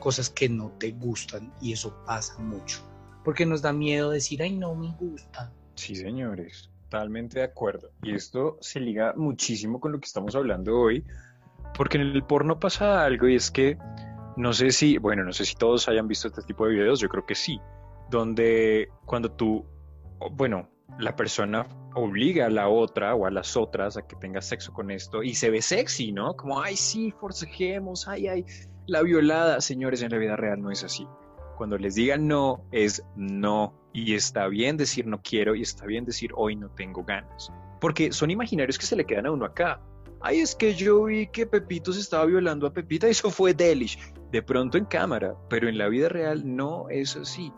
cosas 0.00 0.30
que 0.30 0.48
no 0.48 0.72
te 0.78 0.92
gustan 0.92 1.52
y 1.60 1.72
eso 1.72 1.96
pasa 2.06 2.38
mucho. 2.38 2.80
Porque 3.24 3.46
nos 3.46 3.62
da 3.62 3.72
miedo 3.72 4.10
decir, 4.10 4.42
ay, 4.42 4.56
no 4.56 4.74
me 4.74 4.92
gusta. 4.98 5.52
Sí, 5.74 5.96
señores, 5.96 6.70
totalmente 6.84 7.40
de 7.40 7.44
acuerdo. 7.44 7.90
Y 8.02 8.14
esto 8.14 8.58
se 8.60 8.80
liga 8.80 9.14
muchísimo 9.16 9.80
con 9.80 9.92
lo 9.92 10.00
que 10.00 10.06
estamos 10.06 10.34
hablando 10.34 10.78
hoy, 10.78 11.04
porque 11.76 11.98
en 11.98 12.04
el 12.04 12.24
porno 12.24 12.58
pasa 12.58 13.04
algo 13.04 13.28
y 13.28 13.36
es 13.36 13.50
que 13.50 13.78
no 14.36 14.52
sé 14.52 14.70
si, 14.70 14.98
bueno, 14.98 15.24
no 15.24 15.32
sé 15.32 15.44
si 15.44 15.54
todos 15.54 15.88
hayan 15.88 16.08
visto 16.08 16.28
este 16.28 16.42
tipo 16.42 16.66
de 16.66 16.74
videos, 16.74 17.00
yo 17.00 17.08
creo 17.08 17.26
que 17.26 17.34
sí, 17.34 17.58
donde 18.10 18.88
cuando 19.04 19.32
tú, 19.32 19.64
bueno, 20.32 20.68
la 20.98 21.14
persona 21.16 21.66
obliga 21.94 22.46
a 22.46 22.50
la 22.50 22.68
otra 22.68 23.14
o 23.14 23.26
a 23.26 23.30
las 23.30 23.56
otras 23.56 23.96
a 23.96 24.06
que 24.06 24.16
tenga 24.16 24.40
sexo 24.40 24.72
con 24.72 24.90
esto 24.90 25.22
y 25.22 25.34
se 25.34 25.50
ve 25.50 25.62
sexy, 25.62 26.12
¿no? 26.12 26.34
Como, 26.34 26.60
ay, 26.60 26.76
sí, 26.76 27.12
forcejemos, 27.12 28.08
ay, 28.08 28.28
ay, 28.28 28.44
la 28.86 29.02
violada, 29.02 29.60
señores, 29.60 30.02
en 30.02 30.10
la 30.12 30.18
vida 30.18 30.36
real 30.36 30.62
no 30.62 30.70
es 30.70 30.84
así. 30.84 31.06
Cuando 31.56 31.76
les 31.78 31.94
digan 31.94 32.28
no, 32.28 32.64
es 32.70 33.02
no. 33.16 33.74
Y 33.92 34.14
está 34.14 34.46
bien 34.46 34.76
decir 34.76 35.06
no 35.06 35.22
quiero 35.22 35.54
y 35.54 35.62
está 35.62 35.86
bien 35.86 36.04
decir 36.04 36.30
hoy 36.36 36.54
no 36.54 36.68
tengo 36.70 37.02
ganas. 37.02 37.50
Porque 37.80 38.12
son 38.12 38.30
imaginarios 38.30 38.78
que 38.78 38.86
se 38.86 38.94
le 38.94 39.04
quedan 39.04 39.26
a 39.26 39.32
uno 39.32 39.44
acá. 39.44 39.80
Ay, 40.20 40.40
es 40.40 40.54
que 40.54 40.74
yo 40.74 41.04
vi 41.04 41.26
que 41.26 41.46
Pepito 41.46 41.92
se 41.92 42.00
estaba 42.00 42.26
violando 42.26 42.66
a 42.66 42.72
Pepita 42.72 43.08
y 43.08 43.10
eso 43.10 43.30
fue 43.30 43.54
delish. 43.54 43.98
De 44.30 44.42
pronto 44.42 44.78
en 44.78 44.84
cámara, 44.84 45.34
pero 45.48 45.68
en 45.68 45.78
la 45.78 45.88
vida 45.88 46.08
real 46.08 46.42
no 46.44 46.88
es 46.90 47.16
así. 47.16 47.52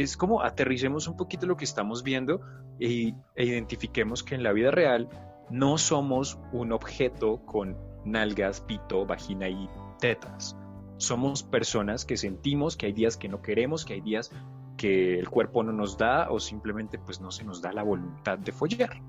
Es 0.00 0.16
como 0.16 0.42
aterricemos 0.42 1.08
un 1.08 1.16
poquito 1.18 1.44
lo 1.46 1.58
que 1.58 1.66
estamos 1.66 2.02
viendo 2.02 2.40
e, 2.78 3.12
e 3.36 3.44
identifiquemos 3.44 4.22
que 4.22 4.34
en 4.34 4.42
la 4.42 4.52
vida 4.52 4.70
real 4.70 5.10
no 5.50 5.76
somos 5.76 6.38
un 6.52 6.72
objeto 6.72 7.44
con 7.44 7.76
nalgas, 8.06 8.62
pito, 8.62 9.04
vagina 9.04 9.50
y 9.50 9.68
tetas. 9.98 10.56
Somos 10.96 11.42
personas 11.42 12.06
que 12.06 12.16
sentimos 12.16 12.78
que 12.78 12.86
hay 12.86 12.94
días 12.94 13.18
que 13.18 13.28
no 13.28 13.42
queremos, 13.42 13.84
que 13.84 13.92
hay 13.92 14.00
días 14.00 14.30
que 14.78 15.18
el 15.18 15.28
cuerpo 15.28 15.62
no 15.62 15.72
nos 15.72 15.98
da 15.98 16.30
o 16.30 16.40
simplemente 16.40 16.98
pues 16.98 17.20
no 17.20 17.30
se 17.30 17.44
nos 17.44 17.60
da 17.60 17.70
la 17.70 17.82
voluntad 17.82 18.38
de 18.38 18.52
follar. 18.52 19.02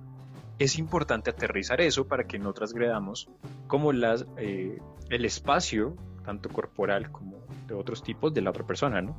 Es 0.59 0.77
importante 0.77 1.29
aterrizar 1.29 1.79
eso 1.79 2.05
para 2.05 2.25
que 2.25 2.37
no 2.37 2.51
transgredamos 2.51 3.29
como 3.67 3.93
las, 3.93 4.25
eh, 4.35 4.77
el 5.09 5.23
espacio, 5.23 5.95
tanto 6.25 6.49
corporal 6.49 7.13
como 7.13 7.37
de 7.67 7.75
otros 7.75 8.03
tipos, 8.03 8.33
de 8.33 8.41
la 8.41 8.49
otra 8.49 8.67
persona, 8.67 9.01
¿no? 9.01 9.15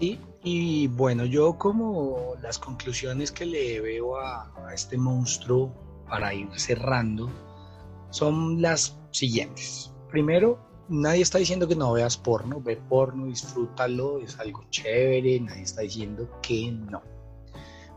Sí, 0.00 0.20
y 0.42 0.88
bueno, 0.88 1.24
yo 1.24 1.56
como 1.56 2.34
las 2.42 2.58
conclusiones 2.58 3.30
que 3.32 3.46
le 3.46 3.80
veo 3.80 4.16
a 4.18 4.50
este 4.74 4.98
monstruo 4.98 5.72
para 6.08 6.34
ir 6.34 6.48
cerrando 6.58 7.30
son 8.10 8.60
las 8.60 8.98
siguientes 9.10 9.94
primero, 10.14 10.60
nadie 10.88 11.22
está 11.22 11.38
diciendo 11.38 11.66
que 11.66 11.74
no 11.74 11.92
veas 11.92 12.16
porno, 12.16 12.60
ve 12.60 12.76
porno, 12.76 13.26
disfrútalo, 13.26 14.20
es 14.20 14.38
algo 14.38 14.64
chévere, 14.70 15.40
nadie 15.40 15.62
está 15.62 15.82
diciendo 15.82 16.28
que 16.40 16.70
no. 16.70 17.02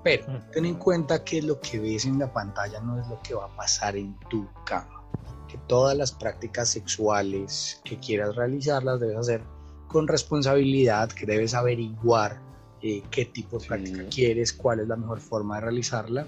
Pero 0.04 0.26
ten 0.52 0.66
en 0.66 0.76
cuenta 0.76 1.24
que 1.24 1.43
lo 1.43 1.60
que 1.60 1.78
ves 1.78 2.06
en 2.06 2.18
la 2.18 2.34
pantalla 2.34 2.80
no 2.80 3.00
es 3.00 3.08
lo 3.08 3.22
que 3.22 3.36
va 3.36 3.45
a 3.45 3.56
pasar 3.56 3.95
en 3.95 4.18
tu 4.32 4.48
cama. 4.66 5.04
Que 5.48 5.60
todas 5.68 5.95
las 5.95 6.12
prácticas 6.12 6.70
sexuales 6.70 7.80
que 7.84 8.00
quieras 8.00 8.36
realizar 8.36 8.84
las 8.84 9.00
debes 9.00 9.18
hacer 9.18 9.43
con 9.88 10.08
responsabilidad, 10.08 11.10
que 11.10 11.26
debes 11.26 11.54
averiguar 11.54 12.40
eh, 12.82 13.04
qué 13.10 13.26
tipo 13.26 13.58
de 13.58 13.68
práctica 13.68 14.04
quieres, 14.10 14.54
cuál 14.54 14.82
es 14.82 14.88
la 14.88 14.96
mejor 14.96 15.20
forma 15.20 15.56
de 15.56 15.62
realizarla 15.62 16.28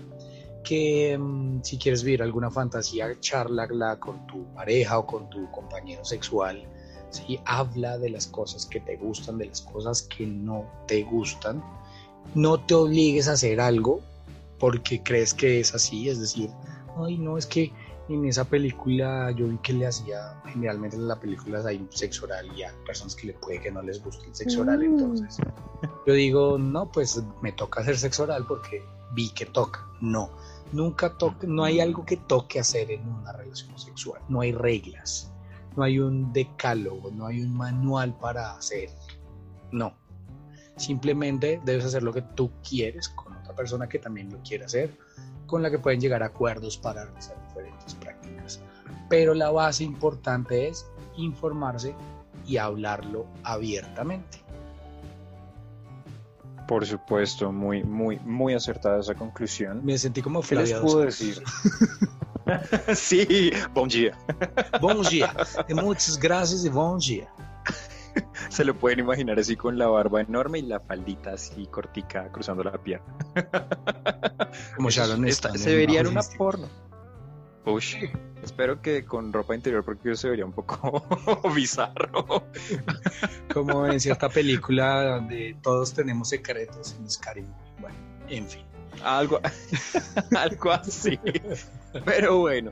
que 0.64 1.18
mm, 1.18 1.62
si 1.64 1.78
quieres 1.78 2.04
vivir 2.04 2.22
alguna 2.22 2.52
fantasía, 2.52 3.20
charla 3.20 3.68
con 4.00 4.26
tu 4.28 4.46
pareja 4.54 5.00
o 5.00 5.06
con 5.06 5.30
tu 5.30 5.50
compañero 5.52 6.04
sexual. 6.06 6.64
¿sí? 7.10 7.40
Habla 7.46 7.98
de 7.98 8.10
las 8.10 8.28
cosas 8.28 8.66
que 8.66 8.80
te 8.80 8.98
gustan, 8.98 9.38
de 9.38 9.48
las 9.48 9.62
cosas 9.62 10.04
que 10.04 10.26
no 10.26 10.66
te 10.88 11.04
gustan. 11.04 11.64
No 12.36 12.60
te 12.60 12.76
obligues 12.76 13.28
a 13.28 13.34
hacer 13.34 13.60
algo 13.60 14.02
porque 14.60 15.02
crees 15.02 15.34
que 15.34 15.62
es 15.62 15.74
así, 15.74 16.10
es 16.10 16.20
decir, 16.20 16.50
ay, 16.98 17.18
no, 17.18 17.38
es 17.38 17.46
que 17.46 17.72
en 18.10 18.26
esa 18.26 18.44
película 18.44 19.32
yo 19.32 19.48
vi 19.48 19.58
que 19.58 19.74
le 19.74 19.88
hacía, 19.88 20.42
generalmente 20.48 20.98
en 20.98 21.08
las 21.08 21.20
películas 21.20 21.66
hay 21.66 21.86
sexo 21.90 22.26
oral 22.26 22.48
y 22.58 22.64
hay 22.64 22.74
personas 22.86 23.16
que 23.16 23.28
le 23.28 23.34
puede 23.34 23.62
que 23.62 23.72
no 23.72 23.82
les 23.82 24.04
guste 24.04 24.28
el 24.28 24.36
sexo 24.36 24.62
oral, 24.62 24.80
mm. 24.80 24.84
entonces 24.84 25.38
yo 26.06 26.14
digo, 26.14 26.58
no, 26.58 26.92
pues 26.92 27.22
me 27.42 27.52
toca 27.52 27.82
hacer 27.82 27.98
sexo 27.98 28.24
oral 28.24 28.46
porque 28.48 28.84
vi 29.14 29.30
que 29.30 29.46
toca, 29.46 29.88
no, 30.02 30.30
Nunca 30.72 31.18
toque, 31.18 31.48
no 31.48 31.64
hay 31.64 31.80
algo 31.80 32.06
que 32.06 32.18
toque 32.18 32.60
hacer 32.60 32.92
en 32.92 33.08
una 33.08 33.32
relación 33.32 33.78
sexual, 33.78 34.22
no 34.30 34.42
hay 34.42 34.52
reglas, 34.52 35.32
no 35.76 35.84
hay 35.84 35.98
un 35.98 36.32
decálogo, 36.32 37.10
no 37.12 37.26
hay 37.26 37.42
un 37.42 37.56
manual 37.56 38.16
para 38.20 38.54
hacer. 38.54 38.90
No. 39.72 39.94
Simplemente 40.78 41.60
debes 41.66 41.86
hacer 41.86 42.04
lo 42.04 42.14
que 42.14 42.22
tú 42.22 42.52
quieres 42.68 43.10
con 43.10 43.36
otra 43.36 43.56
persona 43.56 43.90
que 43.90 43.98
también 43.98 44.32
lo 44.32 44.40
quiere 44.44 44.66
hacer, 44.66 44.96
con 45.48 45.64
la 45.64 45.72
que 45.72 45.80
pueden 45.80 46.00
llegar 46.00 46.22
a 46.22 46.28
acuerdos 46.28 46.78
para 46.78 47.06
realizar 47.06 47.36
diferentes. 47.48 47.98
Pero 49.10 49.34
la 49.34 49.52
base 49.52 49.84
importante 49.84 50.68
es 50.68 50.86
informarse 51.18 51.96
y 52.46 52.58
hablarlo 52.58 53.26
abiertamente. 53.44 54.40
Por 56.68 56.86
supuesto, 56.86 57.52
muy, 57.52 57.84
muy, 57.84 58.20
muy 58.20 58.54
acertada 58.54 59.00
esa 59.00 59.16
conclusión. 59.16 59.84
Me 59.84 59.98
sentí 59.98 60.22
como 60.22 60.42
¿Qué 60.42 60.56
les 60.56 60.74
puedo 60.74 61.00
decir? 61.00 61.42
sí, 62.96 63.52
buen 63.74 63.90
día. 63.90 64.18
Buen 64.82 65.02
día. 65.04 65.34
Muchas 65.70 66.20
gracias 66.20 66.66
y 66.66 66.70
buen 66.70 67.00
día. 67.00 67.28
Se 68.50 68.64
lo 68.64 68.76
pueden 68.76 69.00
imaginar 69.00 69.40
así 69.40 69.56
con 69.56 69.78
la 69.78 69.88
barba 69.88 70.22
enorme 70.22 70.60
y 70.60 70.64
la 70.64 70.80
faldita 70.80 71.34
así 71.34 71.68
cortica 71.68 72.32
cruzando 72.32 72.64
la 72.64 72.78
pierna. 72.78 73.16
Como 74.76 74.90
Sharon 74.90 75.28
está. 75.28 75.56
Se 75.58 75.76
vería 75.76 76.02
en 76.02 76.08
una 76.08 76.22
porno. 76.38 76.68
Uy, 77.66 77.84
espero 78.42 78.82
que 78.82 79.06
con 79.06 79.34
ropa 79.34 79.56
interior 79.56 79.84
porque 79.84 80.16
se 80.16 80.30
vería 80.30 80.46
un 80.46 80.54
poco 80.54 81.04
bizarro. 81.56 82.44
Como 83.54 83.86
en 83.86 84.00
cierta 84.00 84.30
película 84.30 85.16
donde 85.16 85.56
todos 85.62 85.94
tenemos 85.94 86.30
secretos 86.30 86.96
en 87.00 87.10
Skyrim. 87.10 87.48
Bueno, 87.80 87.98
en 88.30 88.48
fin. 88.48 88.64
Algo, 89.04 89.40
algo 90.38 90.72
así. 90.72 91.20
Pero 92.06 92.40
bueno, 92.40 92.72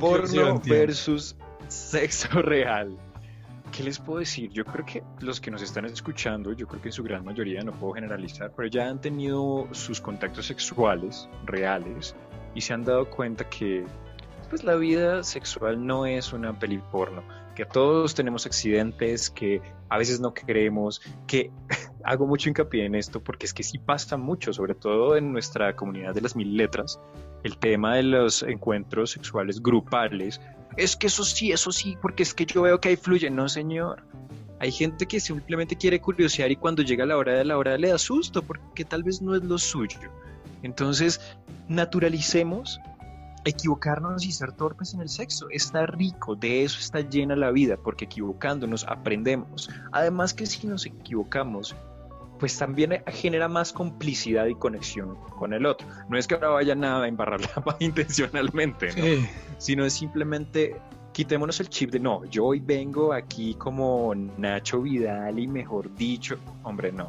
porno 0.00 0.60
versus 0.64 1.36
sexo 1.68 2.42
real. 2.42 2.96
¿Qué 3.72 3.82
les 3.82 3.98
puedo 3.98 4.20
decir? 4.20 4.50
Yo 4.50 4.64
creo 4.64 4.86
que 4.86 5.02
los 5.20 5.40
que 5.40 5.50
nos 5.50 5.60
están 5.60 5.84
escuchando, 5.86 6.52
yo 6.52 6.68
creo 6.68 6.80
que 6.80 6.88
en 6.88 6.92
su 6.92 7.02
gran 7.02 7.24
mayoría, 7.24 7.60
no 7.62 7.72
puedo 7.72 7.94
generalizar, 7.94 8.52
pero 8.54 8.68
ya 8.68 8.88
han 8.88 9.00
tenido 9.00 9.66
sus 9.72 10.00
contactos 10.00 10.46
sexuales 10.46 11.28
reales 11.44 12.14
y 12.54 12.60
se 12.60 12.72
han 12.72 12.84
dado 12.84 13.10
cuenta 13.10 13.48
que 13.48 13.84
pues 14.44 14.64
la 14.64 14.74
vida 14.76 15.22
sexual 15.22 15.84
no 15.84 16.06
es 16.06 16.32
una 16.32 16.58
peli 16.58 16.80
porno, 16.90 17.22
que 17.54 17.64
todos 17.64 18.14
tenemos 18.14 18.46
accidentes, 18.46 19.30
que 19.30 19.60
a 19.88 19.98
veces 19.98 20.20
no 20.20 20.34
queremos, 20.34 21.00
que 21.26 21.50
hago 22.04 22.26
mucho 22.26 22.48
hincapié 22.48 22.86
en 22.86 22.94
esto 22.94 23.22
porque 23.22 23.46
es 23.46 23.54
que 23.54 23.62
sí 23.62 23.78
pasa 23.78 24.16
mucho, 24.16 24.52
sobre 24.52 24.74
todo 24.74 25.16
en 25.16 25.32
nuestra 25.32 25.74
comunidad 25.76 26.14
de 26.14 26.20
las 26.20 26.36
mil 26.36 26.56
letras, 26.56 27.00
el 27.42 27.58
tema 27.58 27.96
de 27.96 28.02
los 28.02 28.42
encuentros 28.42 29.10
sexuales 29.10 29.62
grupales, 29.62 30.40
es 30.76 30.96
que 30.96 31.06
eso 31.06 31.24
sí, 31.24 31.52
eso 31.52 31.70
sí, 31.70 31.96
porque 32.00 32.22
es 32.22 32.34
que 32.34 32.46
yo 32.46 32.62
veo 32.62 32.80
que 32.80 32.88
ahí 32.88 32.96
fluye, 32.96 33.30
no 33.30 33.48
señor. 33.48 34.02
Hay 34.60 34.72
gente 34.72 35.06
que 35.06 35.20
simplemente 35.20 35.76
quiere 35.76 36.00
curiosear 36.00 36.50
y 36.50 36.56
cuando 36.56 36.82
llega 36.82 37.06
la 37.06 37.16
hora 37.16 37.34
de 37.34 37.44
la 37.44 37.58
hora 37.58 37.76
le 37.76 37.88
da 37.88 37.98
susto 37.98 38.42
porque 38.42 38.84
tal 38.84 39.02
vez 39.02 39.20
no 39.20 39.34
es 39.34 39.44
lo 39.44 39.58
suyo. 39.58 39.98
Entonces, 40.62 41.20
naturalicemos 41.68 42.80
equivocarnos 43.44 44.24
y 44.24 44.32
ser 44.32 44.52
torpes 44.52 44.94
en 44.94 45.00
el 45.00 45.08
sexo. 45.08 45.48
Está 45.50 45.86
rico, 45.86 46.34
de 46.34 46.64
eso 46.64 46.78
está 46.78 47.00
llena 47.00 47.36
la 47.36 47.50
vida, 47.50 47.76
porque 47.76 48.06
equivocándonos 48.06 48.84
aprendemos. 48.88 49.70
Además 49.92 50.34
que 50.34 50.46
si 50.46 50.66
nos 50.66 50.86
equivocamos, 50.86 51.74
pues 52.38 52.58
también 52.58 53.02
genera 53.06 53.48
más 53.48 53.72
complicidad 53.72 54.46
y 54.46 54.54
conexión 54.54 55.16
con 55.38 55.52
el 55.52 55.66
otro. 55.66 55.86
No 56.08 56.18
es 56.18 56.26
que 56.26 56.34
ahora 56.34 56.48
vayan 56.48 56.84
a 56.84 57.06
embarrar 57.06 57.40
la 57.40 57.76
intencionalmente, 57.80 58.88
¿no? 58.94 59.28
sino 59.58 59.84
es 59.84 59.92
simplemente 59.92 60.76
quitémonos 61.14 61.60
el 61.60 61.68
chip 61.68 61.92
de 61.92 62.00
no, 62.00 62.24
yo 62.24 62.44
hoy 62.44 62.58
vengo 62.58 63.12
aquí 63.12 63.54
como 63.54 64.12
Nacho 64.14 64.82
Vidal 64.82 65.38
y 65.38 65.46
mejor 65.46 65.94
dicho, 65.94 66.36
hombre, 66.64 66.90
no. 66.90 67.08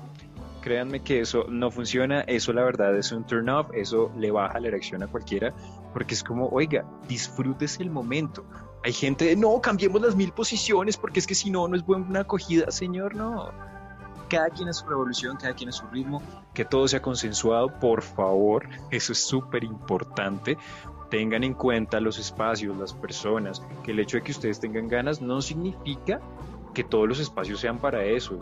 Créanme 0.62 1.02
que 1.02 1.22
eso 1.22 1.46
no 1.50 1.72
funciona, 1.72 2.22
eso 2.22 2.54
la 2.54 2.64
verdad 2.64 2.96
es 2.96 3.12
un 3.12 3.26
turn 3.26 3.50
off, 3.50 3.68
eso 3.74 4.12
le 4.18 4.30
baja 4.30 4.60
la 4.60 4.68
erección 4.68 5.02
a 5.02 5.08
cualquiera, 5.08 5.54
porque 5.96 6.14
es 6.14 6.22
como, 6.22 6.50
oiga, 6.50 6.84
disfrutes 7.08 7.80
el 7.80 7.90
momento. 7.90 8.44
Hay 8.84 8.92
gente 8.92 9.24
de, 9.24 9.38
no, 9.38 9.62
cambiemos 9.62 10.02
las 10.02 10.14
mil 10.14 10.34
posiciones, 10.34 10.98
porque 10.98 11.20
es 11.20 11.26
que 11.26 11.36
si 11.36 11.50
no, 11.50 11.70
no 11.70 11.78
es 11.78 11.86
buena 11.86 12.20
acogida, 12.20 12.70
señor, 12.70 13.16
no. 13.16 13.50
Cada 14.28 14.50
quien 14.50 14.68
es 14.68 14.76
su 14.76 14.88
revolución, 14.88 15.38
cada 15.38 15.54
quien 15.54 15.70
es 15.70 15.76
su 15.76 15.88
ritmo, 15.88 16.22
que 16.54 16.66
todo 16.66 16.86
sea 16.90 17.02
consensuado, 17.02 17.80
por 17.80 18.02
favor, 18.02 18.68
eso 18.92 19.14
es 19.14 19.20
súper 19.20 19.64
importante. 19.64 20.58
Tengan 21.10 21.46
en 21.46 21.54
cuenta 21.54 22.02
los 22.02 22.20
espacios, 22.20 22.76
las 22.76 22.94
personas, 22.94 23.64
que 23.82 23.92
el 23.92 24.00
hecho 24.02 24.18
de 24.18 24.24
que 24.24 24.34
ustedes 24.34 24.60
tengan 24.60 24.90
ganas 24.90 25.22
no 25.22 25.42
significa 25.42 26.20
que 26.74 26.84
todos 26.84 27.08
los 27.08 27.20
espacios 27.22 27.62
sean 27.62 27.80
para 27.80 28.04
eso 28.04 28.38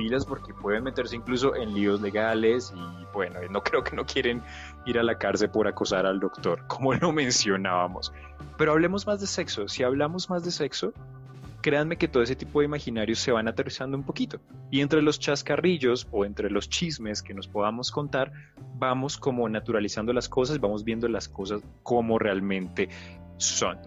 pilas 0.00 0.24
porque 0.24 0.54
pueden 0.54 0.84
meterse 0.84 1.14
incluso 1.14 1.54
en 1.54 1.74
líos 1.74 2.00
legales 2.00 2.72
y 2.74 3.04
bueno, 3.12 3.38
no 3.50 3.62
creo 3.62 3.84
que 3.84 3.94
no 3.94 4.06
quieren 4.06 4.42
ir 4.86 4.98
a 4.98 5.02
la 5.02 5.18
cárcel 5.18 5.50
por 5.50 5.68
acosar 5.68 6.06
al 6.06 6.20
doctor, 6.20 6.64
como 6.68 6.94
lo 6.94 7.12
mencionábamos. 7.12 8.12
Pero 8.56 8.72
hablemos 8.72 9.06
más 9.06 9.20
de 9.20 9.26
sexo. 9.26 9.68
Si 9.68 9.82
hablamos 9.82 10.28
más 10.28 10.44
de 10.44 10.50
sexo, 10.50 10.92
créanme 11.60 11.96
que 11.96 12.08
todo 12.08 12.22
ese 12.22 12.36
tipo 12.36 12.60
de 12.60 12.66
imaginarios 12.66 13.18
se 13.18 13.32
van 13.32 13.48
aterrizando 13.48 13.96
un 13.96 14.04
poquito. 14.04 14.40
Y 14.70 14.80
entre 14.80 15.02
los 15.02 15.18
chascarrillos 15.18 16.06
o 16.10 16.24
entre 16.24 16.50
los 16.50 16.68
chismes 16.68 17.22
que 17.22 17.34
nos 17.34 17.48
podamos 17.48 17.90
contar, 17.90 18.32
vamos 18.76 19.16
como 19.16 19.48
naturalizando 19.48 20.12
las 20.12 20.28
cosas, 20.28 20.60
vamos 20.60 20.84
viendo 20.84 21.08
las 21.08 21.28
cosas 21.28 21.62
como 21.82 22.18
realmente 22.18 22.88
son. 23.36 23.78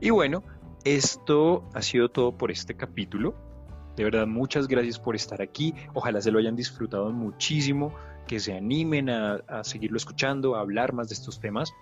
Y 0.00 0.10
bueno, 0.10 0.42
esto 0.84 1.68
ha 1.72 1.82
sido 1.82 2.10
todo 2.10 2.36
por 2.36 2.50
este 2.50 2.74
capítulo. 2.74 3.34
De 3.96 4.04
verdad, 4.04 4.26
muchas 4.26 4.66
gracias 4.66 4.98
por 4.98 5.14
estar 5.14 5.40
aquí. 5.40 5.74
Ojalá 5.94 6.20
se 6.20 6.30
lo 6.30 6.38
hayan 6.38 6.56
disfrutado 6.56 7.10
muchísimo, 7.10 7.94
que 8.26 8.40
se 8.40 8.56
animen 8.56 9.10
a, 9.10 9.64
seguirlo 9.64 9.96
escuchando, 9.96 10.56
a 10.56 10.60
hablar 10.60 10.92
más 10.92 11.08
de 11.08 11.14
estos 11.14 11.40
temas. 11.40 11.72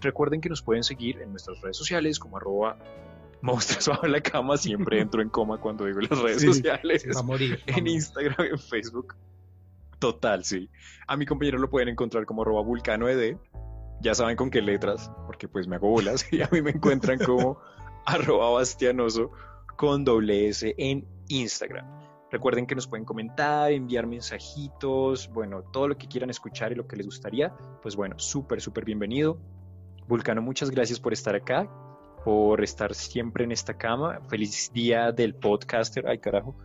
Recuerden 0.00 0.40
que 0.40 0.48
nos 0.48 0.62
pueden 0.62 0.82
seguir 0.82 1.20
en 1.20 1.30
nuestras 1.30 1.60
redes 1.60 1.76
sociales 1.76 2.18
como 2.18 2.36
arroba 2.36 2.78
monstruos 3.42 3.88
bajo 3.88 4.06
la 4.06 4.20
cama. 4.20 4.56
Siempre 4.56 5.00
entro 5.00 5.22
en 5.22 5.28
coma 5.28 5.58
cuando 5.58 5.84
digo 5.86 6.00
las 6.00 6.18
redes 6.18 6.42
sociales. 6.42 7.06
Va 7.14 7.20
a 7.20 7.22
morir. 7.22 7.60
en 7.66 7.86
Instagram, 7.86 8.46
en 8.52 8.58
Facebook. 8.58 9.14
Total, 9.98 10.44
sí. 10.44 10.68
A 11.06 11.16
mi 11.16 11.26
compañero 11.26 11.58
lo 11.58 11.70
pueden 11.70 11.88
encontrar 11.88 12.26
como 12.26 12.42
arroba 12.42 12.62
vulcanoed. 12.62 13.36
Ya 14.00 14.14
saben 14.14 14.36
con 14.36 14.50
qué 14.50 14.60
letras, 14.60 15.10
porque 15.26 15.48
pues 15.48 15.66
me 15.66 15.76
hago 15.76 15.88
bolas. 15.88 16.26
Y 16.32 16.42
a 16.42 16.48
mí 16.50 16.60
me 16.60 16.70
encuentran 16.70 17.18
como 17.18 17.58
arroba 18.06 18.50
bastianoso 18.50 19.32
con 19.76 20.04
doble 20.04 20.48
S 20.48 20.74
en 20.76 21.06
Instagram. 21.28 22.03
Recuerden 22.34 22.66
que 22.66 22.74
nos 22.74 22.88
pueden 22.88 23.04
comentar, 23.04 23.70
enviar 23.70 24.08
mensajitos, 24.08 25.30
bueno, 25.32 25.62
todo 25.62 25.86
lo 25.86 25.96
que 25.96 26.08
quieran 26.08 26.30
escuchar 26.30 26.72
y 26.72 26.74
lo 26.74 26.84
que 26.88 26.96
les 26.96 27.06
gustaría, 27.06 27.54
pues 27.80 27.94
bueno, 27.94 28.18
súper, 28.18 28.60
súper 28.60 28.84
bienvenido. 28.84 29.38
Vulcano, 30.08 30.42
muchas 30.42 30.68
gracias 30.68 30.98
por 30.98 31.12
estar 31.12 31.36
acá, 31.36 31.70
por 32.24 32.60
estar 32.64 32.92
siempre 32.92 33.44
en 33.44 33.52
esta 33.52 33.78
cama. 33.78 34.18
Feliz 34.28 34.72
día 34.72 35.12
del 35.12 35.36
podcaster, 35.36 36.08
ay 36.08 36.18
carajo. 36.18 36.56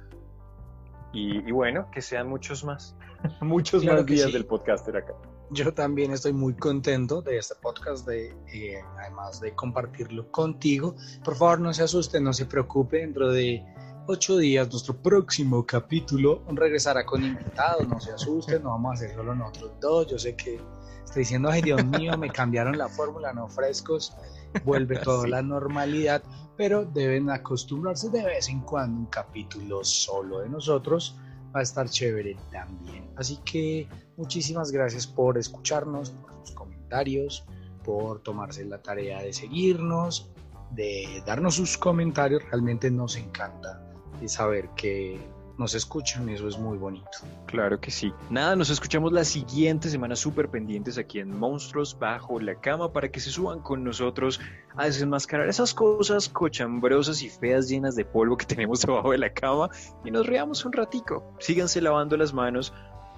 Y, 1.13 1.51
bueno, 1.51 1.91
que 1.91 2.01
sean 2.01 2.27
muchos 2.27 2.63
más, 2.63 2.95
muchos 3.39 3.85
más 3.85 4.03
días 4.07 4.33
del 4.33 4.47
podcaster 4.47 4.97
acá. 4.97 5.13
Yo 5.51 5.71
también 5.71 6.13
estoy 6.13 6.33
muy 6.33 6.55
contento 6.55 7.21
de 7.21 7.37
este 7.37 7.53
podcast, 7.61 8.07
de, 8.07 8.35
eh, 8.51 8.81
además 8.97 9.39
de 9.39 9.53
compartirlo 9.53 10.31
contigo. 10.31 10.95
Por 11.23 11.35
favor, 11.35 11.59
no 11.59 11.71
se 11.75 11.83
asuste, 11.83 12.19
no 12.19 12.33
se 12.33 12.47
preocupe, 12.47 12.97
dentro 12.97 13.31
de 13.31 13.63
ocho 14.07 14.37
días, 14.37 14.69
nuestro 14.69 14.95
próximo 14.95 15.65
capítulo 15.65 16.43
regresará 16.49 17.05
con 17.05 17.23
invitados, 17.23 17.87
no 17.87 17.99
se 17.99 18.11
asusten, 18.11 18.63
no 18.63 18.69
vamos 18.69 18.91
a 18.91 18.93
hacer 18.95 19.15
solo 19.15 19.35
nosotros 19.35 19.71
dos, 19.79 20.07
yo 20.07 20.17
sé 20.17 20.35
que 20.35 20.59
estoy 21.03 21.21
diciendo, 21.21 21.49
ay 21.49 21.61
Dios 21.61 21.83
mío, 21.85 22.17
me 22.17 22.29
cambiaron 22.29 22.77
la 22.77 22.87
fórmula, 22.87 23.33
no 23.33 23.47
frescos, 23.47 24.15
vuelve 24.63 24.97
toda 25.03 25.27
la 25.27 25.41
normalidad, 25.41 26.23
pero 26.57 26.85
deben 26.85 27.29
acostumbrarse 27.29 28.09
de 28.09 28.23
vez 28.23 28.49
en 28.49 28.61
cuando 28.61 29.01
un 29.01 29.05
capítulo 29.07 29.83
solo 29.83 30.39
de 30.39 30.49
nosotros, 30.49 31.15
va 31.55 31.61
a 31.61 31.63
estar 31.63 31.89
chévere 31.89 32.37
también. 32.51 33.09
Así 33.15 33.37
que 33.45 33.87
muchísimas 34.17 34.71
gracias 34.71 35.07
por 35.07 35.37
escucharnos, 35.37 36.11
por 36.11 36.31
sus 36.43 36.55
comentarios, 36.55 37.45
por 37.83 38.21
tomarse 38.21 38.65
la 38.65 38.81
tarea 38.81 39.21
de 39.21 39.33
seguirnos, 39.33 40.31
de 40.71 41.23
darnos 41.25 41.55
sus 41.55 41.77
comentarios, 41.77 42.43
realmente 42.49 42.91
nos 42.91 43.15
encanta 43.15 43.88
y 44.21 44.27
saber 44.27 44.69
que 44.75 45.19
nos 45.59 45.75
escuchan, 45.75 46.29
eso 46.29 46.47
es 46.47 46.57
muy 46.57 46.77
bonito. 46.77 47.09
Claro 47.45 47.81
que 47.81 47.91
sí. 47.91 48.13
Nada, 48.29 48.55
nos 48.55 48.69
escuchamos 48.69 49.11
la 49.11 49.25
siguiente 49.25 49.89
semana 49.89 50.15
súper 50.15 50.47
pendientes 50.47 50.97
aquí 50.97 51.19
en 51.19 51.37
Monstruos 51.37 51.99
Bajo 51.99 52.39
la 52.39 52.55
Cama 52.55 52.93
para 52.93 53.11
que 53.11 53.19
se 53.19 53.29
suban 53.29 53.59
con 53.59 53.83
nosotros 53.83 54.39
a 54.77 54.85
desenmascarar 54.85 55.49
esas 55.49 55.73
cosas 55.73 56.29
cochambrosas 56.29 57.21
y 57.23 57.29
feas 57.29 57.67
llenas 57.67 57.97
de 57.97 58.05
polvo 58.05 58.37
que 58.37 58.45
tenemos 58.45 58.81
debajo 58.81 59.11
de 59.11 59.17
la 59.17 59.33
cama 59.33 59.69
y 60.05 60.11
nos 60.11 60.25
reamos 60.25 60.63
un 60.63 60.71
ratico. 60.71 61.33
Síganse 61.39 61.81
lavando 61.81 62.15
las 62.15 62.33
manos, 62.33 62.73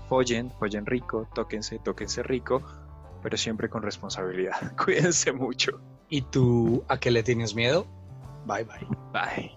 follen, 0.10 0.52
follen 0.58 0.88
rico, 0.88 1.28
tóquense, 1.36 1.78
tóquense 1.78 2.24
rico, 2.24 2.64
pero 3.22 3.38
siempre 3.38 3.70
con 3.70 3.84
responsabilidad. 3.84 4.76
Cuídense 4.84 5.32
mucho. 5.32 5.80
¿Y 6.10 6.24
tú 6.24 6.84
a 6.88 7.00
qué 7.00 7.12
le 7.12 7.22
tienes 7.22 7.54
miedo? 7.54 7.86
Bye 8.46 8.64
bye. 8.64 8.88
Bye. 9.12 9.52